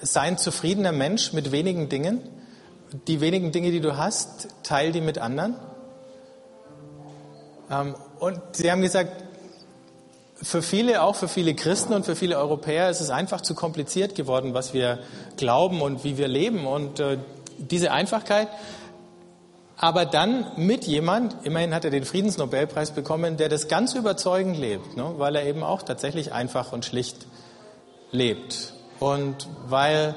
sei 0.00 0.20
ein 0.20 0.38
zufriedener 0.38 0.92
Mensch 0.92 1.32
mit 1.32 1.50
wenigen 1.50 1.88
Dingen. 1.88 2.20
Die 3.06 3.20
wenigen 3.20 3.52
Dinge, 3.52 3.70
die 3.70 3.80
du 3.80 3.96
hast, 3.96 4.48
teil 4.62 4.92
die 4.92 5.00
mit 5.00 5.18
anderen. 5.18 5.56
Ähm, 7.70 7.94
und 8.18 8.40
sie 8.52 8.70
haben 8.70 8.82
gesagt, 8.82 9.24
für 10.42 10.62
viele, 10.62 11.02
auch 11.02 11.16
für 11.16 11.28
viele 11.28 11.54
Christen 11.54 11.94
und 11.94 12.04
für 12.04 12.16
viele 12.16 12.38
Europäer 12.38 12.90
ist 12.90 13.00
es 13.00 13.10
einfach 13.10 13.40
zu 13.40 13.54
kompliziert 13.54 14.14
geworden, 14.14 14.52
was 14.52 14.74
wir 14.74 14.98
glauben 15.36 15.80
und 15.80 16.04
wie 16.04 16.18
wir 16.18 16.28
leben. 16.28 16.66
Und 16.66 17.00
äh, 17.00 17.18
diese 17.58 17.92
Einfachkeit, 17.92 18.48
aber 19.76 20.06
dann 20.06 20.46
mit 20.56 20.84
jemand, 20.84 21.36
immerhin 21.42 21.74
hat 21.74 21.84
er 21.84 21.90
den 21.90 22.04
Friedensnobelpreis 22.04 22.92
bekommen, 22.92 23.36
der 23.36 23.48
das 23.48 23.68
ganz 23.68 23.94
überzeugend 23.94 24.56
lebt, 24.56 24.96
ne? 24.96 25.14
weil 25.18 25.34
er 25.36 25.44
eben 25.44 25.62
auch 25.62 25.82
tatsächlich 25.82 26.32
einfach 26.32 26.72
und 26.72 26.84
schlicht 26.84 27.26
lebt 28.12 28.72
und 29.00 29.48
weil 29.66 30.14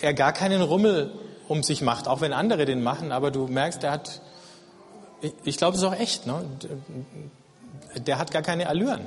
er 0.00 0.12
gar 0.12 0.32
keinen 0.32 0.60
Rummel 0.60 1.10
um 1.48 1.62
sich 1.62 1.80
macht, 1.80 2.06
auch 2.06 2.20
wenn 2.20 2.32
andere 2.32 2.64
den 2.64 2.82
machen, 2.82 3.12
aber 3.12 3.30
du 3.30 3.46
merkst, 3.46 3.82
er 3.82 3.92
hat, 3.92 4.20
ich, 5.44 5.56
glaube, 5.56 5.76
es 5.76 5.82
ist 5.82 5.88
auch 5.88 5.98
echt, 5.98 6.26
ne? 6.26 6.44
der 7.96 8.18
hat 8.18 8.30
gar 8.30 8.42
keine 8.42 8.68
Allüren. 8.68 9.06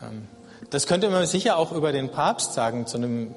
Ähm, 0.00 0.26
das 0.70 0.86
könnte 0.86 1.10
man 1.10 1.26
sicher 1.26 1.58
auch 1.58 1.72
über 1.72 1.92
den 1.92 2.10
Papst 2.10 2.54
sagen, 2.54 2.86
zu 2.86 2.96
einem 2.96 3.34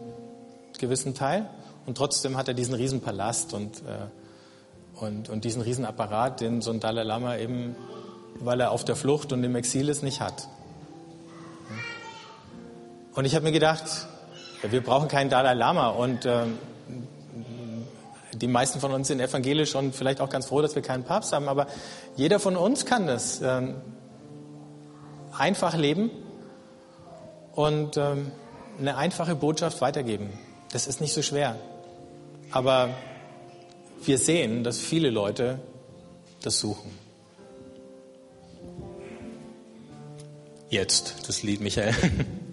gewissen 0.77 1.15
Teil. 1.15 1.49
Und 1.85 1.97
trotzdem 1.97 2.37
hat 2.37 2.47
er 2.47 2.53
diesen 2.53 2.73
Riesenpalast 2.73 3.53
und, 3.53 3.77
äh, 3.79 4.99
und, 4.99 5.29
und 5.29 5.43
diesen 5.43 5.61
Riesenapparat, 5.61 6.41
den 6.41 6.61
so 6.61 6.71
ein 6.71 6.79
Dalai 6.79 7.03
Lama 7.03 7.37
eben, 7.37 7.75
weil 8.39 8.59
er 8.59 8.71
auf 8.71 8.83
der 8.83 8.95
Flucht 8.95 9.31
und 9.33 9.43
im 9.43 9.55
Exil 9.55 9.89
ist, 9.89 10.03
nicht 10.03 10.19
hat. 10.19 10.47
Und 13.13 13.25
ich 13.25 13.35
habe 13.35 13.45
mir 13.45 13.51
gedacht, 13.51 14.07
wir 14.61 14.81
brauchen 14.81 15.07
keinen 15.07 15.29
Dalai 15.29 15.53
Lama 15.53 15.89
und 15.89 16.25
äh, 16.25 16.45
die 18.33 18.47
meisten 18.47 18.79
von 18.79 18.91
uns 18.91 19.07
sind 19.07 19.21
evangelisch 19.21 19.75
und 19.75 19.95
vielleicht 19.95 20.21
auch 20.21 20.29
ganz 20.29 20.47
froh, 20.47 20.61
dass 20.61 20.75
wir 20.75 20.81
keinen 20.81 21.03
Papst 21.03 21.31
haben, 21.33 21.47
aber 21.47 21.67
jeder 22.15 22.39
von 22.39 22.57
uns 22.57 22.85
kann 22.85 23.07
das 23.07 23.41
äh, 23.41 23.61
einfach 25.37 25.75
leben 25.75 26.09
und 27.53 27.95
äh, 27.95 28.15
eine 28.79 28.97
einfache 28.97 29.35
Botschaft 29.35 29.81
weitergeben. 29.81 30.31
Das 30.71 30.87
ist 30.87 30.99
nicht 30.99 31.13
so 31.13 31.21
schwer. 31.21 31.55
Aber 32.55 32.95
wir 34.05 34.17
sehen, 34.17 34.63
dass 34.63 34.79
viele 34.79 35.09
Leute 35.09 35.59
das 36.41 36.57
suchen. 36.57 36.89
Jetzt 40.69 41.27
das 41.27 41.43
Lied, 41.43 41.59
Michael. 41.59 41.93